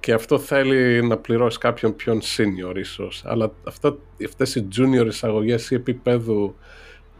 και 0.00 0.12
αυτό 0.12 0.38
θέλει 0.38 1.06
να 1.06 1.16
πληρώσεις 1.16 1.58
κάποιον 1.58 1.96
πιο 1.96 2.18
senior 2.36 2.76
ίσως. 2.76 3.22
Αλλά 3.26 3.52
αυτά, 3.64 3.96
αυτές 4.26 4.54
οι 4.54 4.68
junior 4.76 5.06
εισαγωγές 5.06 5.70
ή 5.70 5.74
επίπεδου 5.74 6.54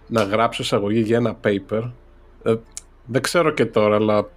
να 0.07 0.23
γράψω 0.23 0.63
εισαγωγή 0.63 1.01
για 1.01 1.17
ένα 1.17 1.37
paper 1.45 1.91
ε, 2.45 2.55
δεν 3.07 3.23
ξέρω 3.23 3.51
και 3.51 3.65
τώρα, 3.65 3.97
αλλά 3.97 4.29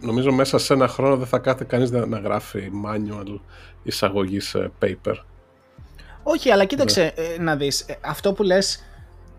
νομίζω 0.00 0.32
μέσα 0.32 0.58
σε 0.58 0.74
ένα 0.74 0.88
χρόνο 0.88 1.16
δεν 1.16 1.26
θα 1.26 1.38
κάθε 1.38 1.64
κανείς 1.68 1.90
να, 1.90 2.06
να 2.06 2.18
γράφει 2.18 2.70
manual 2.86 3.40
εισαγωγή 3.82 4.40
σε 4.40 4.70
paper. 4.82 5.14
Όχι, 6.22 6.50
αλλά 6.50 6.64
κοίταξε 6.64 7.12
ε, 7.16 7.42
να 7.42 7.56
δεις. 7.56 7.80
ε, 7.80 7.98
αυτό 8.00 8.32
που 8.32 8.42
λες, 8.42 8.84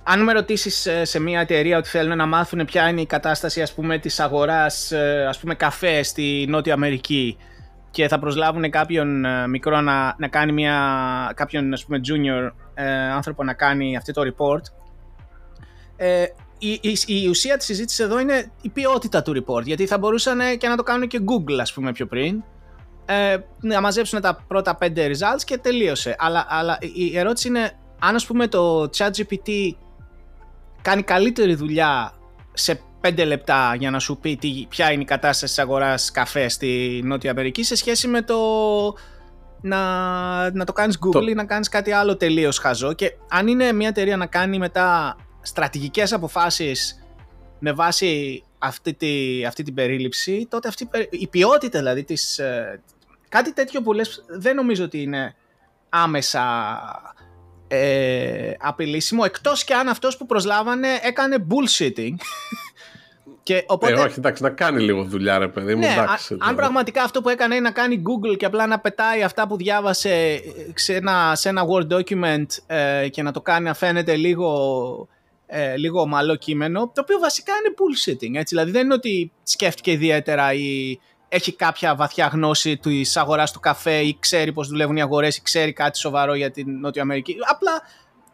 αν 0.03 0.23
με 0.23 0.33
ρωτήσεις 0.33 0.85
ε, 0.85 1.05
σε 1.05 1.19
μια 1.19 1.39
εταιρεία 1.39 1.77
ότι 1.77 1.89
θέλουν 1.89 2.17
να 2.17 2.25
μάθουν 2.25 2.65
ποια 2.65 2.89
είναι 2.89 3.01
η 3.01 3.05
κατάσταση 3.05 3.61
ας 3.61 3.73
πούμε 3.73 3.97
της 3.97 4.19
αγοράς 4.19 4.91
ε, 4.91 5.25
ας 5.29 5.39
πούμε 5.39 5.55
καφέ 5.55 6.03
στη 6.03 6.45
Νότια 6.49 6.73
Αμερική 6.73 7.37
και 7.91 8.07
θα 8.07 8.19
προσλάβουν 8.19 8.69
κάποιον 8.69 9.25
ε, 9.25 9.47
μικρό 9.47 9.81
να, 9.81 10.15
να 10.17 10.27
κάνει 10.27 10.51
μια, 10.51 10.77
κάποιον 11.35 11.73
ας 11.73 11.85
πούμε 11.85 11.99
junior 12.07 12.51
ε, 12.73 12.91
άνθρωπο 12.91 13.43
να 13.43 13.53
κάνει 13.53 13.97
αυτό 13.97 14.11
το 14.13 14.21
report 14.21 14.61
ε, 15.97 16.25
η, 16.59 16.71
η, 16.81 16.97
η 17.05 17.27
ουσία 17.27 17.57
της 17.57 17.65
συζήτησης 17.65 17.99
εδώ 17.99 18.19
είναι 18.19 18.51
η 18.61 18.69
ποιότητα 18.69 19.21
του 19.21 19.43
report 19.43 19.63
γιατί 19.63 19.85
θα 19.85 19.97
μπορούσαν 19.97 20.39
και 20.57 20.67
να 20.67 20.75
το 20.75 20.83
κάνουν 20.83 21.07
και 21.07 21.19
Google 21.25 21.57
ας 21.61 21.73
πούμε 21.73 21.91
πιο 21.91 22.07
πριν 22.07 22.43
ε, 23.05 23.37
να 23.59 23.81
μαζέψουν 23.81 24.21
τα 24.21 24.43
πρώτα 24.47 24.77
5 24.81 24.97
results 24.97 25.43
και 25.45 25.57
τελείωσε. 25.57 26.15
Αλλά, 26.19 26.45
αλλά 26.49 26.77
η 26.81 27.17
ερώτηση 27.17 27.47
είναι 27.47 27.71
αν 27.99 28.15
ας 28.15 28.25
πούμε 28.25 28.47
το 28.47 28.89
ChatGPT 28.97 29.71
κάνει 30.81 31.03
καλύτερη 31.03 31.55
δουλειά 31.55 32.13
σε 32.53 32.79
5 33.01 33.25
λεπτά 33.25 33.75
για 33.77 33.89
να 33.89 33.99
σου 33.99 34.17
πει 34.17 34.35
τι, 34.37 34.65
ποια 34.69 34.91
είναι 34.91 35.01
η 35.01 35.05
κατάσταση 35.05 35.53
της 35.53 35.63
αγοράς 35.63 36.11
καφέ 36.11 36.47
στη 36.49 37.01
Νότια 37.03 37.31
Αμερική 37.31 37.63
σε 37.63 37.75
σχέση 37.75 38.07
με 38.07 38.21
το 38.21 38.37
να, 39.61 39.77
να 40.51 40.65
το 40.65 40.73
κάνεις 40.73 40.97
Google 41.05 41.11
Το- 41.11 41.27
ή 41.29 41.33
να 41.33 41.45
κάνεις 41.45 41.69
κάτι 41.69 41.91
άλλο 41.91 42.17
τελείως 42.17 42.57
χαζό 42.57 42.93
και 42.93 43.11
αν 43.29 43.47
είναι 43.47 43.71
μια 43.71 43.87
εταιρεία 43.87 44.17
να 44.17 44.25
κάνει 44.25 44.57
μετά 44.57 45.15
στρατηγικές 45.49 46.13
αποφάσεις 46.13 47.03
με 47.59 47.71
βάση 47.71 48.43
αυτή, 48.57 48.93
τη, 48.93 49.45
αυτή 49.45 49.63
την 49.63 49.73
περίληψη 49.73 50.47
τότε 50.49 50.67
αυτή, 50.67 50.83
η 50.83 50.87
περι- 50.87 51.21
η 51.21 51.27
ποιότητα 51.27 51.79
δηλαδή 51.79 52.03
της, 52.03 52.39
ε, 52.39 52.81
κάτι 53.29 53.53
τέτοιο 53.53 53.81
που 53.81 53.93
λες 53.93 54.25
δεν 54.27 54.55
νομίζω 54.55 54.83
ότι 54.83 55.01
είναι 55.01 55.35
άμεσα 55.89 56.43
ε, 57.67 58.51
απειλήσιμο 58.59 59.21
εκτός 59.25 59.63
και 59.63 59.73
αν 59.73 59.87
αυτός 59.87 60.17
που 60.17 60.25
προσλάβανε 60.25 60.87
έκανε 61.01 61.45
bullshitting 61.49 62.15
και 63.49 63.63
οπότε... 63.67 63.93
Ε, 63.93 63.99
όχι, 63.99 64.15
εντάξει, 64.17 64.43
να 64.43 64.49
κάνει 64.49 64.81
λίγο 64.81 65.03
δουλειά, 65.03 65.37
ρε 65.37 65.47
παιδί 65.47 65.75
μου. 65.75 65.79
Ναι, 65.79 65.95
εντάξει, 66.01 66.37
αν 66.39 66.55
πραγματικά 66.55 67.03
αυτό 67.03 67.21
που 67.21 67.29
έκανε 67.29 67.55
είναι 67.55 67.63
να 67.63 67.71
κάνει 67.71 68.01
Google 68.05 68.37
και 68.37 68.45
απλά 68.45 68.67
να 68.67 68.79
πετάει 68.79 69.23
αυτά 69.23 69.47
που 69.47 69.57
διάβασε 69.57 70.09
ε, 70.09 70.39
σε 70.73 70.95
ένα, 70.95 71.35
σε 71.35 71.49
ένα 71.49 71.63
Word 71.67 71.97
document 71.97 72.45
ε, 72.67 73.07
και 73.09 73.23
να 73.23 73.31
το 73.31 73.41
κάνει 73.41 73.65
να 73.65 73.73
φαίνεται 73.73 74.15
λίγο, 74.15 75.07
ε, 75.51 75.77
λίγο 75.77 76.01
ομαλό 76.01 76.35
κείμενο, 76.35 76.91
το 76.93 77.01
οποίο 77.01 77.19
βασικά 77.19 77.53
είναι 77.53 77.73
bullshitting. 77.77 78.39
Έτσι. 78.39 78.55
Δηλαδή 78.55 78.71
δεν 78.71 78.83
είναι 78.83 78.93
ότι 78.93 79.31
σκέφτηκε 79.43 79.91
ιδιαίτερα 79.91 80.53
ή 80.53 80.99
έχει 81.29 81.55
κάποια 81.55 81.95
βαθιά 81.95 82.27
γνώση 82.27 82.77
της 82.77 83.17
αγοράς 83.17 83.51
του 83.51 83.59
καφέ 83.59 83.95
ή 83.95 84.17
ξέρει 84.19 84.53
πώς 84.53 84.67
δουλεύουν 84.67 84.95
οι 84.95 85.01
αγορές 85.01 85.37
ή 85.37 85.41
ξέρει 85.41 85.73
κάτι 85.73 85.97
σοβαρό 85.97 86.33
για 86.33 86.51
την 86.51 86.79
Νότια 86.79 87.01
Αμερική. 87.01 87.35
Απλά 87.49 87.81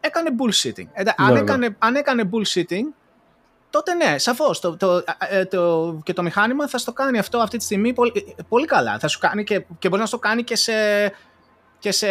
έκανε 0.00 0.30
bullshitting. 0.38 0.86
Ε, 0.92 1.02
αν, 1.16 1.26
ναι, 1.26 1.32
ναι. 1.32 1.38
έκανε, 1.38 1.76
αν 1.78 1.94
έκανε 1.94 2.30
bullshitting, 2.32 2.92
τότε 3.70 3.94
ναι, 3.94 4.18
σαφώς. 4.18 4.60
Το, 4.60 4.76
το, 4.76 5.02
ε, 5.30 5.44
το, 5.44 5.98
και 6.04 6.12
το 6.12 6.22
μηχάνημα 6.22 6.68
θα 6.68 6.78
στο 6.78 6.92
κάνει 6.92 7.18
αυτό 7.18 7.38
αυτή 7.38 7.56
τη 7.56 7.64
στιγμή 7.64 7.92
πολύ, 7.92 8.36
πολύ 8.48 8.66
καλά. 8.66 8.98
Θα 8.98 9.08
σου 9.08 9.18
κάνει 9.18 9.44
και, 9.44 9.64
και 9.78 9.88
μπορεί 9.88 10.00
να 10.00 10.06
στο 10.06 10.18
κάνει 10.18 10.42
και 10.44 10.56
σε, 10.56 10.72
και 11.78 11.92
σε 11.92 12.06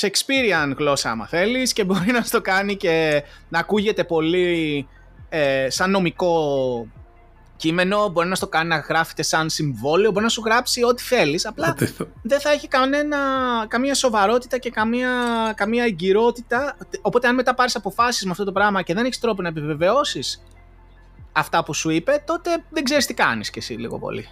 Shakespearean 0.00 0.72
γλώσσα, 0.76 1.10
άμα 1.10 1.26
θέλεις, 1.26 1.72
και 1.72 1.84
μπορεί 1.84 2.12
να 2.12 2.22
στο 2.22 2.40
κάνει 2.40 2.76
και 2.76 3.22
να 3.48 3.58
ακούγεται 3.58 4.04
πολύ 4.04 4.88
ε, 5.28 5.70
σαν 5.70 5.90
νομικό 5.90 6.86
κείμενο, 7.56 8.08
μπορεί 8.08 8.28
να 8.28 8.34
στο 8.34 8.46
κάνει 8.46 8.68
να 8.68 8.76
γράφεται 8.76 9.22
σαν 9.22 9.50
συμβόλαιο, 9.50 10.10
μπορεί 10.10 10.24
να 10.24 10.30
σου 10.30 10.42
γράψει 10.44 10.84
ό,τι 10.84 11.02
θέλεις, 11.02 11.46
απλά 11.46 11.76
δεν 12.22 12.40
θα 12.40 12.50
έχει 12.50 12.68
κανένα, 12.68 13.18
καμία 13.68 13.94
σοβαρότητα 13.94 14.58
και 14.58 14.70
καμία, 14.70 15.10
καμία 15.56 15.84
εγκυρότητα, 15.84 16.76
οπότε 17.02 17.28
αν 17.28 17.34
μετά 17.34 17.54
πάρεις 17.54 17.76
αποφάσεις 17.76 18.24
με 18.24 18.30
αυτό 18.30 18.44
το 18.44 18.52
πράγμα 18.52 18.82
και 18.82 18.94
δεν 18.94 19.04
έχεις 19.04 19.18
τρόπο 19.18 19.42
να 19.42 19.48
επιβεβαιώσεις 19.48 20.42
αυτά 21.32 21.64
που 21.64 21.74
σου 21.74 21.90
είπε, 21.90 22.22
τότε 22.26 22.50
δεν 22.70 22.84
ξέρεις 22.84 23.06
τι 23.06 23.14
κάνεις 23.14 23.50
κι 23.50 23.58
εσύ 23.58 23.72
λίγο 23.72 23.98
πολύ. 23.98 24.28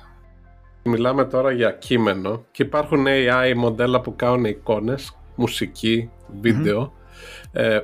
Μιλάμε 0.85 1.25
τώρα 1.25 1.53
για 1.53 1.71
κείμενο 1.71 2.45
και 2.51 2.63
υπάρχουν 2.63 3.07
AI 3.09 3.53
μοντέλα 3.57 4.01
που 4.01 4.17
κάνουν 4.17 4.45
εικόνες, 4.45 5.17
μουσική, 5.35 6.11
Ε, 7.53 7.81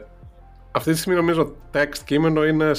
αυτή 0.71 0.93
τη 0.93 0.99
στιγμή 0.99 1.19
νομίζω 1.19 1.55
text 1.73 1.99
κείμενο 2.05 2.47
είναι 2.47 2.71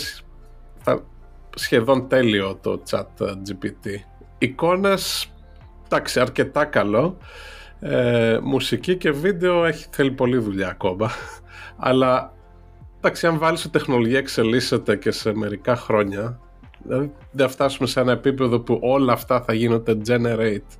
σχεδόν 1.55 2.07
τέλειο 2.07 2.60
το 2.62 2.84
chat 2.89 3.05
GPT. 3.19 3.88
Εικόνες, 4.38 5.31
εντάξει, 5.86 6.19
αρκετά 6.19 6.65
καλό. 6.65 7.17
Ε, 7.79 8.39
μουσική 8.41 8.97
και 8.97 9.12
βίντεο 9.12 9.65
έχει, 9.65 9.86
θέλει 9.91 10.12
πολλή 10.12 10.38
δουλειά 10.38 10.67
ακόμα. 10.67 11.12
Αλλά, 11.88 12.34
εντάξει, 12.97 13.27
αν 13.27 13.38
βάλεις 13.38 13.65
ότι 13.65 13.77
η 13.77 13.79
τεχνολογία 13.79 14.17
εξελίσσεται 14.17 14.95
και 14.95 15.12
σε 15.12 15.34
μερικά 15.36 15.75
χρόνια, 15.75 16.39
δηλαδή 16.84 17.12
δεν 17.32 17.50
φτάσουμε 17.50 17.88
σε 17.88 18.00
ένα 18.00 18.12
επίπεδο 18.12 18.60
που 18.60 18.80
όλα 18.82 19.13
αυτά 19.13 19.41
θα 19.41 19.54
γίνονται 19.54 19.98
generate. 20.08 20.78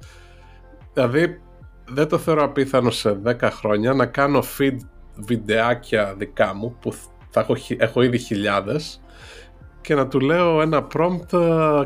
Δηλαδή, 0.94 1.42
δεν 1.88 2.08
το 2.08 2.18
θεωρώ 2.18 2.44
απίθανο 2.44 2.90
σε 2.90 3.22
10 3.26 3.36
χρόνια 3.42 3.94
να 3.94 4.06
κάνω 4.06 4.44
feed 4.58 4.78
βιντεάκια 5.16 6.16
δικά 6.18 6.54
μου 6.56 6.76
που 6.82 6.94
θα 7.30 7.40
έχω, 7.40 7.56
έχω 7.78 8.02
ήδη 8.02 8.18
χιλιάδες 8.18 9.02
και 9.82 9.96
να 9.96 10.08
του 10.08 10.20
λέω 10.20 10.62
ένα 10.62 10.88
prompt 10.94 11.40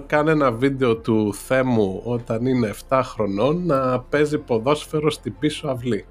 κάνε 0.06 0.32
ένα 0.32 0.52
βίντεο 0.52 0.98
του 0.98 1.34
Θέμου 1.34 2.02
όταν 2.04 2.46
είναι 2.46 2.74
7 2.90 3.02
χρονών 3.04 3.66
να 3.66 4.00
παίζει 4.00 4.38
ποδόσφαιρο 4.38 5.12
στην 5.12 5.34
πίσω 5.40 5.68
αυλή 5.68 6.06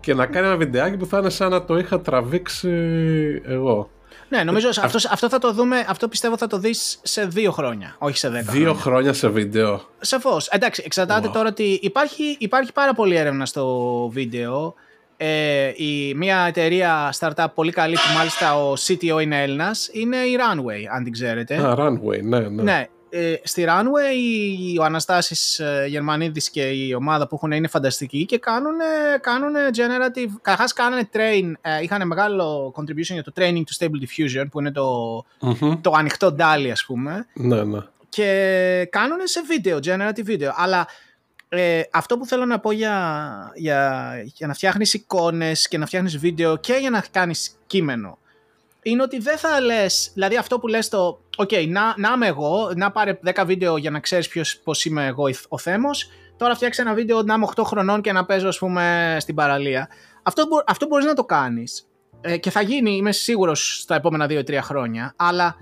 και 0.00 0.14
να 0.14 0.26
κάνει 0.26 0.46
ένα 0.46 0.56
βιντεάκι 0.56 0.96
που 0.96 1.06
θα 1.06 1.18
είναι 1.18 1.30
σαν 1.30 1.50
να 1.50 1.64
το 1.64 1.78
είχα 1.78 2.00
τραβήξει 2.00 2.70
εγώ. 3.44 3.90
Ναι, 4.28 4.42
νομίζω 4.42 4.68
ε, 4.68 4.72
αυτό, 4.82 4.98
αυτό 5.10 5.28
θα 5.28 5.38
το 5.38 5.52
δούμε, 5.52 5.84
αυτό 5.88 6.08
πιστεύω 6.08 6.36
θα 6.36 6.46
το 6.46 6.58
δεις 6.58 7.00
σε 7.02 7.24
δύο 7.24 7.50
χρόνια, 7.50 7.96
όχι 7.98 8.16
σε 8.16 8.28
δέκα 8.28 8.52
Δύο 8.52 8.74
χρόνια, 8.74 9.12
σε 9.12 9.28
βίντεο. 9.28 9.80
Σαφώς. 10.00 10.48
Εντάξει, 10.48 10.82
εξαρτάται 10.84 11.28
τώρα 11.28 11.48
ότι 11.48 11.78
υπάρχει, 11.82 12.36
υπάρχει 12.38 12.72
πάρα 12.72 12.94
πολλή 12.94 13.14
έρευνα 13.14 13.46
στο 13.46 14.08
βίντεο 14.12 14.74
ε, 15.16 15.72
η, 15.76 16.14
μια 16.14 16.44
εταιρεία 16.48 17.14
startup 17.18 17.46
πολύ 17.54 17.72
καλή 17.72 17.94
που 17.94 18.16
μάλιστα 18.16 18.56
ο 18.64 18.72
CTO 18.72 19.22
είναι 19.22 19.42
Έλληνας 19.42 19.88
είναι 19.92 20.16
η 20.16 20.38
Runway, 20.38 20.94
αν 20.94 21.04
την 21.04 21.12
ξέρετε. 21.12 21.56
Α, 21.56 21.74
Runway, 21.78 22.22
ναι, 22.22 22.38
ναι. 22.38 22.62
ναι 22.62 22.86
ε, 23.10 23.34
στη 23.42 23.64
Runway 23.68 24.80
ο 24.80 24.84
Αναστάσης 24.84 25.58
ε, 25.58 25.84
Γερμανίδης 25.88 26.50
και 26.50 26.62
η 26.62 26.94
ομάδα 26.94 27.26
που 27.26 27.34
έχουν 27.34 27.50
είναι 27.50 27.68
φανταστικοί 27.68 28.24
και 28.24 28.38
κάνουν, 28.38 28.74
κάνουν 29.20 29.52
generative, 29.76 30.30
καταρχάς 30.42 30.72
κάνουν 30.72 31.08
train, 31.12 31.52
ε, 31.60 31.82
είχαν 31.82 32.06
μεγάλο 32.06 32.74
contribution 32.76 33.12
για 33.12 33.22
το 33.22 33.32
training 33.36 33.62
to 33.62 33.78
stable 33.78 33.86
diffusion 33.86 34.44
που 34.50 34.60
είναι 34.60 34.72
το, 34.72 35.18
mm-hmm. 35.40 35.78
το 35.80 35.92
ανοιχτό 35.96 36.36
DALI 36.38 36.68
ας 36.72 36.84
πούμε. 36.86 37.26
Ναι, 37.34 37.62
ναι. 37.64 37.78
Και 38.08 38.88
κάνουν 38.90 39.18
σε 39.24 39.42
βίντεο, 39.46 39.78
generative 39.82 40.26
video, 40.26 40.52
αλλά 40.54 40.86
ε, 41.48 41.82
αυτό 41.90 42.18
που 42.18 42.26
θέλω 42.26 42.44
να 42.44 42.58
πω 42.58 42.72
για, 42.72 43.52
για, 43.54 44.12
για 44.34 44.46
να 44.46 44.54
φτιάχνεις 44.54 44.94
εικόνες 44.94 45.68
και 45.68 45.78
να 45.78 45.86
φτιάχνεις 45.86 46.18
βίντεο 46.18 46.56
και 46.56 46.72
για 46.80 46.90
να 46.90 47.04
κάνεις 47.10 47.56
κείμενο 47.66 48.18
είναι 48.82 49.02
ότι 49.02 49.18
δεν 49.18 49.38
θα 49.38 49.60
λες, 49.60 50.10
δηλαδή 50.14 50.36
αυτό 50.36 50.58
που 50.58 50.66
λες 50.66 50.88
το 50.88 51.20
«ΟΚ, 51.36 51.50
να, 51.68 51.94
να 51.96 52.12
είμαι 52.14 52.26
εγώ, 52.26 52.72
να 52.76 52.90
πάρε 52.90 53.18
10 53.34 53.42
βίντεο 53.46 53.76
για 53.76 53.90
να 53.90 54.00
ξέρεις 54.00 54.28
ποιος, 54.28 54.56
πώς 54.56 54.84
είμαι 54.84 55.06
εγώ 55.06 55.24
ο 55.48 55.58
Θέμος, 55.58 56.08
τώρα 56.36 56.54
φτιάξε 56.54 56.82
ένα 56.82 56.94
βίντεο 56.94 57.22
να 57.22 57.34
είμαι 57.34 57.46
8 57.56 57.62
χρονών 57.64 58.00
και 58.00 58.12
να 58.12 58.24
παίζω 58.24 58.48
ας 58.48 58.58
πούμε 58.58 59.16
στην 59.20 59.34
παραλία». 59.34 59.88
Αυτό, 60.22 60.44
αυτό 60.66 60.86
μπορείς 60.86 61.04
να 61.04 61.14
το 61.14 61.24
κάνεις 61.24 61.88
ε, 62.20 62.36
και 62.36 62.50
θα 62.50 62.60
γίνει, 62.60 62.96
είμαι 62.96 63.12
σίγουρος, 63.12 63.80
στα 63.80 63.94
επόμενα 63.94 64.26
2-3 64.26 64.58
χρόνια, 64.62 65.14
αλλά 65.16 65.56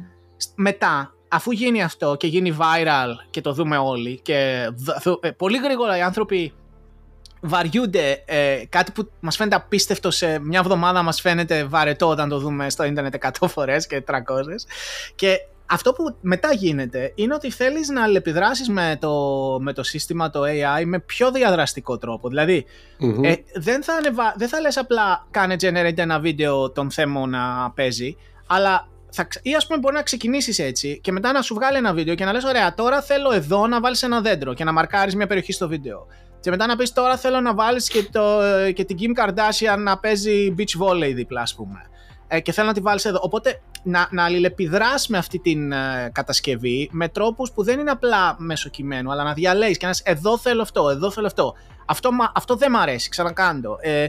μετά 0.55 1.13
αφού 1.29 1.51
γίνει 1.51 1.83
αυτό 1.83 2.17
και 2.19 2.27
γίνει 2.27 2.57
viral 2.59 3.11
και 3.31 3.41
το 3.41 3.53
δούμε 3.53 3.77
όλοι 3.77 4.21
και 4.23 4.69
ε, 5.21 5.31
πολύ 5.31 5.59
γρήγορα 5.59 5.97
οι 5.97 6.01
άνθρωποι 6.01 6.53
βαριούνται 7.41 8.23
ε, 8.25 8.63
κάτι 8.69 8.93
που 8.93 9.11
μας 9.21 9.37
φαίνεται 9.37 9.57
απίστευτο 9.57 10.11
σε 10.11 10.39
μια 10.39 10.59
εβδομάδα 10.59 11.03
μας 11.03 11.21
φαίνεται 11.21 11.65
βαρετό 11.65 12.09
όταν 12.09 12.29
το 12.29 12.39
δούμε 12.39 12.71
στο 12.71 12.85
ίντερνετ 12.85 13.15
100 13.41 13.49
φορές 13.49 13.87
και 13.87 14.05
300 14.07 14.15
και 15.15 15.39
αυτό 15.71 15.93
που 15.93 16.17
μετά 16.21 16.53
γίνεται 16.53 17.13
είναι 17.15 17.35
ότι 17.35 17.51
θέλεις 17.51 17.89
να 17.89 18.03
αλληλεπιδράσεις 18.03 18.69
με 18.69 18.97
το, 19.01 19.13
με 19.61 19.73
το 19.73 19.83
σύστημα, 19.83 20.31
το 20.31 20.43
AI, 20.43 20.85
με 20.85 20.99
πιο 20.99 21.31
διαδραστικό 21.31 21.99
τρόπο. 21.99 22.29
Δηλαδή, 22.29 22.65
ε, 23.23 23.35
δεν, 23.55 23.83
θα 23.83 23.95
ανεβα... 23.95 24.35
δεν 24.37 24.49
θα 24.49 24.61
λες 24.61 24.77
απλά 24.77 25.27
κάνε 25.31 25.55
generate 25.61 25.99
ένα 25.99 26.19
βίντεο 26.19 26.71
τον 26.71 26.91
θέμο 26.91 27.27
να 27.27 27.71
παίζει, 27.75 28.17
αλλά 28.47 28.89
θα, 29.11 29.29
ή 29.43 29.55
ας 29.55 29.67
πούμε 29.67 29.79
μπορεί 29.79 29.95
να 29.95 30.03
ξεκινήσεις 30.03 30.59
έτσι 30.59 31.01
και 31.03 31.13
μετά 31.13 31.33
να 31.33 31.43
σου 31.43 31.55
βγάλει 31.55 31.77
ένα 31.77 31.93
βίντεο 31.93 32.15
και 32.15 32.25
να 32.25 32.33
λες 32.33 32.45
ωραία 32.45 32.75
τώρα 32.75 33.03
θέλω 33.03 33.33
εδώ 33.33 33.67
να 33.67 33.81
βάλεις 33.81 34.03
ένα 34.03 34.21
δέντρο 34.21 34.55
και 34.55 34.65
να 34.65 34.73
μαρκάρεις 34.73 35.17
μια 35.17 35.27
περιοχή 35.27 35.53
στο 35.53 35.69
βίντεο 35.69 36.07
και 36.41 36.51
μετά 36.51 36.67
να 36.67 36.77
πεις 36.77 36.93
τώρα 36.93 37.17
θέλω 37.17 37.41
να 37.41 37.55
βάλεις 37.55 37.89
και, 37.89 38.09
το, 38.13 38.41
και 38.75 38.85
την 38.85 38.97
Kim 39.01 39.23
Kardashian 39.23 39.79
να 39.79 39.99
παίζει 39.99 40.55
beach 40.59 40.83
volley 40.83 41.13
δίπλα 41.15 41.41
ας 41.41 41.55
πούμε 41.55 41.83
ε, 42.29 42.41
και 42.41 42.53
θέλω 42.53 42.67
να 42.67 42.75
τη 42.75 42.81
βάλεις 42.81 43.05
εδώ. 43.05 43.19
Οπότε 43.23 43.61
να, 43.83 44.09
να 44.11 44.25
αλληλεπιδράς 44.25 45.09
με 45.09 45.19
αυτή 45.19 45.39
την 45.39 45.73
ε, 45.73 46.11
κατασκευή 46.13 46.89
με 46.93 47.09
τρόπους 47.09 47.53
που 47.53 47.63
δεν 47.63 47.79
είναι 47.79 47.91
απλά 47.91 48.37
μέσω 48.39 48.69
κειμένου 48.69 49.13
αλλά 49.13 49.23
να 49.23 49.33
διαλέγεις 49.33 49.77
και 49.77 49.87
να 49.87 49.91
λες 49.91 50.01
εδώ 50.05 50.39
θέλω 50.39 50.63
αυτό, 50.63 50.89
εδώ 50.89 51.11
θέλω 51.11 51.27
αυτό 51.27 51.55
αυτό, 51.89 52.11
αυτό 52.35 52.57
δεν 52.57 52.71
μ' 52.71 52.77
αρέσει, 52.77 53.09
ξανακάνω 53.09 53.77
ε, 53.81 54.07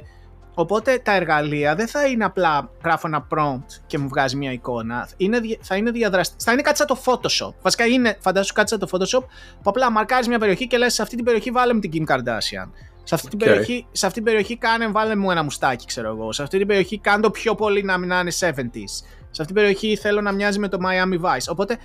Οπότε 0.60 1.00
τα 1.04 1.16
εργαλεία 1.16 1.76
δεν 1.76 1.88
θα 1.88 2.06
είναι 2.08 2.26
απλά 2.26 2.70
γράφω 2.84 3.08
ένα 3.08 3.28
prompt 3.36 3.80
και 3.88 3.98
μου 3.98 4.08
βγάζει 4.08 4.36
μια 4.36 4.52
εικόνα. 4.52 5.10
Είναι, 5.18 5.40
θα 5.62 5.76
είναι 5.76 5.92
διαδραστικά. 5.92 6.44
Θα 6.44 6.52
είναι 6.52 6.62
κάτι 6.62 6.78
σαν 6.78 6.88
το 6.88 7.02
Photoshop. 7.06 7.54
Βασικά 7.62 7.86
είναι, 7.86 8.18
φαντάσου 8.20 8.54
κάτι 8.54 8.70
σαν 8.70 8.80
το 8.80 8.88
Photoshop 8.92 9.24
που 9.62 9.70
απλά 9.70 9.92
μαρκάρεις 9.92 10.28
μια 10.28 10.40
περιοχή 10.40 10.68
και 10.68 10.78
λες: 10.78 10.94
Σε 10.94 11.02
αυτή 11.02 11.16
την 11.16 11.26
περιοχή 11.26 11.52
βάλε 11.52 11.74
μου 11.74 11.80
την 11.80 11.92
Kim 11.94 12.14
Kardashian. 12.14 12.70
Σε 13.04 13.16
αυτή, 13.16 13.28
την 13.28 13.38
περιοχή, 13.38 13.86
σε 13.92 14.06
αυτή 14.06 14.18
την 14.18 14.28
περιοχή 14.28 14.58
κάνε, 14.58 14.88
βάλε 14.88 15.16
μου 15.16 15.32
ένα 15.32 15.44
μουστάκι, 15.44 15.86
ξέρω 15.86 16.10
εγώ. 16.10 16.32
Σε 16.32 16.44
αυτή 16.44 16.58
την 16.58 16.68
περιοχή 16.68 17.00
κάνε 17.00 17.22
το 17.22 17.32
πιο 17.32 17.56
πολύ 17.56 17.84
να 17.84 17.98
μην 17.98 18.10
είναι 18.10 18.32
70s. 18.40 18.90
Σε 19.32 19.42
αυτή 19.42 19.46
την 19.46 19.54
περιοχή 19.54 19.96
θέλω 19.96 20.22
να 20.22 20.32
μοιάζει 20.32 20.60
με 20.60 20.68
το 20.68 20.78
Miami 20.82 21.26
Vice. 21.26 21.48
Οπότε 21.50 21.78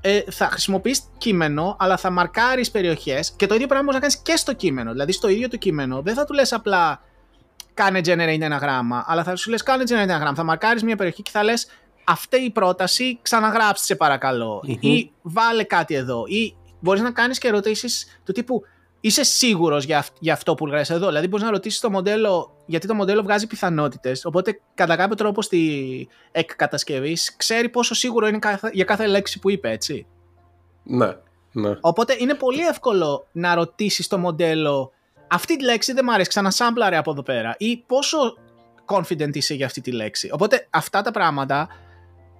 ε, 0.00 0.20
θα 0.30 0.46
χρησιμοποιείς 0.46 1.02
κείμενο, 1.18 1.76
αλλά 1.78 1.96
θα 1.96 2.10
μαρκάρεις 2.10 2.70
περιοχές 2.70 3.32
και 3.36 3.46
το 3.46 3.54
ίδιο 3.54 3.66
πράγμα 3.66 3.84
μπορείς 3.84 4.00
να 4.00 4.08
κάνεις 4.08 4.22
και 4.32 4.36
στο 4.36 4.52
κείμενο. 4.52 4.90
Δηλαδή, 4.90 5.12
στο 5.12 5.28
ίδιο 5.28 5.48
το 5.48 5.56
κείμενο 5.56 6.02
δεν 6.02 6.14
θα 6.14 6.24
του 6.24 6.32
λες 6.32 6.52
απλά 6.52 7.00
κάνε 7.74 8.00
generate 8.04 8.40
ένα 8.40 8.56
γράμμα, 8.56 9.04
αλλά 9.06 9.24
θα 9.24 9.36
σου 9.36 9.50
λες 9.50 9.62
κάνε 9.62 9.82
generate 9.86 9.92
ένα 9.92 10.16
γράμμα. 10.16 10.34
Θα 10.34 10.44
μαρκάρεις 10.44 10.82
μια 10.82 10.96
περιοχή 10.96 11.22
και 11.22 11.30
θα 11.30 11.42
λες 11.42 11.66
αυτή 12.04 12.36
η 12.36 12.50
πρόταση 12.50 13.18
ξαναγράψτε 13.22 13.86
σε 13.86 13.96
παρακαλω 13.96 14.62
Ή 14.80 15.10
βάλε 15.22 15.62
κάτι 15.62 15.94
εδώ. 15.94 16.24
Ή 16.26 16.56
μπορείς 16.80 17.02
να 17.02 17.10
κάνεις 17.10 17.38
και 17.38 17.48
ερωτήσεις 17.48 18.20
του 18.24 18.32
τύπου 18.32 18.62
είσαι 19.00 19.24
σίγουρος 19.24 19.84
για, 19.84 20.04
για 20.18 20.32
αυτό 20.32 20.54
που 20.54 20.66
γράφει 20.66 20.92
εδώ. 20.92 21.06
Δηλαδή, 21.06 21.28
μπορείς 21.28 21.44
να 21.44 21.50
ρωτήσεις 21.50 21.80
το 21.80 21.90
μοντέλο, 21.90 22.56
γιατί 22.66 22.86
το 22.86 22.94
μοντέλο 22.94 23.22
βγάζει 23.22 23.46
πιθανότητες. 23.46 24.24
Οπότε, 24.24 24.60
κατά 24.74 24.96
κάποιο 24.96 25.14
τρόπο 25.14 25.42
στη 25.42 26.08
εκκατασκευή 26.32 27.16
ξέρει 27.36 27.68
πόσο 27.68 27.94
σίγουρο 27.94 28.26
είναι 28.26 28.38
για 28.72 28.84
κάθε 28.84 29.06
λέξη 29.06 29.38
που 29.38 29.50
είπε, 29.50 29.70
έτσι. 29.70 30.06
Ναι. 30.82 31.16
Ναι. 31.52 31.76
Οπότε 31.80 32.16
είναι 32.18 32.34
πολύ 32.34 32.60
εύκολο 32.60 33.26
να 33.32 33.54
ρωτήσεις 33.54 34.08
το 34.08 34.18
μοντέλο 34.18 34.92
αυτή 35.34 35.56
τη 35.56 35.64
λέξη 35.64 35.92
δεν 35.92 36.04
μου 36.06 36.12
αρέσει, 36.12 36.28
ξανασάμπλαρε 36.28 36.96
από 36.96 37.10
εδώ 37.10 37.22
πέρα 37.22 37.54
ή 37.58 37.76
πόσο 37.86 38.18
confident 38.86 39.36
είσαι 39.36 39.54
για 39.54 39.66
αυτή 39.66 39.80
τη 39.80 39.92
λέξη. 39.92 40.28
Οπότε 40.32 40.66
αυτά 40.70 41.02
τα 41.02 41.10
πράγματα 41.10 41.68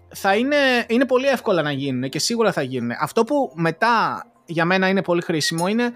θα 0.09 0.37
είναι, 0.37 0.57
είναι 0.89 1.05
πολύ 1.05 1.27
εύκολα 1.27 1.63
να 1.63 1.73
γίνουν 1.73 2.09
και 2.09 2.19
σίγουρα 2.19 2.53
θα 2.53 2.63
γίνουν. 2.63 2.91
Αυτό 3.01 3.25
που 3.25 3.53
μετά 3.55 4.27
για 4.47 4.65
μένα 4.65 4.89
είναι 4.89 5.03
πολύ 5.03 5.23
χρήσιμο 5.23 5.67
είναι 5.67 5.93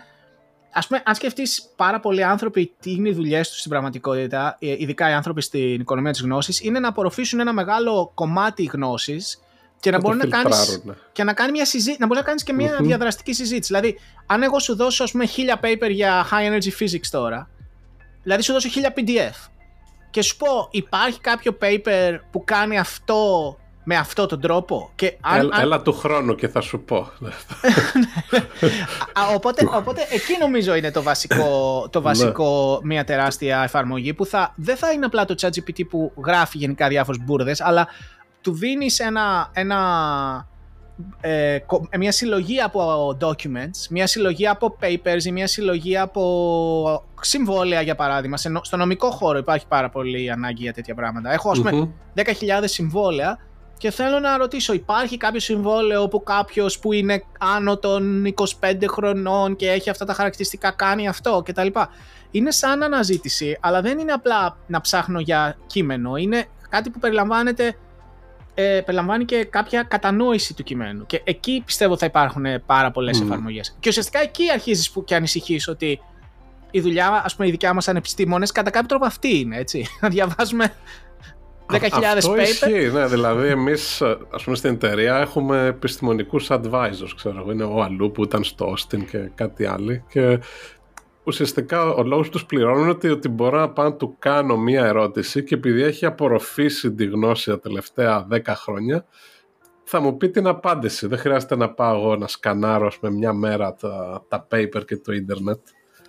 ας 0.73 0.87
πούμε, 0.87 1.03
αν 1.05 1.15
σκεφτείς 1.15 1.73
πάρα 1.77 2.01
πολλοί 2.01 2.25
άνθρωποι 2.25 2.75
τι 2.81 2.91
είναι 2.91 3.09
οι 3.09 3.13
δουλειές 3.13 3.49
τους 3.49 3.59
στην 3.59 3.71
πραγματικότητα, 3.71 4.57
ε, 4.61 4.75
ειδικά 4.79 5.11
οι 5.11 5.13
άνθρωποι 5.13 5.43
στην 5.43 5.81
οικονομία 5.81 6.13
της 6.13 6.21
γνώσης, 6.21 6.61
είναι 6.61 6.79
να 6.79 6.89
απορροφήσουν 6.89 7.41
ένα 7.41 7.53
μεγάλο 7.53 8.11
κομμάτι 8.15 8.65
γνώσης 8.65 9.41
και 9.81 9.91
να 9.91 9.99
μπορεί 10.01 10.17
να 10.17 10.27
κάνει 10.27 10.51
και 11.13 11.25
να 11.25 11.33
κάνει 11.33 11.51
μια 11.51 11.65
συζήτηση, 11.65 11.97
να 12.01 12.07
μπορείς 12.07 12.23
να 12.23 12.29
κάνεις 12.29 12.43
και 12.43 12.53
μια 12.53 12.79
mm-hmm. 12.79 12.83
διαδραστική 12.83 13.33
συζήτηση. 13.33 13.73
Δηλαδή, 13.75 13.99
αν 14.27 14.43
εγώ 14.43 14.59
σου 14.59 14.77
δώσω 14.77 15.05
ας 15.05 15.11
πούμε 15.11 15.27
χίλια 15.27 15.61
paper 15.63 15.91
για 15.91 16.27
high 16.31 16.53
energy 16.53 16.83
physics 16.83 17.07
τώρα, 17.11 17.49
δηλαδή 18.23 18.43
σου 18.43 18.53
δώσω 18.53 18.69
χίλια 18.69 18.95
PDF 18.97 19.49
και 20.11 20.23
σου 20.23 20.37
πω 20.37 20.69
υπάρχει 20.71 21.21
κάποιο 21.21 21.57
paper 21.61 22.19
που 22.31 22.45
κάνει 22.45 22.79
αυτό 22.79 23.57
με 23.91 23.97
αυτό 23.97 24.27
τον 24.27 24.41
τρόπο; 24.41 24.91
Και 24.95 25.17
αν, 25.21 25.39
έλα, 25.39 25.55
αν... 25.55 25.63
έλα 25.63 25.83
του 25.83 25.93
χρόνου 25.93 26.35
και 26.35 26.49
θα 26.49 26.61
σου 26.61 26.81
πω. 26.81 27.11
οπότε, 29.37 29.69
οπότε 29.75 30.07
εκεί 30.11 30.37
νομίζω 30.41 30.75
είναι 30.75 30.91
το 30.91 31.03
βασικό, 31.03 31.89
το 31.93 32.01
βασικό 32.01 32.81
μια 32.83 33.05
τεράστια 33.05 33.63
εφαρμογή 33.63 34.15
που 34.15 34.27
θα, 34.27 34.53
δεν 34.57 34.77
θα 34.77 34.93
είναι 34.93 35.05
απλά 35.07 35.25
το 35.25 35.35
ChatGPT 35.41 35.89
που 35.89 36.13
γράφει 36.25 36.59
γενικά 36.59 36.89
διάφορες 36.89 37.21
μπουρδες, 37.25 37.61
αλλά 37.61 37.89
του 38.41 38.53
δίνεις 38.53 38.99
ένα, 38.99 39.51
ένα, 39.53 40.49
ε, 41.21 41.59
μια 41.99 42.13
συλλογή 42.13 42.61
από 42.61 43.17
documents, 43.21 43.87
μια 43.91 44.07
συλλογή 44.07 44.47
από 44.47 44.77
papers 44.81 45.25
ή 45.25 45.33
μια 45.33 45.47
συλλογή 45.47 45.99
από 45.99 47.05
συμβόλαια 47.21 47.81
για 47.81 47.95
παράδειγμα. 47.95 48.37
Στο 48.37 48.77
νομικό 48.77 49.11
χώρο 49.11 49.39
υπάρχει 49.39 49.67
πάρα 49.67 49.91
πολύ 49.91 50.31
ανάγκη 50.31 50.63
για 50.63 50.73
τέτοια 50.73 50.95
πράγματα. 50.95 51.33
Έχω 51.33 51.51
ας 51.51 51.59
πούμε 51.59 51.91
10.000 52.15 52.25
συμβόλαια 52.65 53.39
και 53.79 53.91
θέλω 53.91 54.19
να 54.19 54.37
ρωτήσω, 54.37 54.73
υπάρχει 54.73 55.17
κάποιο 55.17 55.41
συμβόλαιο 55.41 56.09
που 56.09 56.23
κάποιος 56.23 56.79
που 56.79 56.93
είναι 56.93 57.23
άνω 57.39 57.77
των 57.77 58.35
25 58.61 58.75
χρονών 58.89 59.57
και 59.57 59.71
έχει 59.71 59.91
αυτά 59.91 60.05
τα 60.05 60.13
χαρακτηριστικά 60.13 60.71
κάνει 60.71 61.09
αυτό 61.09 61.43
κτλ. 61.45 61.67
Είναι 62.31 62.51
σαν 62.51 62.83
αναζήτηση, 62.83 63.59
αλλά 63.61 63.81
δεν 63.81 63.99
είναι 63.99 64.13
απλά 64.13 64.57
να 64.67 64.81
ψάχνω 64.81 65.21
για 65.21 65.57
κείμενο. 65.67 66.17
Είναι 66.17 66.45
κάτι 66.69 66.91
που 66.91 66.99
περιλαμβάνεται 66.99 67.77
ε, 68.61 68.81
περιλαμβάνει 68.81 69.25
και 69.25 69.45
κάποια 69.45 69.83
κατανόηση 69.83 70.55
του 70.55 70.63
κειμένου. 70.63 71.07
Και 71.07 71.21
εκεί 71.25 71.63
πιστεύω 71.67 71.97
θα 71.97 72.07
υπάρχουν 72.07 72.45
πάρα 72.67 72.91
πολλές 72.91 73.19
mm. 73.19 73.23
εφαρμογές. 73.25 73.77
Και 73.81 73.89
ουσιαστικά 73.89 74.21
εκεί 74.21 74.51
αρχίζεις 74.53 74.93
και 75.05 75.15
ανησυχείς 75.15 75.69
ότι 75.69 76.01
η 76.71 76.81
δουλειά, 76.81 77.23
ας 77.25 77.35
πούμε, 77.37 77.49
η 77.49 77.51
δικιά 77.51 77.75
μας 77.75 77.89
ανεπιστήμονες, 77.89 78.53
κατά 78.53 78.71
κάποιο 78.71 78.89
τρόπο 78.89 79.07
αυτή 79.07 79.39
είναι, 79.39 79.57
έτσι. 79.57 79.87
Να 80.01 80.09
διαβάζουμε 80.09 80.75
10.000 81.73 81.79
paper. 81.79 82.41
Ισχύει, 82.41 82.91
ναι, 82.93 83.07
δηλαδή 83.07 83.49
εμείς, 83.49 84.03
ας 84.31 84.45
πούμε, 84.45 84.57
στην 84.57 84.71
εταιρεία 84.71 85.17
έχουμε 85.17 85.67
επιστημονικούς 85.67 86.47
advisors, 86.51 87.11
ξέρω 87.17 87.39
εγώ. 87.39 87.51
Είναι 87.51 87.65
ο 87.65 87.83
Αλλού 87.83 88.11
που 88.11 88.23
ήταν 88.23 88.45
στο 88.45 88.75
Austin 88.75 89.05
και 89.11 89.31
κάτι 89.35 89.67
άλλο. 89.67 90.03
Και 90.09 90.39
ουσιαστικά 91.29 91.95
ο 91.95 92.03
λόγος 92.03 92.29
τους 92.29 92.47
πληρώνουν 92.47 92.89
ότι, 92.89 93.09
ότι 93.09 93.29
μπορώ 93.29 93.59
να 93.59 93.71
πάω 93.71 93.85
να 93.85 93.95
του 93.95 94.17
κάνω 94.19 94.57
μία 94.57 94.85
ερώτηση 94.85 95.45
και 95.45 95.55
επειδή 95.55 95.83
έχει 95.83 96.07
απορροφήσει 96.07 96.93
τη 96.93 97.05
γνώση 97.05 97.51
τα 97.51 97.61
τελευταία 97.61 98.27
10 98.31 98.41
χρόνια, 98.47 99.05
θα 99.85 100.01
μου 100.01 100.17
πει 100.17 100.31
την 100.31 100.47
απάντηση. 100.47 101.07
Δεν 101.07 101.19
χρειάζεται 101.19 101.57
να 101.57 101.71
πάω 101.71 101.97
εγώ 101.97 102.17
να 102.17 102.29
σκανάρω 102.29 102.93
με 103.01 103.11
μια 103.11 103.33
μέρα 103.33 103.75
τα, 103.75 104.25
τα 104.29 104.47
paper 104.51 104.85
και 104.87 104.97
το 104.97 105.13
ίντερνετ. 105.13 105.59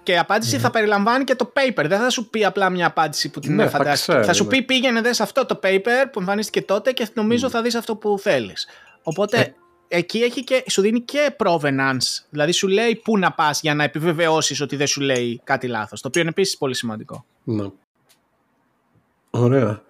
Και 0.03 0.11
η 0.11 0.17
απάντηση 0.17 0.55
ναι. 0.55 0.61
θα 0.61 0.69
περιλαμβάνει 0.69 1.23
και 1.23 1.35
το 1.35 1.51
paper. 1.55 1.85
Δεν 1.87 1.99
θα 1.99 2.09
σου 2.09 2.29
πει 2.29 2.45
απλά 2.45 2.69
μια 2.69 2.87
απάντηση 2.87 3.29
που 3.29 3.39
την 3.39 3.55
ναι, 3.55 3.67
φαντάστηκε. 3.67 4.21
Θα, 4.21 4.33
σου 4.33 4.47
πει 4.47 4.61
πήγαινε 4.61 5.01
δες 5.01 5.19
αυτό 5.19 5.45
το 5.45 5.59
paper 5.63 6.05
που 6.11 6.19
εμφανίστηκε 6.19 6.61
τότε 6.61 6.91
και 6.91 7.07
νομίζω 7.13 7.47
mm. 7.47 7.51
θα 7.51 7.61
δεις 7.61 7.75
αυτό 7.75 7.95
που 7.95 8.19
θέλεις. 8.19 8.67
Οπότε 9.03 9.37
ε, 9.37 9.53
εκεί 9.89 10.19
έχει 10.19 10.43
και, 10.43 10.63
σου 10.67 10.81
δίνει 10.81 11.01
και 11.01 11.35
provenance. 11.37 12.25
Δηλαδή 12.29 12.51
σου 12.51 12.67
λέει 12.67 12.95
πού 13.03 13.17
να 13.17 13.31
πας 13.31 13.61
για 13.61 13.75
να 13.75 13.83
επιβεβαιώσεις 13.83 14.61
ότι 14.61 14.75
δεν 14.75 14.87
σου 14.87 15.01
λέει 15.01 15.41
κάτι 15.43 15.67
λάθος. 15.67 16.01
Το 16.01 16.07
οποίο 16.07 16.21
είναι 16.21 16.29
επίσης 16.29 16.57
πολύ 16.57 16.75
σημαντικό. 16.75 17.25
Ναι. 17.43 17.69
Ωραία. 19.29 19.81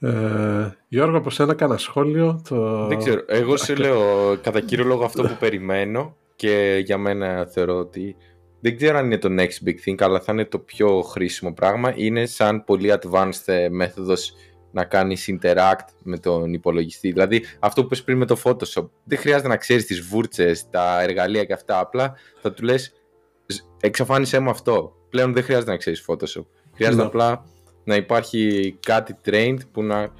Ε, 0.00 0.76
Γιώργο, 0.88 1.16
από 1.16 1.30
σένα 1.30 1.54
κάνα 1.54 1.76
σχόλιο. 1.76 2.42
Το... 2.48 2.86
Δεν 2.86 2.98
ξέρω. 2.98 3.22
Εγώ 3.26 3.56
σου 3.56 3.76
λέω 3.76 4.36
κατά 4.36 4.60
κύριο 4.60 4.84
λόγο 4.84 5.04
αυτό 5.04 5.22
που 5.22 5.36
περιμένω 5.44 6.16
και 6.36 6.82
για 6.84 6.98
μένα 6.98 7.46
θεωρώ 7.46 7.78
ότι 7.78 8.16
δεν 8.60 8.76
ξέρω 8.76 8.98
αν 8.98 9.04
είναι 9.04 9.18
το 9.18 9.28
next 9.38 9.68
big 9.68 9.74
thing, 9.86 9.94
αλλά 9.98 10.20
θα 10.20 10.32
είναι 10.32 10.44
το 10.44 10.58
πιο 10.58 11.02
χρήσιμο 11.02 11.52
πράγμα. 11.52 11.92
Είναι 11.96 12.26
σαν 12.26 12.64
πολύ 12.64 12.94
advanced 13.00 13.42
ε, 13.44 13.68
μέθοδος 13.68 14.32
να 14.72 14.84
κάνεις 14.84 15.28
interact 15.32 15.86
με 16.02 16.18
τον 16.18 16.52
υπολογιστή. 16.52 17.12
Δηλαδή 17.12 17.44
αυτό 17.58 17.80
που 17.80 17.86
είπες 17.86 18.02
πριν 18.02 18.16
με 18.16 18.26
το 18.26 18.40
Photoshop, 18.44 18.88
δεν 19.04 19.18
χρειάζεται 19.18 19.48
να 19.48 19.56
ξέρεις 19.56 19.86
τις 19.86 20.00
βούρτσες, 20.00 20.70
τα 20.70 21.02
εργαλεία 21.02 21.44
και 21.44 21.52
αυτά, 21.52 21.78
απλά 21.78 22.14
θα 22.40 22.52
του 22.52 22.64
λες 22.64 22.92
εξαφάνισέ 23.80 24.38
μου 24.38 24.50
αυτό. 24.50 24.96
Πλέον 25.08 25.32
δεν 25.32 25.42
χρειάζεται 25.42 25.70
να 25.70 25.76
ξέρεις 25.76 26.04
Photoshop. 26.08 26.44
Χρειάζεται 26.74 27.02
ναι. 27.02 27.08
απλά 27.08 27.44
να 27.84 27.94
υπάρχει 27.94 28.76
κάτι 28.86 29.16
trained 29.24 29.60
που 29.72 29.82
να 29.82 30.12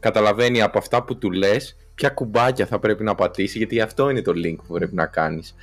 καταλαβαίνει 0.00 0.62
από 0.62 0.78
αυτά 0.78 1.04
που 1.04 1.18
του 1.18 1.30
λες 1.30 1.76
ποια 1.94 2.08
κουμπάκια 2.08 2.66
θα 2.66 2.78
πρέπει 2.78 3.04
να 3.04 3.14
πατήσει, 3.14 3.58
γιατί 3.58 3.80
αυτό 3.80 4.10
είναι 4.10 4.22
το 4.22 4.32
link 4.34 4.56
που 4.66 4.74
πρέπει 4.74 4.94
να 4.94 5.06
κάνεις. 5.06 5.54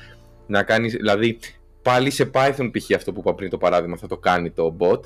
Να 0.48 0.64
κάνεις, 0.64 0.94
δηλαδή, 0.94 1.40
πάλι 1.82 2.10
σε 2.10 2.30
Python 2.34 2.70
π.χ. 2.72 2.96
αυτό 2.96 3.14
που 3.14 3.20
είπα 3.20 3.36
πριν 3.36 3.50
το 3.50 3.58
παράδειγμα 3.58 3.98
θα 3.98 4.08
το 4.08 4.18
κάνει 4.18 4.52
το 4.52 4.76
bot, 4.80 5.00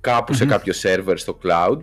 καπου 0.00 0.34
σε 0.34 0.46
κάποιο 0.46 0.72
server 0.82 1.14
στο 1.14 1.38
cloud, 1.42 1.76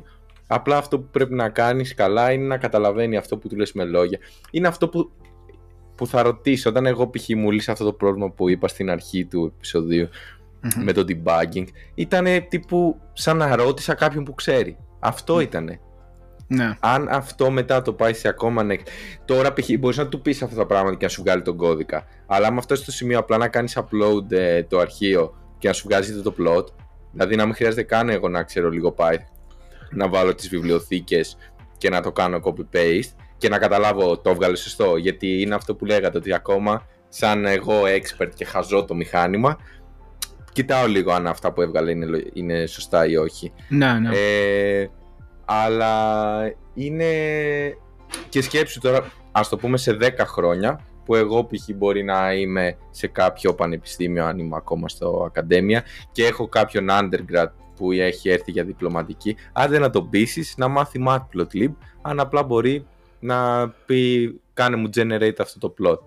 Απλά 0.51 0.77
αυτό 0.77 0.99
που 0.99 1.07
πρέπει 1.11 1.33
να 1.33 1.49
κάνεις 1.49 1.93
καλά 1.93 2.31
είναι 2.31 2.45
να 2.45 2.57
καταλαβαίνει 2.57 3.17
αυτό 3.17 3.37
που 3.37 3.47
του 3.47 3.55
λες 3.55 3.73
με 3.73 3.83
λόγια. 3.83 4.19
Είναι 4.51 4.67
αυτό 4.67 4.89
που, 4.89 5.11
που 5.95 6.07
θα 6.07 6.21
ρωτήσω 6.21 6.69
όταν 6.69 6.85
εγώ 6.85 7.09
π.χ. 7.09 7.29
μου 7.35 7.51
λύσει 7.51 7.71
αυτό 7.71 7.85
το 7.85 7.93
πρόβλημα 7.93 8.31
που 8.31 8.49
είπα 8.49 8.67
στην 8.67 8.89
αρχή 8.89 9.25
του 9.25 9.53
επεισοδιου 9.55 10.09
με 10.83 10.91
το 10.93 11.05
debugging. 11.07 11.65
Ήταν 11.95 12.25
τύπου 12.49 12.99
σαν 13.13 13.37
να 13.37 13.55
ρώτησα 13.55 13.93
κάποιον 13.93 14.23
που 14.23 14.33
ξέρει. 14.33 14.77
Αυτό 14.99 15.35
mm. 15.35 15.41
ήτανε. 15.41 15.79
Ναι. 16.47 16.75
Αν 16.79 17.07
αυτό 17.09 17.51
μετά 17.51 17.81
το 17.81 17.93
πάει 17.93 18.13
σε 18.13 18.27
ακόμα 18.27 18.65
next. 18.69 18.87
Τώρα 19.25 19.53
π.χ. 19.53 19.69
μπορείς 19.79 19.97
να 19.97 20.07
του 20.07 20.21
πεις 20.21 20.41
αυτά 20.41 20.55
τα 20.55 20.65
πράγματα 20.65 20.95
και 20.95 21.05
να 21.05 21.11
σου 21.11 21.21
βγάλει 21.21 21.41
τον 21.41 21.57
κώδικα. 21.57 22.05
Αλλά 22.25 22.47
αν 22.47 22.57
αυτό 22.57 22.75
στο 22.75 22.91
σημείο 22.91 23.19
απλά 23.19 23.37
να 23.37 23.47
κάνεις 23.47 23.77
upload 23.79 24.31
ε, 24.31 24.63
το 24.63 24.79
αρχείο 24.79 25.33
και 25.57 25.67
να 25.67 25.73
σου 25.73 25.87
βγάζει 25.87 26.21
το 26.21 26.33
plot, 26.39 26.65
δηλαδή 27.11 27.35
να 27.35 27.45
μην 27.45 27.55
χρειάζεται 27.55 27.83
καν 27.83 28.09
εγώ 28.09 28.29
να 28.29 28.43
ξέρω 28.43 28.69
λίγο 28.69 28.95
Python, 28.97 29.38
να 29.91 30.09
βάλω 30.09 30.35
τις 30.35 30.49
βιβλιοθήκες 30.49 31.37
και 31.77 31.89
να 31.89 32.01
το 32.01 32.11
κάνω 32.11 32.39
copy-paste 32.43 33.13
και 33.37 33.49
να 33.49 33.57
καταλάβω 33.57 34.17
το 34.17 34.29
έβγαλε 34.29 34.55
σωστό. 34.55 34.97
Γιατί 34.97 35.41
είναι 35.41 35.55
αυτό 35.55 35.75
που 35.75 35.85
λέγατε 35.85 36.17
ότι 36.17 36.33
ακόμα 36.33 36.85
σαν 37.09 37.45
εγώ 37.45 37.81
expert 37.83 38.29
και 38.35 38.45
χαζώ 38.45 38.85
το 38.85 38.95
μηχάνημα, 38.95 39.57
κοιτάω 40.51 40.87
λίγο 40.87 41.11
αν 41.11 41.27
αυτά 41.27 41.53
που 41.53 41.61
έβγαλε 41.61 41.91
είναι, 41.91 42.23
είναι 42.33 42.65
σωστά 42.65 43.05
ή 43.05 43.17
όχι. 43.17 43.53
Ναι, 43.69 43.93
ναι. 43.93 44.09
Ε, 44.13 44.89
αλλά 45.45 46.53
είναι 46.73 47.05
και 48.29 48.41
σκέψου 48.41 48.79
τώρα, 48.79 49.11
ας 49.31 49.49
το 49.49 49.57
πούμε 49.57 49.77
σε 49.77 49.97
10 50.01 50.09
χρόνια, 50.19 50.79
που 51.05 51.15
εγώ 51.15 51.45
π.χ. 51.45 51.75
μπορεί 51.75 52.03
να 52.03 52.33
είμαι 52.33 52.77
σε 52.89 53.07
κάποιο 53.07 53.53
πανεπιστήμιο, 53.53 54.25
αν 54.25 54.39
είμαι 54.39 54.55
ακόμα 54.55 54.87
στο 54.87 55.23
Ακαδέμια, 55.25 55.83
και 56.11 56.25
έχω 56.25 56.47
κάποιον 56.47 56.87
undergrad 56.89 57.49
που 57.79 57.91
έχει 57.91 58.29
έρθει 58.29 58.51
για 58.51 58.63
διπλωματική, 58.63 59.35
άντε 59.53 59.79
να 59.79 59.89
τον 59.89 60.09
πείσει 60.09 60.53
να 60.57 60.67
μάθει 60.67 61.03
Matplotlib, 61.07 61.71
αν 62.01 62.19
απλά 62.19 62.43
μπορεί 62.43 62.85
να 63.19 63.69
πει 63.69 64.33
κάνε 64.53 64.75
μου 64.75 64.89
generate 64.95 65.39
αυτό 65.39 65.59
το 65.59 65.73
plot. 65.79 65.99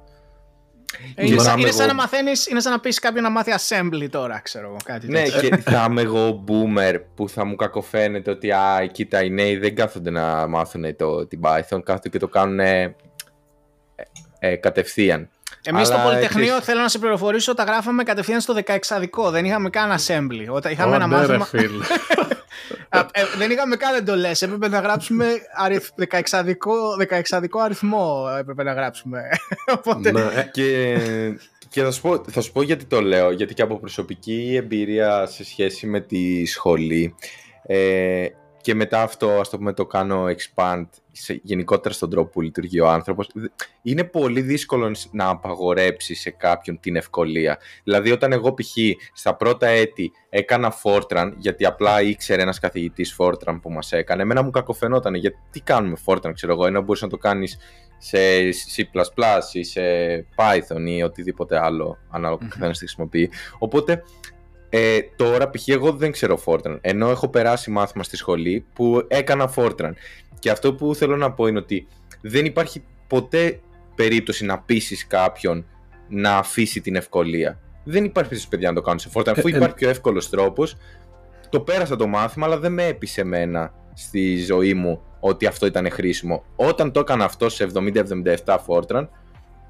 Ε, 1.15 1.27
είναι, 1.27 1.41
σαν, 1.41 1.65
εγώ... 1.65 1.87
να 1.87 1.95
μαθαίνεις, 1.95 2.47
είναι 2.47 2.61
σαν 2.61 2.73
να 2.73 2.81
πεις 2.81 2.99
κάποιον 2.99 3.23
να 3.23 3.31
μάθει 3.31 3.53
assembly 3.59 4.09
τώρα, 4.11 4.41
ξέρω 4.41 4.67
εγώ, 4.67 4.77
κάτι 4.85 5.09
Ναι, 5.09 5.23
και 5.23 5.57
θα 5.57 5.87
είμαι 5.91 6.01
εγώ 6.01 6.45
boomer 6.49 7.01
που 7.15 7.29
θα 7.29 7.45
μου 7.45 7.57
κακοφαίνεται 7.57 8.31
ότι 8.31 8.51
α, 8.51 8.89
κοίτα, 8.93 9.25
οι 9.25 9.31
νέοι 9.31 9.57
δεν 9.57 9.75
κάθονται 9.75 10.11
να 10.11 10.47
μάθουν 10.47 10.97
το, 10.97 11.27
την 11.27 11.41
Python, 11.43 11.81
κάθονται 11.83 12.09
και 12.09 12.19
το 12.19 12.29
κάνουν 12.29 12.61
ε, 12.61 12.97
ε, 14.39 14.57
κατευθείαν. 14.57 15.29
Εμείς 15.65 15.87
στο 15.87 15.99
Πολυτεχνείο 16.05 16.61
θέλω 16.61 16.81
να 16.81 16.89
σε 16.89 16.99
πληροφορήσω, 16.99 17.55
τα 17.55 17.63
γράφαμε 17.63 18.03
κατευθείαν 18.03 18.41
στο 18.41 18.55
16 18.89 19.31
Δεν 19.31 19.45
είχαμε 19.45 19.71
καν 19.71 19.91
assembly. 19.91 20.47
Όταν 20.49 20.73
είχαμε 20.73 20.95
ένα 20.95 21.07
μάθημα. 21.07 21.49
ε, 23.13 23.23
δεν 23.37 23.51
είχαμε 23.51 23.77
καν 23.77 23.95
εντολέ. 23.95 24.31
Έπρεπε 24.41 24.69
να 24.69 24.81
γράψουμε 24.81 25.27
αριθ... 25.57 25.89
16 26.11 26.21
αριθμό. 27.63 28.27
Έπρεπε 28.39 28.63
να 28.63 28.73
γράψουμε. 28.73 29.23
Οπότε... 29.77 30.13
Ναι, 30.13 30.51
και 30.53 30.99
και 31.73 31.83
θα 31.83 31.91
σου, 31.91 32.01
πω, 32.01 32.25
θα 32.31 32.41
σου 32.41 32.53
πω 32.53 32.63
γιατί 32.63 32.85
το 32.85 33.01
λέω. 33.01 33.31
Γιατί 33.31 33.55
και 33.55 33.63
από 33.63 33.79
προσωπική 33.79 34.55
εμπειρία 34.57 35.27
σε 35.27 35.45
σχέση 35.45 35.87
με 35.87 36.01
τη 36.01 36.47
σχολή. 36.47 37.15
Ε, 37.67 38.27
και 38.63 38.75
μετά 38.75 39.03
αυτό 39.03 39.41
ας 39.41 39.49
το 39.49 39.57
πούμε 39.57 39.73
το 39.73 39.87
κάνω 39.87 40.25
expand 40.27 40.85
σε, 41.13 41.41
γενικότερα 41.43 41.95
στον 41.95 42.11
τρόπο 42.11 42.31
που 42.31 42.41
λειτουργεί 42.41 42.81
ο 42.81 42.89
άνθρωπος. 42.89 43.29
Είναι 43.83 44.05
πολύ 44.05 44.41
δύσκολο 44.41 44.97
να 45.11 45.29
απαγορέψεις 45.29 46.21
σε 46.21 46.31
κάποιον 46.31 46.81
την 46.81 46.97
ευκολία. 46.97 47.59
Δηλαδή 47.85 48.11
όταν 48.11 48.33
εγώ 48.33 48.55
π.χ. 48.55 48.77
στα 49.13 49.37
πρώτα 49.37 49.67
έτη 49.67 50.13
έκανα 50.29 50.75
Fortran 50.83 51.33
γιατί 51.37 51.65
απλά 51.65 52.03
ήξερε 52.03 52.43
ένας 52.43 52.59
καθηγητής 52.59 53.17
Fortran 53.19 53.59
που 53.63 53.71
μας 53.71 53.93
έκανε 53.93 54.23
εμένα 54.23 54.43
μου 54.43 54.51
κακοφαινόταν 54.51 55.15
γιατί 55.15 55.39
τι 55.51 55.61
κάνουμε 55.61 55.97
Fortran 56.07 56.31
ξέρω 56.35 56.53
εγώ 56.53 56.67
ενώ 56.67 56.83
μπορείς 56.83 57.03
να 57.03 57.09
το 57.09 57.17
κάνεις 57.17 57.59
σε 57.99 58.19
C++ 58.49 58.85
ή 59.53 59.63
σε 59.63 59.83
Python 60.37 60.87
ή 60.87 61.03
οτιδήποτε 61.03 61.59
άλλο 61.59 61.99
ανάλογα 62.11 62.41
που 62.41 62.49
καθένας 62.49 62.79
τη 62.79 62.85
χρησιμοποιεί. 62.85 63.31
Οπότε 63.59 64.03
ε, 64.75 65.01
τώρα 65.17 65.51
π.χ. 65.51 65.69
εγώ 65.69 65.93
δεν 65.93 66.13
ξέρω 66.13 66.43
Fortran, 66.45 66.79
ενώ 66.81 67.11
έχω 67.11 67.29
περάσει 67.29 67.71
μάθημα 67.71 68.03
στη 68.05 68.17
σχολή 68.17 68.65
που 68.73 69.05
έκανα 69.09 69.53
Fortran. 69.57 69.93
Και 70.39 70.51
αυτό 70.51 70.75
που 70.75 70.95
θέλω 70.95 71.17
να 71.17 71.33
πω 71.33 71.47
είναι 71.47 71.59
ότι 71.59 71.87
δεν 72.21 72.45
υπάρχει 72.45 72.83
ποτέ 73.07 73.61
περίπτωση 73.95 74.45
να 74.45 74.59
πείσει 74.59 75.07
κάποιον 75.07 75.67
να 76.09 76.37
αφήσει 76.37 76.81
την 76.81 76.97
ευκολία. 76.97 77.61
Δεν 77.85 78.05
υπάρχει 78.05 78.29
περίπτωση 78.29 78.49
παιδιά 78.49 78.69
να 78.69 78.75
το 78.75 78.81
κάνουν 78.81 78.99
σε 78.99 79.11
Fortran, 79.15 79.29
αφού 79.29 79.49
ε, 79.49 79.51
ε, 79.53 79.57
υπάρχει 79.57 79.75
πιο 79.75 79.89
εύκολος 79.89 80.29
τρόπος. 80.29 80.77
Το 81.49 81.61
πέρασα 81.61 81.97
το 81.97 82.07
μάθημα, 82.07 82.47
αλλά 82.47 82.59
δεν 82.59 82.73
με 82.73 82.87
έπεισε 82.87 83.21
εμένα 83.21 83.75
στη 83.95 84.37
ζωή 84.37 84.75
μου 84.75 85.03
ότι 85.21 85.47
αυτό 85.47 85.67
ήταν 85.67 85.91
χρήσιμο. 85.91 86.45
Όταν 86.57 86.93
το 86.93 87.01
έκανα 87.01 87.25
αυτό 87.25 87.49
σε 87.49 87.71
70-77 87.75 88.57
Fortran, 88.67 89.09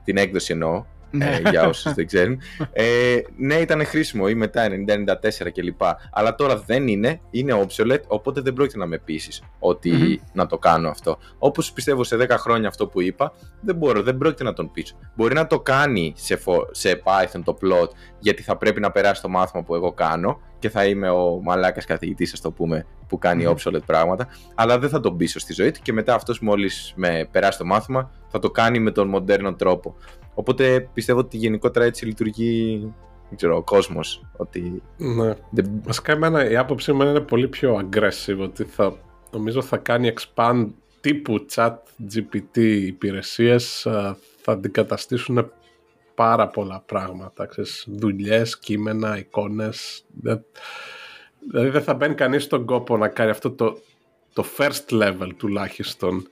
την 0.05 0.17
έκδοση 0.17 0.53
εννοώ, 0.53 0.73
ναι. 0.73 0.85
Ε, 1.19 1.51
για 1.51 1.69
όσους 1.69 1.93
δεν 1.93 2.07
ξέρουν. 2.07 2.41
Ε, 2.73 3.17
ναι, 3.37 3.55
ήταν 3.55 3.85
χρήσιμο 3.85 4.25
ή 4.29 4.35
μετά 4.35 4.69
90-94 4.69 5.51
κλπ. 5.53 5.83
Αλλά 6.13 6.35
τώρα 6.35 6.57
δεν 6.57 6.89
είναι, 6.89 7.21
είναι 7.31 7.67
obsolete, 7.67 8.03
οπότε 8.07 8.41
δεν 8.41 8.53
πρόκειται 8.53 8.79
να 8.79 8.87
με 8.87 8.99
πείσεις 8.99 9.43
ότι 9.59 10.23
να 10.33 10.47
το 10.47 10.59
κάνω 10.59 10.89
αυτό. 10.89 11.19
Όπως 11.39 11.73
πιστεύω 11.73 12.05
σε 12.05 12.17
10 12.17 12.29
χρόνια 12.31 12.69
αυτό 12.69 12.87
που 12.87 13.01
είπα, 13.01 13.33
δεν 13.61 13.77
μπορώ, 13.77 14.03
δεν 14.03 14.19
πρόκειται 14.19 14.45
να 14.45 14.53
τον 14.53 14.71
πείσω. 14.71 14.97
Μπορεί 15.15 15.35
να 15.35 15.47
το 15.47 15.61
κάνει 15.61 16.13
σε, 16.17 16.39
σε 16.71 17.03
Python 17.05 17.41
το 17.45 17.57
plot, 17.63 17.89
γιατί 18.19 18.43
θα 18.43 18.57
πρέπει 18.57 18.81
να 18.81 18.91
περάσει 18.91 19.23
το 19.23 19.29
μάθημα 19.29 19.63
που 19.63 19.75
εγώ 19.75 19.93
κάνω 19.93 20.41
και 20.59 20.69
θα 20.69 20.85
είμαι 20.85 21.11
ο 21.11 21.41
μαλάκας 21.43 21.85
καθηγητής, 21.85 22.33
ας 22.33 22.41
το 22.41 22.51
πούμε, 22.51 22.87
που 23.09 23.19
κάνει 23.19 23.45
mm. 23.47 23.55
obsolete 23.55 23.85
πράγματα, 23.87 24.29
αλλά 24.55 24.79
δεν 24.79 24.89
θα 24.89 25.01
τον 25.01 25.17
πείσω 25.17 25.39
στη 25.39 25.53
ζωή 25.53 25.71
του 25.71 25.81
και 25.83 25.93
μετά 25.93 26.15
αυτός 26.15 26.41
μόλις 26.41 26.93
με 26.97 27.29
περάσει 27.31 27.59
το 27.59 27.65
μάθημα 27.65 28.11
θα 28.29 28.39
το 28.39 28.51
κάνει 28.51 28.79
με 28.79 28.91
τον 28.91 29.09
μοντέρνο 29.09 29.55
τρόπο. 29.55 29.95
Οπότε 30.35 30.89
πιστεύω 30.93 31.19
ότι 31.19 31.37
γενικότερα 31.37 31.85
έτσι 31.85 32.07
λειτουργεί 32.07 32.79
δεν 33.33 33.41
ξέρω, 33.41 33.57
ο 33.57 33.63
κόσμος. 33.63 34.27
Ότι... 34.37 34.83
Ναι. 34.97 35.35
Δεν... 35.51 35.81
Βασικά 35.85 36.13
εμένα, 36.13 36.51
η 36.51 36.57
άποψή 36.57 36.93
μου 36.93 37.03
είναι 37.03 37.21
πολύ 37.21 37.49
πιο 37.49 37.89
aggressive 37.89 38.39
ότι 38.39 38.65
θα, 38.65 38.97
νομίζω 39.31 39.63
θα 39.63 39.77
κάνει 39.77 40.13
expand 40.15 40.67
τύπου 41.01 41.47
chat 41.55 41.75
GPT 42.15 42.59
υπηρεσίες 42.87 43.81
θα 44.43 44.53
αντικαταστήσουν 44.53 45.53
πάρα 46.15 46.49
πολλά 46.49 46.83
πράγματα, 46.87 47.47
ξέρεις, 47.47 47.85
δουλειές, 47.89 48.59
κείμενα, 48.59 49.19
εικόνες. 49.19 50.05
Δηλαδή 51.51 51.69
δεν 51.71 51.83
θα 51.83 51.95
μπαίνει 51.95 52.15
κανείς 52.15 52.43
στον 52.43 52.65
κόπο 52.65 52.97
να 52.97 53.09
κάνει 53.09 53.31
αυτό 53.31 53.51
το, 53.51 53.79
το 54.33 54.45
first 54.59 55.03
level 55.03 55.29
τουλάχιστον 55.37 56.29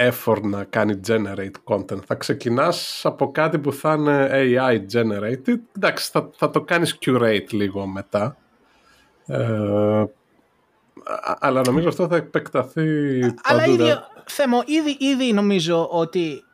effort 0.00 0.42
να 0.42 0.64
κάνει 0.64 1.00
generate 1.06 1.74
content. 1.74 2.02
Θα 2.06 2.14
ξεκινάς 2.14 3.00
από 3.04 3.30
κάτι 3.32 3.58
που 3.58 3.72
θα 3.72 3.92
είναι 3.92 4.30
AI 4.32 4.80
generated. 4.92 5.58
Εντάξει, 5.76 6.10
θα, 6.10 6.30
θα 6.36 6.50
το 6.50 6.60
κάνεις 6.60 6.98
curate 7.06 7.50
λίγο 7.50 7.86
μετά. 7.86 8.36
Ε, 9.26 10.04
αλλά 11.38 11.60
νομίζω 11.66 11.88
αυτό 11.88 12.08
θα 12.08 12.16
επεκταθεί 12.16 12.82
Αλλά 13.42 13.66
ήδη, 13.66 13.98
Θέμο, 14.24 14.62
ήδη, 14.66 14.96
ήδη 14.98 15.32
νομίζω 15.32 15.88
ότι 15.90 16.44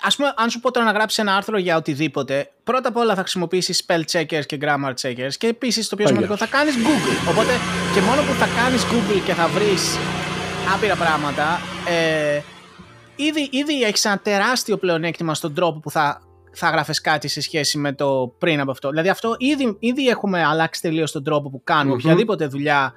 ας 0.00 0.16
πούμε, 0.16 0.32
αν 0.36 0.50
σου 0.50 0.60
πω 0.60 0.70
τώρα 0.70 0.86
να 0.86 0.92
γράψεις 0.92 1.18
ένα 1.18 1.36
άρθρο 1.36 1.58
για 1.58 1.76
οτιδήποτε, 1.76 2.50
πρώτα 2.64 2.88
απ' 2.88 2.96
όλα 2.96 3.14
θα 3.14 3.20
χρησιμοποιήσεις 3.20 3.84
spell 3.86 4.02
checkers 4.12 4.46
και 4.46 4.58
grammar 4.60 4.92
checkers 5.02 5.32
και 5.38 5.46
επίσης 5.46 5.88
το 5.88 5.96
πιο 5.96 6.06
σημαντικό 6.06 6.36
θα 6.36 6.46
κάνεις 6.46 6.74
Google. 6.76 7.30
Οπότε 7.30 7.52
και 7.94 8.00
μόνο 8.00 8.20
που 8.20 8.32
θα 8.32 8.48
κάνεις 8.62 8.84
Google 8.84 9.20
και 9.24 9.32
θα 9.32 9.48
βρεις 9.48 9.98
άπειρα 10.74 10.94
πράγματα, 10.94 11.60
ε, 11.88 12.40
ήδη, 13.18 13.48
ήδη 13.50 13.82
έχεις 13.82 14.04
ένα 14.04 14.18
τεράστιο 14.18 14.76
πλεονέκτημα 14.76 15.34
στον 15.34 15.54
τρόπο 15.54 15.78
που 15.80 15.90
θα, 15.90 16.22
θα 16.52 16.70
γράφεις 16.70 17.00
κάτι 17.00 17.28
σε 17.28 17.40
σχέση 17.40 17.78
με 17.78 17.92
το 17.92 18.34
πριν 18.38 18.60
από 18.60 18.70
αυτό. 18.70 18.90
Δηλαδή, 18.90 19.08
αυτό 19.08 19.36
ήδη, 19.38 19.76
ήδη 19.78 20.08
έχουμε 20.08 20.44
αλλάξει 20.44 20.80
τελείως 20.80 21.12
τον 21.12 21.24
τρόπο 21.24 21.50
που 21.50 21.60
κάνουμε 21.64 21.94
mm-hmm. 21.94 22.04
οποιαδήποτε 22.04 22.46
δουλειά 22.46 22.92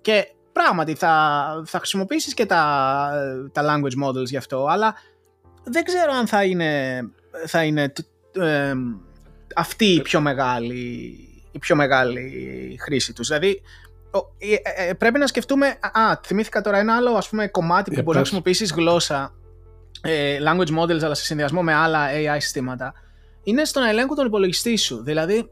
και 0.00 0.28
πράγματι 0.52 0.94
θα, 0.94 1.44
θα 1.66 1.78
χρησιμοποιήσεις 1.78 2.34
και 2.34 2.46
τα, 2.46 3.10
τα 3.52 3.62
language 3.62 4.06
models 4.06 4.26
γι' 4.26 4.36
αυτό, 4.36 4.66
αλλά 4.66 4.94
δεν 5.64 5.84
ξέρω 5.84 6.12
αν 6.12 6.26
θα 6.26 6.44
είναι, 6.44 7.00
θα 7.46 7.64
είναι 7.64 7.92
ε, 8.32 8.72
αυτή 9.56 9.84
η 9.84 10.02
πιο 10.02 10.20
μεγάλη, 10.20 11.18
η 11.50 11.58
πιο 11.58 11.76
μεγάλη 11.76 12.78
χρήση 12.80 13.12
τους. 13.12 13.28
Δηλαδή, 13.28 13.62
ε, 14.38 14.88
ε, 14.88 14.92
πρέπει 14.92 15.18
να 15.18 15.26
σκεφτούμε, 15.26 15.66
α, 15.80 16.16
θυμήθηκα 16.24 16.60
τώρα 16.60 16.78
ένα 16.78 16.96
άλλο 16.96 17.10
ας 17.10 17.28
πούμε, 17.28 17.48
κομμάτι 17.48 17.90
που 17.90 18.02
μπορείς 18.02 18.14
να 18.14 18.20
χρησιμοποιήσεις 18.20 18.72
γλώσσα 18.72 19.34
ε, 19.44 19.45
language 20.46 20.78
models 20.78 21.02
αλλά 21.02 21.14
σε 21.14 21.24
συνδυασμό 21.24 21.62
με 21.62 21.74
άλλα 21.74 22.08
AI 22.10 22.36
συστήματα 22.38 22.94
είναι 23.46 23.64
στον 23.64 23.82
ελέγχο 23.82 24.14
των 24.14 24.26
υπολογιστή 24.26 24.76
σου. 24.76 25.02
Δηλαδή, 25.02 25.50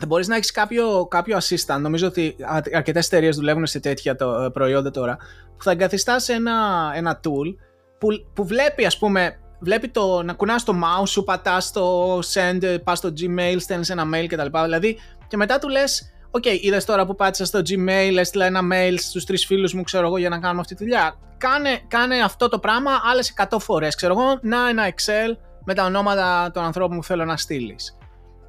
θα 0.00 0.06
μπορείς 0.06 0.28
να 0.28 0.36
έχεις 0.36 0.50
κάποιο, 0.50 1.06
κάποιο 1.06 1.38
assistant. 1.38 1.80
Νομίζω 1.80 2.06
ότι 2.06 2.36
αρκετές 2.72 3.06
εταιρείες 3.06 3.36
δουλεύουν 3.36 3.66
σε 3.66 3.80
τέτοια 3.80 4.16
το, 4.16 4.42
ε, 4.42 4.50
προϊόντα 4.50 4.90
τώρα. 4.90 5.16
Που 5.56 5.64
θα 5.64 5.70
εγκαθιστάς 5.70 6.32
ένα, 6.32 6.92
ένα 6.94 7.20
tool 7.24 7.54
που, 7.98 8.08
που 8.34 8.46
βλέπει, 8.46 8.84
ας 8.86 8.98
πούμε, 8.98 9.38
βλέπει 9.60 9.88
το, 9.88 10.22
να 10.22 10.32
κουνάς 10.32 10.64
το 10.64 10.74
mouse 10.84 11.08
σου, 11.08 11.24
πατάς 11.24 11.72
το 11.72 12.18
send, 12.18 12.76
πας 12.84 12.98
στο 12.98 13.12
Gmail, 13.20 13.56
στέλνεις 13.58 13.90
ένα 13.90 14.04
mail 14.14 14.26
κτλ. 14.28 14.58
Δηλαδή, 14.62 14.98
και 15.28 15.36
μετά 15.36 15.58
του 15.58 15.68
λες, 15.68 16.13
OK, 16.36 16.42
okay, 16.46 16.58
είδες 16.60 16.84
τώρα 16.84 17.06
που 17.06 17.14
πάτησα 17.14 17.44
στο 17.44 17.58
Gmail, 17.58 18.16
έστειλα 18.16 18.46
ένα 18.46 18.60
mail 18.72 18.94
στους 18.98 19.24
τρεις 19.24 19.46
φίλους 19.46 19.74
μου, 19.74 19.82
ξέρω 19.82 20.06
εγώ, 20.06 20.18
για 20.18 20.28
να 20.28 20.38
κάνουμε 20.38 20.60
αυτή 20.60 20.74
τη 20.74 20.84
δουλειά. 20.84 21.18
Κάνε, 21.38 21.80
κάνε 21.88 22.20
αυτό 22.20 22.48
το 22.48 22.58
πράγμα 22.58 22.90
άλλες 23.10 23.34
100 23.50 23.58
φορές. 23.60 23.94
Ξέρω 23.94 24.14
εγώ, 24.18 24.38
να 24.42 24.68
ένα 24.68 24.88
Excel 24.88 25.36
με 25.64 25.74
τα 25.74 25.84
ονόματα 25.84 26.50
των 26.54 26.64
ανθρώπων 26.64 26.96
που 26.96 27.04
θέλω 27.04 27.24
να 27.24 27.36
στείλεις. 27.36 27.96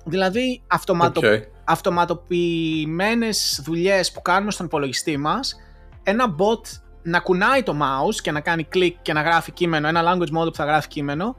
Δηλαδή, 0.06 0.62
αυτοματο... 0.68 1.22
okay. 1.24 1.42
αυτοματοποιημένες 1.64 3.62
δουλειές 3.64 4.12
που 4.12 4.22
κάνουμε 4.22 4.52
στον 4.52 4.66
υπολογιστή 4.66 5.18
μας, 5.18 5.56
ένα 6.04 6.36
bot 6.38 6.62
να 7.04 7.20
κουνάει 7.20 7.64
το 7.64 7.76
mouse 7.82 8.16
και 8.22 8.32
να 8.32 8.40
κάνει 8.40 8.64
κλικ 8.64 9.02
και 9.02 9.14
να 9.14 9.22
γράφει 9.22 9.52
κείμενο, 9.52 9.88
ένα 9.88 10.02
language 10.04 10.40
model 10.40 10.48
που 10.48 10.56
θα 10.56 10.66
γράφει 10.66 10.88
κείμενο 10.88 11.36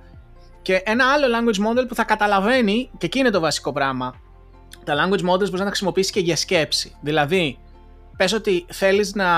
και 0.62 0.82
ένα 0.84 1.04
άλλο 1.12 1.26
language 1.26 1.66
model 1.68 1.84
που 1.88 1.94
θα 1.94 2.04
καταλαβαίνει, 2.04 2.90
και 2.98 3.06
εκεί 3.06 3.18
είναι 3.18 3.30
το 3.30 3.40
βασικό 3.40 3.72
πράγμα, 3.72 4.14
τα 4.84 4.94
language 4.94 5.30
models 5.30 5.38
μπορείς 5.38 5.50
να 5.50 5.58
τα 5.58 5.66
χρησιμοποιήσεις 5.66 6.12
και 6.12 6.20
για 6.20 6.36
σκέψη. 6.36 6.96
Δηλαδή, 7.00 7.58
πες 8.16 8.32
ότι 8.32 8.66
θέλεις 8.68 9.14
να, 9.14 9.28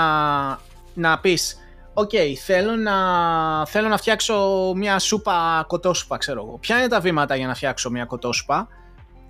να 0.95 1.19
πεις 1.19 1.59
OK, 2.01 2.11
okay, 2.13 2.33
θέλω, 2.45 2.77
να, 2.77 2.97
θέλω 3.67 3.89
να 3.89 3.97
φτιάξω 3.97 4.73
μια 4.77 4.99
σούπα 4.99 5.65
κοτόσουπα, 5.69 6.17
ξέρω 6.17 6.45
εγώ. 6.47 6.59
Ποια 6.59 6.79
είναι 6.79 6.89
τα 6.89 7.01
βήματα 7.01 7.37
για 7.37 7.47
να 7.47 7.55
φτιάξω 7.55 7.91
μια 7.91 8.05
κοτόσουπα; 8.05 8.69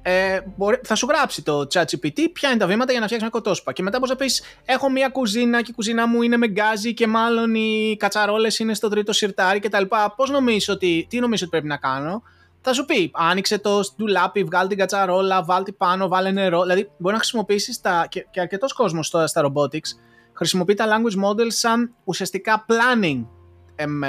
Ε, 0.02 0.40
μπορεί, 0.56 0.80
θα 0.84 0.94
σου 0.94 1.06
γράψει 1.06 1.42
το 1.42 1.66
ChatGPT 1.72 2.18
ποια 2.32 2.48
είναι 2.48 2.58
τα 2.58 2.66
βήματα 2.66 2.90
για 2.90 3.00
να 3.00 3.06
φτιάξεις 3.06 3.20
μια 3.20 3.28
κοτόσουπα. 3.28 3.72
Και 3.72 3.82
μετά 3.82 3.98
μπορείς 3.98 4.14
να 4.14 4.24
πεις: 4.24 4.42
Έχω 4.64 4.90
μια 4.90 5.08
κουζίνα 5.08 5.62
και 5.62 5.70
η 5.70 5.74
κουζίνα 5.74 6.06
μου 6.06 6.22
είναι 6.22 6.36
με 6.36 6.48
γκάζι 6.48 6.94
και 6.94 7.06
μάλλον 7.06 7.54
οι 7.54 7.96
κατσαρόλες 7.98 8.58
είναι 8.58 8.74
στο 8.74 8.88
τρίτο 8.88 9.12
σιρτάρι 9.12 9.58
κτλ. 9.58 9.84
Πώς 10.16 10.30
νομίζω 10.30 10.72
ότι, 10.72 11.06
τι 11.10 11.18
νομίζω 11.18 11.42
ότι 11.42 11.50
πρέπει 11.50 11.66
να 11.66 11.76
κάνω; 11.76 12.22
Θα 12.68 12.76
σου 12.76 12.84
πει, 12.84 13.10
άνοιξε 13.14 13.58
το 13.58 13.80
ντουλάπι, 13.96 14.44
βγάλε 14.44 14.68
την 14.68 14.78
κατσαρόλα, 14.78 15.44
βάλε 15.44 15.72
πάνω, 15.76 16.08
βάλε 16.08 16.30
νερό. 16.30 16.62
Δηλαδή, 16.62 16.90
μπορεί 16.98 17.14
να 17.14 17.20
χρησιμοποιήσεις 17.20 17.80
τα. 17.80 18.06
και, 18.08 18.26
και 18.30 18.40
αρκετός 18.40 18.72
κόσμος 18.72 19.06
στα, 19.06 19.26
στα 19.26 19.50
robotics 19.50 19.88
χρησιμοποιεί 20.38 20.74
τα 20.74 20.86
language 20.86 21.24
models 21.24 21.52
σαν 21.52 21.94
ουσιαστικά 22.04 22.66
planning, 22.68 23.24
εμ, 23.74 24.00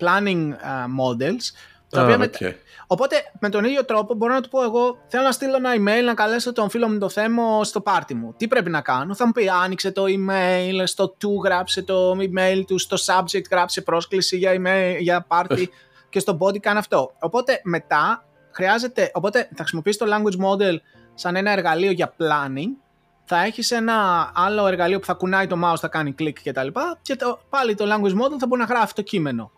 planning 0.00 0.48
uh, 0.50 0.86
models. 1.00 1.74
Ah, 1.90 2.18
okay. 2.18 2.52
Οπότε 2.86 3.16
με 3.40 3.48
τον 3.48 3.64
ίδιο 3.64 3.84
τρόπο 3.84 4.14
μπορώ 4.14 4.34
να 4.34 4.40
του 4.40 4.48
πω 4.48 4.62
εγώ 4.62 4.98
θέλω 5.06 5.22
να 5.22 5.32
στείλω 5.32 5.56
ένα 5.56 5.70
email 5.74 6.04
να 6.04 6.14
καλέσω 6.14 6.52
τον 6.52 6.70
φίλο 6.70 6.88
μου 6.88 6.98
το 6.98 7.08
θέμα 7.08 7.64
στο 7.64 7.80
πάρτι 7.80 8.14
μου. 8.14 8.34
Τι 8.36 8.48
πρέπει 8.48 8.70
να 8.70 8.80
κάνω; 8.80 9.14
Θα 9.14 9.26
μου 9.26 9.32
πει 9.32 9.48
άνοιξε 9.48 9.92
το 9.92 10.04
email, 10.04 10.82
στο 10.84 11.16
to 11.20 11.44
γράψε 11.44 11.82
το 11.82 12.10
email 12.10 12.62
του, 12.66 12.78
στο 12.78 12.96
subject 13.06 13.44
γράψε 13.50 13.80
πρόσκληση 13.80 14.36
για, 14.36 14.52
email, 14.52 14.96
για 15.00 15.20
πάρτι 15.28 15.70
και 16.16 16.22
στο 16.22 16.38
body 16.40 16.58
κάνει 16.58 16.78
αυτό. 16.78 17.12
Οπότε 17.18 17.60
μετά 17.64 18.24
χρειάζεται, 18.50 19.10
οπότε 19.14 19.48
θα 19.48 19.56
χρησιμοποιήσει 19.56 19.98
το 19.98 20.06
language 20.08 20.44
model 20.44 20.76
σαν 21.14 21.36
ένα 21.36 21.50
εργαλείο 21.50 21.90
για 21.90 22.14
planning, 22.18 22.68
θα 23.24 23.42
έχεις 23.42 23.70
ένα 23.70 24.30
άλλο 24.34 24.66
εργαλείο 24.66 24.98
που 24.98 25.06
θα 25.06 25.12
κουνάει 25.12 25.46
το 25.46 25.56
mouse, 25.64 25.76
θα 25.76 25.88
κάνει 25.88 26.12
κλικ 26.12 26.42
και 26.42 26.52
τα 26.52 26.64
λοιπά 26.64 26.98
και 27.02 27.16
το, 27.16 27.40
πάλι 27.48 27.74
το 27.74 27.84
language 27.84 28.12
model 28.12 28.36
θα 28.38 28.46
μπορεί 28.46 28.60
να 28.60 28.66
γράφει 28.66 28.92
το 28.92 29.02
κείμενο. 29.02 29.50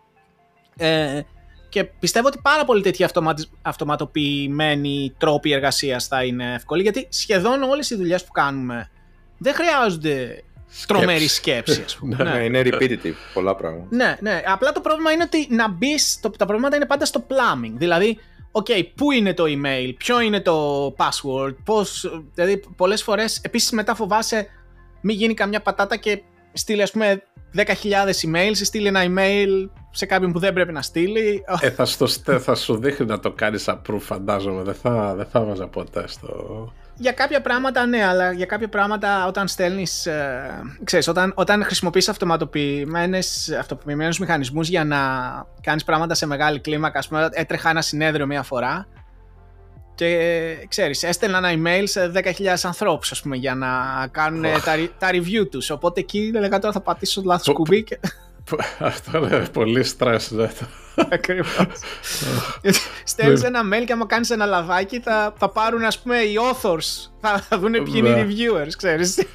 Ε, 0.77 1.21
και 1.69 1.83
πιστεύω 1.83 2.27
ότι 2.27 2.39
πάρα 2.43 2.65
πολύ 2.65 2.81
τέτοιοι 2.81 3.05
αυτοματοποιημένοι 3.61 5.15
τρόποι 5.17 5.51
εργασίας 5.51 6.07
θα 6.07 6.23
είναι 6.23 6.53
εύκολοι 6.53 6.81
γιατί 6.81 7.07
σχεδόν 7.09 7.63
όλες 7.63 7.89
οι 7.89 7.95
δουλειές 7.95 8.23
που 8.23 8.31
κάνουμε 8.31 8.91
δεν 9.37 9.53
χρειάζονται 9.53 10.43
τρομερή 10.87 11.27
σκέψη, 11.27 11.83
ας 11.85 11.95
πούμε. 11.95 12.15
ναι, 12.23 12.43
είναι 12.43 12.61
repetitive 12.65 13.13
πολλά 13.33 13.55
πράγματα. 13.55 13.87
Ναι, 13.89 14.17
ναι. 14.21 14.41
Απλά 14.45 14.71
το 14.71 14.81
πρόβλημα 14.81 15.11
είναι 15.11 15.23
ότι 15.23 15.47
να 15.49 15.69
μπεις. 15.69 16.19
Τα 16.37 16.45
προβλήματα 16.45 16.75
είναι 16.75 16.85
πάντα 16.85 17.05
στο 17.05 17.25
plumbing. 17.27 17.73
Δηλαδή, 17.73 18.17
OK, 18.51 18.85
πού 18.95 19.11
είναι 19.11 19.33
το 19.33 19.43
email, 19.47 19.93
ποιο 19.97 20.21
είναι 20.21 20.41
το 20.41 20.87
password, 20.97 21.55
πώς, 21.63 22.21
δηλαδή 22.33 22.63
πολλές 22.75 23.03
φορές, 23.03 23.39
επίσης 23.43 23.71
μετά 23.71 23.95
φοβάσαι 23.95 24.47
μην 25.01 25.15
γίνει 25.15 25.33
καμιά 25.33 25.61
πατάτα 25.61 25.95
και 25.95 26.21
στείλει 26.53 26.81
ας 26.81 26.91
πούμε 26.91 27.23
10.000 27.55 27.65
emails 28.25 28.57
ή 28.61 28.63
στείλει 28.63 28.87
ένα 28.87 29.03
email 29.03 29.69
σε 29.91 30.05
κάποιον 30.05 30.31
που 30.31 30.39
δεν 30.39 30.53
πρέπει 30.53 30.71
να 30.71 30.81
στείλει. 30.81 31.43
Ε, 31.61 31.69
θα, 31.69 31.85
στο, 31.85 32.07
θα 32.39 32.55
σου 32.55 32.77
δείχνει 32.77 33.05
να 33.05 33.19
το 33.19 33.31
κάνεις 33.31 33.65
approve 33.67 33.99
φαντάζομαι, 33.99 34.63
δεν 34.63 34.73
θα, 34.73 35.15
δεν 35.15 35.25
θα 35.25 35.43
βάζα 35.43 35.67
ποτέ 35.67 36.07
στο... 36.07 36.73
Για 37.01 37.11
κάποια 37.11 37.41
πράγματα 37.41 37.85
ναι, 37.85 38.03
αλλά 38.03 38.31
για 38.31 38.45
κάποια 38.45 38.69
πράγματα 38.69 39.27
όταν 39.27 39.47
στέλνεις, 39.47 40.05
ε, 40.05 40.61
ξέρεις, 40.83 41.07
όταν, 41.07 41.33
όταν 41.35 41.63
χρησιμοποιείς 41.63 42.09
αυτοματοποιημένες, 42.09 43.55
αυτοματοποιημένους 43.59 44.19
μηχανισμούς 44.19 44.69
για 44.69 44.83
να 44.83 44.97
κάνεις 45.61 45.83
πράγματα 45.83 46.13
σε 46.13 46.25
μεγάλη 46.25 46.59
κλίμακα, 46.59 46.99
ας 46.99 47.07
πούμε 47.07 47.29
έτρεχα 47.31 47.69
ένα 47.69 47.81
συνέδριο 47.81 48.25
μία 48.25 48.43
φορά 48.43 48.87
και 49.95 50.65
ξέρεις, 50.67 51.03
έστελνα 51.03 51.37
ένα 51.37 51.49
email 51.51 51.83
σε 51.83 52.11
10.000 52.15 52.57
ανθρώπους 52.63 53.11
ας 53.11 53.21
πούμε 53.21 53.35
για 53.35 53.55
να 53.55 53.67
κάνουν 54.11 54.41
τα, 54.41 54.75
τα 54.97 55.09
review 55.11 55.49
τους, 55.51 55.69
οπότε 55.69 55.99
εκεί 55.99 56.31
έλεγα 56.35 56.59
τώρα 56.59 56.73
θα 56.73 56.81
πατήσω 56.81 57.21
λάθος 57.25 57.53
κουμπί 57.53 57.83
και... 57.83 57.99
Αυτό 58.79 59.17
είναι 59.17 59.45
πολύ 59.53 59.83
στρες, 59.83 60.31
ναι. 60.31 60.49
Ακριβώς. 61.11 61.57
Στέλνεις 63.03 63.43
ένα 63.43 63.61
mail 63.73 63.83
και 63.85 63.93
άμα 63.93 64.05
κάνεις 64.05 64.29
ένα 64.29 64.45
λαδάκι 64.45 64.99
θα, 64.99 65.33
θα 65.37 65.49
πάρουν 65.49 65.83
ας 65.83 65.99
πούμε 65.99 66.17
οι 66.17 66.35
authors, 66.51 67.11
θα, 67.21 67.37
θα 67.37 67.59
δουν 67.59 67.71
ποιοι 67.71 67.93
είναι 67.95 68.09
οι 68.09 68.25
reviewers, 68.27 68.71
ξέρεις. 68.77 69.25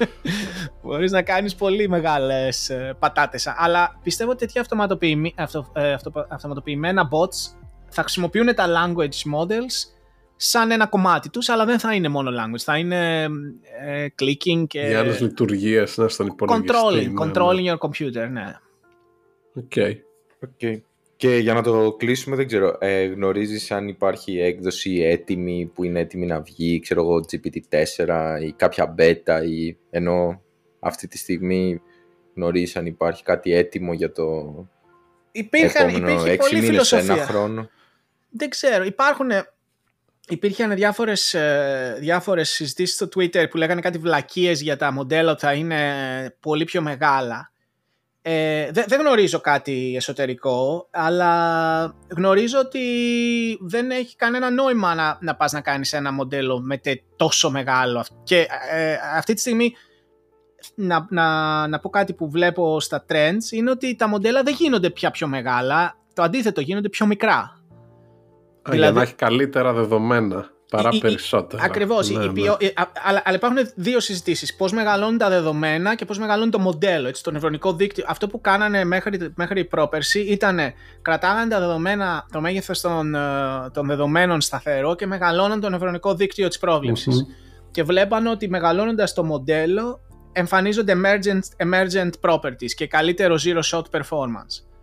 Μπορείς 0.83 1.11
να 1.11 1.21
κάνεις 1.21 1.55
πολύ 1.55 1.89
μεγάλες 1.89 2.69
ε, 2.69 2.95
πατάτες. 2.99 3.53
Αλλά 3.57 3.99
πιστεύω 4.03 4.31
ότι 4.31 4.45
τέτοια 4.45 4.61
αυτο, 4.61 5.71
ε, 5.73 5.93
αυτο, 5.93 6.25
αυτοματοποιημένα 6.29 7.09
bots 7.11 7.57
θα 7.89 8.01
χρησιμοποιούν 8.01 8.55
τα 8.55 8.65
language 8.67 9.39
models 9.39 9.93
σαν 10.35 10.71
ένα 10.71 10.87
κομμάτι 10.87 11.29
τους, 11.29 11.49
αλλά 11.49 11.65
δεν 11.65 11.79
θα 11.79 11.93
είναι 11.93 12.09
μόνο 12.09 12.31
language, 12.31 12.63
θα 12.63 12.77
είναι 12.77 13.23
ε, 13.85 14.05
clicking 14.19 14.67
και... 14.67 14.79
Για 14.79 14.99
άλλες 14.99 15.19
λειτουργίες, 15.19 15.97
ναι, 15.97 16.07
στον 16.07 16.27
υπολογιστή. 16.27 16.73
Controlling, 16.73 17.11
ναι, 17.11 17.25
controlling 17.25 17.63
ναι. 17.63 17.73
your 17.73 17.77
computer, 17.77 18.29
ναι. 18.31 18.55
OK. 19.55 19.71
Okay. 19.75 19.93
Okay. 20.45 20.81
Και 21.17 21.37
για 21.37 21.53
να 21.53 21.61
το 21.61 21.95
κλείσουμε, 21.97 22.35
δεν 22.35 22.47
ξέρω, 22.47 22.77
ε, 22.79 23.05
γνωρίζεις 23.05 23.71
αν 23.71 23.87
υπάρχει 23.87 24.39
έκδοση 24.39 25.01
έτοιμη 25.01 25.71
που 25.73 25.83
είναι 25.83 25.99
έτοιμη 25.99 26.25
να 26.25 26.41
βγει, 26.41 26.79
ξέρω 26.79 27.01
εγώ, 27.01 27.25
GPT-4 27.31 28.37
ή 28.41 28.51
κάποια 28.51 28.95
beta 28.97 29.41
ή 29.49 29.77
ενώ 29.89 30.41
αυτή 30.79 31.07
τη 31.07 31.17
στιγμή 31.17 31.81
γνωρίζεις 32.35 32.75
αν 32.75 32.85
υπάρχει 32.85 33.23
κάτι 33.23 33.53
έτοιμο 33.53 33.93
για 33.93 34.11
το 34.11 34.53
Υπήρχαν, 35.31 35.89
επόμενο 35.89 36.09
υπήρχε 36.09 36.35
πολύ 36.35 36.53
μήνες, 36.53 36.69
φιλοσοφία. 36.69 37.13
ένα 37.13 37.23
χρόνο. 37.23 37.69
Δεν 38.29 38.49
ξέρω, 38.49 38.83
υπάρχουν... 38.83 39.29
Υπήρχαν 40.27 40.75
διάφορες, 40.75 41.33
ε, 41.33 41.97
διάφορες 41.99 42.49
συζητήσεις 42.49 42.95
στο 42.95 43.07
Twitter 43.15 43.49
που 43.49 43.57
λέγανε 43.57 43.81
κάτι 43.81 43.97
βλακίες 43.97 44.61
για 44.61 44.77
τα 44.77 44.91
μοντέλα 44.91 45.31
ότι 45.31 45.39
θα 45.39 45.53
είναι 45.53 46.35
πολύ 46.39 46.63
πιο 46.63 46.81
μεγάλα. 46.81 47.51
Ε, 48.27 48.71
δεν, 48.71 48.83
δεν 48.87 48.99
γνωρίζω 48.99 49.39
κάτι 49.39 49.93
εσωτερικό, 49.95 50.87
αλλά 50.91 51.95
γνωρίζω 52.15 52.59
ότι 52.59 52.79
δεν 53.61 53.91
έχει 53.91 54.15
κανένα 54.15 54.49
νόημα 54.49 54.95
να, 54.95 55.17
να 55.21 55.35
πας 55.35 55.51
να 55.51 55.61
κάνεις 55.61 55.93
ένα 55.93 56.11
μοντέλο 56.11 56.59
με 56.59 56.77
τε, 56.77 57.01
τόσο 57.15 57.51
μεγάλο. 57.51 58.05
Και 58.23 58.47
ε, 58.71 58.97
αυτή 59.15 59.33
τη 59.33 59.39
στιγμή 59.39 59.73
να, 60.75 61.07
να, 61.09 61.67
να 61.67 61.79
πω 61.79 61.89
κάτι 61.89 62.13
που 62.13 62.29
βλέπω 62.29 62.79
στα 62.79 63.05
trends 63.09 63.51
είναι 63.51 63.71
ότι 63.71 63.95
τα 63.95 64.07
μοντέλα 64.07 64.43
δεν 64.43 64.53
γίνονται 64.53 64.89
πια 64.89 65.11
πιο 65.11 65.27
μεγάλα, 65.27 65.97
το 66.13 66.21
αντίθετο 66.23 66.61
γίνονται 66.61 66.89
πιο 66.89 67.05
μικρά. 67.05 67.37
Α, 67.37 68.71
δηλαδή... 68.71 68.81
Για 68.81 68.91
να 68.91 69.01
έχει 69.01 69.15
καλύτερα 69.15 69.73
δεδομένα 69.73 70.49
παρά 70.75 70.89
η- 70.91 70.97
η- 70.97 70.99
περισσότερα. 70.99 71.63
Ακριβώς. 71.63 72.09
Ναι, 72.09 72.25
ναι. 72.25 72.41
Αλλά, 73.05 73.21
αλλά 73.25 73.35
υπάρχουν 73.35 73.57
δύο 73.75 73.99
συζητήσεις. 73.99 74.55
Πώς 74.55 74.71
μεγαλώνουν 74.71 75.17
τα 75.17 75.29
δεδομένα 75.29 75.95
και 75.95 76.05
πώς 76.05 76.19
μεγαλώνει 76.19 76.49
το 76.51 76.59
μοντέλο, 76.59 77.07
έτσι, 77.07 77.23
το 77.23 77.31
νευρονικό 77.31 77.73
δίκτυο. 77.73 78.03
Αυτό 78.07 78.27
που 78.27 78.41
κάνανε 78.41 78.83
μέχρι, 78.83 79.31
μέχρι 79.35 79.65
πρόπερση 79.65 80.19
ήταν 80.19 80.59
κρατάγανε 81.01 81.49
τα 81.49 81.59
δεδομένα, 81.59 82.25
το 82.31 82.41
μέγεθος 82.41 82.81
των, 82.81 83.15
ε, 83.15 83.19
των 83.73 83.87
δεδομένων 83.87 84.41
σταθερό 84.41 84.95
και 84.95 85.05
μεγαλώναν 85.05 85.59
το 85.59 85.69
νευρονικό 85.69 86.13
δίκτυο 86.15 86.47
της 86.47 86.57
προβλεψη 86.59 87.09
Μμμ. 87.09 87.17
Και 87.71 87.83
βλέπαν 87.83 88.27
ότι 88.27 88.49
μεγαλώνοντας 88.49 89.13
το 89.13 89.23
μοντέλο 89.23 89.99
εμφανίζονται 90.31 90.93
emergent, 90.95 91.65
emergent 91.67 92.09
properties 92.29 92.71
και 92.75 92.87
καλύτερο 92.87 93.35
zero 93.45 93.61
shot 93.71 93.81
performance. 93.91 94.74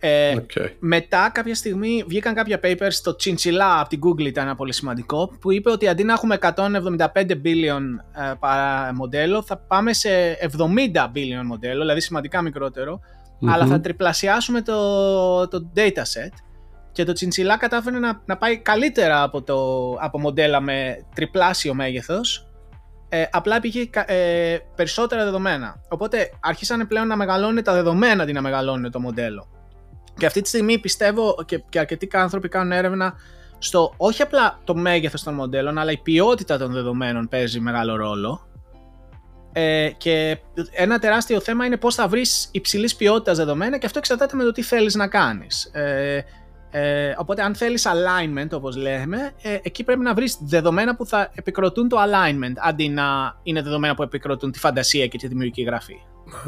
Ε, 0.00 0.34
Οκ. 0.34 0.50
μετά 0.78 1.30
κάποια 1.34 1.54
στιγμή 1.54 2.04
βγήκαν 2.08 2.34
κάποια 2.34 2.60
papers 2.62 2.88
στο 2.90 3.16
Chinchilla 3.24 3.78
από 3.80 3.88
την 3.88 4.00
Google 4.04 4.24
ήταν 4.26 4.44
ένα 4.44 4.54
πολύ 4.56 4.72
σημαντικό 4.72 5.30
που 5.40 5.52
είπε 5.52 5.70
ότι 5.70 5.88
αντί 5.88 6.04
να 6.04 6.12
έχουμε 6.12 6.38
175 6.40 6.54
billion 7.44 7.82
ε, 8.30 8.32
παρά 8.38 8.94
μοντέλο 8.94 9.42
θα 9.42 9.56
πάμε 9.58 9.92
σε 9.92 10.08
70 10.40 10.56
billion 11.14 11.44
μοντέλο, 11.44 11.80
δηλαδή 11.80 12.00
σημαντικά 12.00 12.42
μικρότερο 12.42 13.00
Μμμ. 13.38 13.50
αλλά 13.50 13.66
θα 13.66 13.80
τριπλασιάσουμε 13.80 14.62
το, 14.62 15.48
το 15.48 15.72
dataset 15.76 16.32
και 16.92 17.04
το 17.04 17.12
Chinchilla 17.20 17.56
κατάφερε 17.58 17.98
να, 17.98 18.22
να 18.24 18.36
πάει 18.36 18.58
καλύτερα 18.58 19.22
από, 19.22 19.42
το, 19.42 19.90
από 20.00 20.20
μοντέλα 20.20 20.60
με 20.60 21.06
τριπλάσιο 21.14 21.74
μέγεθος 21.74 22.42
ε, 23.08 23.24
απλά 23.30 23.60
πήγε 23.60 23.84
κα- 23.86 24.10
ε, 24.12 24.58
περισσότερα 24.74 25.24
δεδομένα. 25.24 25.82
Οπότε 25.88 26.30
άρχισαν 26.40 26.86
πλέον 26.86 27.06
να 27.06 27.16
μεγαλώνουν 27.16 27.62
τα 27.62 27.72
δεδομένα 27.72 28.22
αντί 28.22 28.32
να 28.32 28.40
μεγαλώνουν 28.40 28.90
το 28.90 29.00
μοντέλο. 29.00 29.48
Και 30.18 30.26
αυτή 30.26 30.40
τη 30.40 30.48
στιγμή 30.48 30.78
πιστεύω 30.78 31.36
και, 31.46 31.62
και 31.68 31.78
αρκετοί 31.78 32.08
άνθρωποι 32.12 32.48
κάνουν 32.48 32.72
έρευνα 32.72 33.14
στο 33.58 33.94
όχι 33.96 34.22
απλά 34.22 34.58
το 34.64 34.74
μέγεθος 34.74 35.22
των 35.22 35.34
μοντέλων, 35.34 35.78
αλλά 35.78 35.90
η 35.90 35.98
ποιότητα 35.98 36.58
των 36.58 36.72
δεδομένων 36.72 37.28
παίζει 37.28 37.60
μεγάλο 37.60 37.96
ρόλο. 37.96 38.48
Ε, 39.52 39.90
και 39.96 40.38
ένα 40.72 40.98
τεράστιο 40.98 41.40
θέμα 41.40 41.64
είναι 41.64 41.76
πώς 41.76 41.94
θα 41.94 42.08
βρεις 42.08 42.48
υψηλής 42.52 42.96
ποιότητας 42.96 43.36
δεδομένα 43.36 43.78
και 43.78 43.86
αυτό 43.86 43.98
εξαρτάται 43.98 44.36
με 44.36 44.44
το 44.44 44.52
τι 44.52 44.62
θέλεις 44.62 44.94
να 44.94 45.08
κάνεις. 45.08 45.64
Ε, 45.64 46.24
ε, 46.70 47.14
οπότε 47.18 47.42
αν 47.42 47.54
θέλεις 47.54 47.86
alignment 47.86 48.50
όπως 48.52 48.76
λέμε, 48.76 49.32
ε, 49.42 49.58
εκεί 49.62 49.84
πρέπει 49.84 50.00
να 50.00 50.14
βρεις 50.14 50.38
δεδομένα 50.40 50.96
που 50.96 51.06
θα 51.06 51.30
επικροτούν 51.34 51.88
το 51.88 51.96
alignment 51.96 52.54
αντί 52.56 52.88
να 52.88 53.38
είναι 53.42 53.62
δεδομένα 53.62 53.94
που 53.94 54.02
επικροτούν 54.02 54.52
τη 54.52 54.58
φαντασία 54.58 55.06
και 55.06 55.18
τη 55.18 55.26
δημιουργική 55.26 55.62
γραφή. 55.62 55.96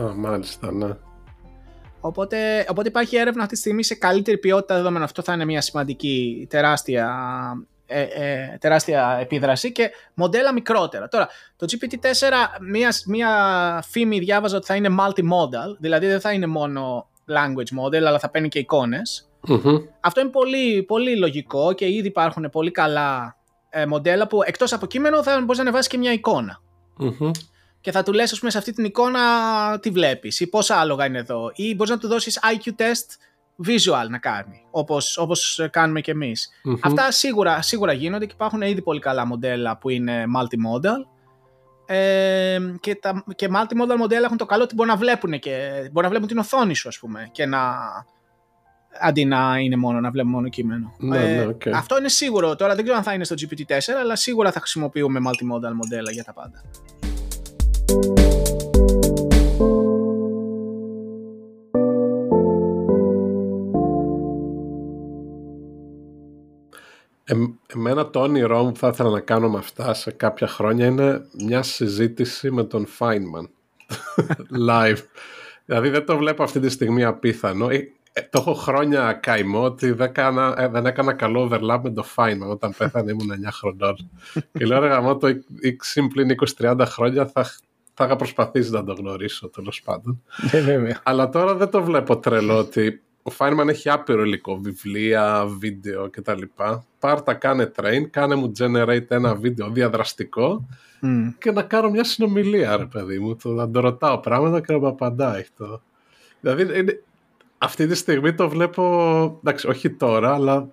Α, 0.01 0.15
μάλιστα, 0.15 0.73
ναι. 0.73 0.89
Οπότε, 2.01 2.67
οπότε 2.69 2.89
υπάρχει 2.89 3.17
έρευνα 3.17 3.43
αυτή 3.43 3.55
τη 3.55 3.61
στιγμή 3.61 3.83
σε 3.83 3.95
καλύτερη 3.95 4.39
ποιότητα 4.39 4.75
δεδομένων. 4.75 5.03
Αυτό 5.03 5.23
θα 5.23 5.33
είναι 5.33 5.45
μια 5.45 5.61
σημαντική, 5.61 6.47
τεράστια, 6.51 7.09
ε, 7.87 8.03
ε, 8.03 8.57
τεράστια 8.61 9.19
επίδραση 9.21 9.73
και 9.73 9.91
μοντέλα 10.15 10.53
μικρότερα. 10.53 11.09
Τώρα, 11.09 11.29
το 11.57 11.67
GPT-4, 11.71 12.33
μια, 12.61 12.95
μια 13.07 13.31
φήμη 13.89 14.19
διάβαζα 14.19 14.57
ότι 14.57 14.67
θα 14.67 14.75
είναι 14.75 14.89
multimodal, 14.99 15.77
δηλαδή 15.79 16.07
δεν 16.07 16.21
θα 16.21 16.33
είναι 16.33 16.47
μόνο 16.47 17.09
language 17.29 17.85
model, 17.85 18.03
αλλά 18.05 18.19
θα 18.19 18.31
παίρνει 18.31 18.49
και 18.49 18.59
εικόνες. 18.59 19.31
Μμμ. 19.47 19.77
Αυτό 20.01 20.21
είναι 20.21 20.31
πολύ, 20.31 20.83
πολύ 20.83 21.17
λογικό 21.17 21.73
και 21.73 21.89
ήδη 21.89 22.07
υπάρχουν 22.07 22.49
πολύ 22.51 22.71
καλά 22.71 23.37
ε, 23.71 23.87
μοντέλα 23.87 24.27
που 24.27 24.43
εκτός 24.45 24.73
από 24.73 24.87
κείμενο 24.87 25.23
θα 25.23 25.41
μπορείς 25.41 25.57
να 25.57 25.63
ανεβάσεις 25.63 25.87
και 25.87 25.99
μια 25.99 26.13
εικόνα 26.13 26.61
Μμμ. 26.97 27.31
Και 27.81 27.91
θα 27.91 28.03
του 28.03 28.13
λες 28.13 28.33
ας 28.33 28.39
πούμε 28.39 28.51
σε 28.51 28.59
αυτή 28.59 28.73
την 28.73 28.85
εικόνα 28.85 29.21
τι 29.81 29.91
βλέπεις 29.91 30.41
ή 30.41 30.47
πόσα 30.47 30.77
άλογα 30.77 31.07
είναι 31.07 31.19
εδώ 31.19 31.53
ή 31.55 31.75
μπορείς 31.75 31.93
να 31.93 31.99
του 31.99 32.09
δώσεις 32.09 32.41
IQ 32.43 32.69
test 32.69 33.17
visual 33.67 34.09
να 34.09 34.19
κάνει 34.19 34.63
όπως, 34.71 35.19
όπως 35.19 35.69
κάνουμε 35.71 36.01
και 36.01 36.11
εμείς. 36.11 36.51
Μμμ. 36.63 36.75
Αυτά 36.81 37.11
σίγουρα, 37.11 37.63
σίγουρα 37.63 37.93
γίνονται 37.93 38.27
και 38.27 38.33
υπάρχουν 38.35 38.63
ήδη 38.63 38.83
πολύ 38.83 39.01
καλά 39.01 39.27
μοντέλα 39.27 39.79
που 39.79 39.89
είναι 39.89 40.25
multimodal 40.37 41.07
ε, 41.87 42.59
και, 42.81 42.95
τα, 42.95 43.25
και 43.35 43.49
multimodal 43.51 43.97
μοντέλα 43.97 44.25
έχουν 44.25 44.37
το 44.37 44.47
καλό 44.47 44.63
ότι 44.63 44.75
μπορούν 44.75 44.93
να 44.93 44.99
βλέπουν 44.99 45.39
και 45.39 45.81
μπορούν 45.83 46.03
να 46.03 46.09
βλέπουν 46.09 46.29
την 46.29 46.39
οθόνη 46.39 46.75
σου 46.75 46.89
ας 46.89 46.99
πούμε 46.99 47.29
και 47.33 47.47
να 47.47 47.59
αντί 49.01 49.25
να 49.25 49.59
είναι 49.59 49.77
μόνο 49.77 50.01
να 50.01 50.11
βλέπουμε 50.11 50.35
μόνο 50.35 50.49
κείμενο. 50.49 50.95
Ε, 51.03 51.07
Ναι, 51.07 51.19
ναι, 51.19 51.47
οκ. 51.47 51.69
Αυτό 51.75 51.99
είναι 51.99 52.09
σίγουρο. 52.09 52.57
Τώρα 52.57 52.75
δεν 52.75 52.83
ξέρω 52.83 52.99
αν 52.99 53.05
θα 53.05 53.13
είναι 53.13 53.25
στο 53.25 53.35
GPT-4 53.39 53.79
αλλά 54.01 54.17
σίγουρα 54.17 54.53
θα 54.53 54.59
χρησιμοποιούμε 54.59 55.21
multimodal 55.27 55.73
μοντέλα 55.75 56.11
για 56.11 56.25
τα 56.25 56.33
πάντα. 56.33 56.63
Ε, 67.31 67.35
εμένα 67.67 68.11
το 68.11 68.21
όνειρό 68.21 68.63
μου 68.65 68.73
που 68.73 68.79
θα 68.79 68.89
ήθελα 68.89 69.11
να 69.11 69.21
κάνω 69.21 69.49
με 69.49 69.59
αυτά 69.59 69.95
σε 69.95 70.11
κάποια 70.11 70.47
χρόνια 70.47 70.87
είναι 70.87 71.27
μια 71.45 71.63
συζήτηση 71.63 72.51
με 72.51 72.65
τον 72.65 72.87
Feynman 72.99 73.49
live. 74.71 74.99
δηλαδή 75.65 75.89
δεν 75.89 76.07
το 76.07 76.17
βλέπω 76.17 76.43
αυτή 76.43 76.61
τη 76.61 76.69
στιγμή 76.69 77.05
απίθανο. 77.05 77.69
Ε, 77.71 77.93
ε, 78.13 78.21
το 78.31 78.39
έχω 78.39 78.55
χρόνια 78.55 79.13
καημό 79.13 79.63
ότι 79.63 79.91
δεν, 79.91 80.13
κάνα, 80.13 80.55
ε, 80.59 80.69
δεν 80.69 80.87
έκανα 80.87 81.13
καλό 81.13 81.49
overlap 81.51 81.81
με 81.83 81.91
τον 81.91 82.05
Feynman 82.17 82.49
όταν 82.49 82.75
πέθανε 82.79 83.11
ήμουν 83.11 83.31
9 83.47 83.49
χρονών. 83.53 84.11
και 84.59 84.67
λέω 84.67 84.81
ρε 84.81 84.89
γαμώ 84.89 85.17
το 85.17 85.29
20 85.29 85.33
πλην 86.13 86.29
20-30 86.59 86.83
χρόνια 86.87 87.27
θα, 87.27 87.51
θα 88.01 88.09
είχα 88.09 88.17
προσπαθήσει 88.17 88.71
να 88.71 88.85
το 88.85 88.93
γνωρίσω 88.93 89.49
τέλος 89.49 89.83
πάντων. 89.83 90.23
Ε, 90.51 90.61
βέβαια. 90.61 91.01
Αλλά 91.03 91.29
τώρα 91.29 91.55
δεν 91.55 91.71
το 91.71 91.83
βλέπω 91.83 92.19
τρελό 92.19 92.59
ότι 92.59 93.03
ο 93.23 93.33
Feynman 93.39 93.69
έχει 93.69 93.91
άπειρο 93.91 94.25
υλικό, 94.25 94.57
βιβλία, 94.57 95.47
βίντεο 95.59 96.11
κτλ. 96.11 96.43
Πάρτα, 96.99 97.35
κάνε 97.35 97.73
train, 97.77 98.03
κάνε 98.11 98.35
μου 98.35 98.53
generate 98.59 99.07
ένα 99.09 99.35
βίντεο 99.35 99.71
διαδραστικό 99.71 100.67
Mm. 101.03 101.35
και 101.39 101.51
να 101.51 101.63
κάνω 101.63 101.91
μια 101.91 102.05
συνομιλία, 102.05 102.77
ρε 102.77 102.87
παιδί 102.87 103.19
μου. 103.19 103.37
Το, 103.37 103.49
να 103.49 103.71
το 103.71 103.81
ρωτάω 103.81 104.19
πράγματα 104.19 104.61
και 104.61 104.73
να 104.73 104.79
μου 104.79 104.87
απαντάει. 104.87 105.45
Το. 105.57 105.83
Δηλαδή, 106.41 106.79
είναι, 106.79 107.03
αυτή 107.59 107.87
τη 107.87 107.95
στιγμή 107.95 108.35
το 108.35 108.49
βλέπω, 108.49 108.85
εντάξει, 109.41 109.69
όχι 109.69 109.91
τώρα, 109.91 110.35
αλλά 110.35 110.69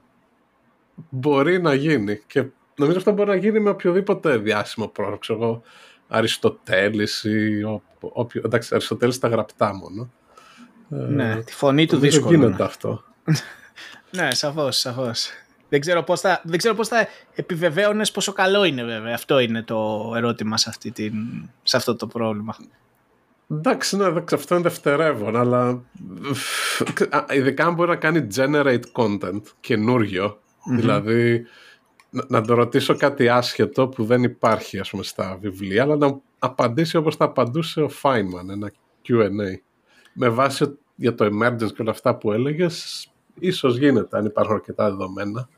μπορεί 1.09 1.61
να 1.61 1.73
γίνει. 1.73 2.21
Και 2.27 2.45
νομίζω 2.75 2.97
αυτό 2.97 3.11
μπορεί 3.11 3.29
να 3.29 3.35
γίνει 3.35 3.59
με 3.59 3.69
οποιοδήποτε 3.69 4.37
διάσημο 4.37 4.87
πρόγραμμα. 4.87 5.19
Ξέρω 5.19 5.41
εγώ, 5.41 5.61
Αριστοτέλης 6.07 7.23
ή 7.23 7.63
ο, 7.63 7.81
όποιο, 7.99 8.41
εντάξει, 8.45 8.69
Αριστοτέλης 8.75 9.19
τα 9.19 9.27
γραπτά 9.27 9.75
μόνο. 9.75 10.09
Ναι, 10.87 11.35
τη 11.35 11.53
φωνή 11.53 11.85
του 11.85 11.97
Δεν 11.97 12.09
δύσκολο. 12.09 12.35
γίνεται 12.35 12.57
ναι. 12.57 12.63
αυτό. 12.63 13.03
Ναι, 14.11 14.31
σαφώς, 14.31 14.77
σαφώς. 14.77 15.29
Δεν 15.69 15.79
ξέρω 15.79 16.03
πώς 16.03 16.19
θα, 16.19 16.41
δεν 16.43 16.57
ξέρω 16.57 16.75
πώς 16.75 16.87
θα 16.87 17.07
επιβεβαίωνες 17.35 18.11
πόσο 18.11 18.33
καλό 18.33 18.63
είναι 18.63 18.83
βέβαια. 18.83 19.13
Αυτό 19.13 19.39
είναι 19.39 19.63
το 19.63 20.11
ερώτημα 20.15 20.57
σε, 20.57 20.69
αυτή 20.69 20.91
την, 20.91 21.13
σε 21.63 21.77
αυτό 21.77 21.95
το 21.95 22.07
πρόβλημα. 22.07 22.55
Εντάξει, 23.51 23.97
ναι, 23.97 24.05
εντάξει, 24.05 24.35
αυτό 24.35 24.55
είναι 24.55 24.63
δευτερεύον, 24.63 25.35
αλλά 25.35 25.81
α, 27.09 27.25
ειδικά 27.29 27.65
αν 27.65 27.73
μπορεί 27.73 27.89
να 27.89 27.95
κάνει 27.95 28.27
generate 28.35 28.81
content 28.91 29.41
καινούριο, 29.59 30.39
δηλαδή 30.69 31.45
να, 32.17 32.39
να 32.39 32.45
το 32.45 32.53
ρωτήσω 32.53 32.95
κάτι 32.95 33.29
άσχετο 33.29 33.87
που 33.87 34.05
δεν 34.05 34.23
υπάρχει 34.23 34.79
ας 34.79 34.89
πούμε 34.89 35.03
στα 35.03 35.37
βιβλία, 35.41 35.83
αλλά 35.83 35.95
να 35.95 36.19
απαντήσει 36.39 36.97
όπως 36.97 37.15
θα 37.15 37.25
απαντούσε 37.25 37.81
ο 37.81 37.89
Feynman, 38.01 38.49
ένα 38.49 38.71
Q&A. 39.07 39.59
Με 40.13 40.29
βάση 40.29 40.63
ο- 40.63 40.77
για 40.95 41.15
το 41.15 41.25
emergence 41.25 41.71
και 41.75 41.81
όλα 41.81 41.91
αυτά 41.91 42.15
που 42.15 42.31
έλεγες, 42.31 43.07
ίσως 43.39 43.77
γίνεται 43.77 44.17
αν 44.17 44.25
υπάρχουν 44.25 44.53
αρκετά 44.55 44.89
δεδομένα. 44.89 45.49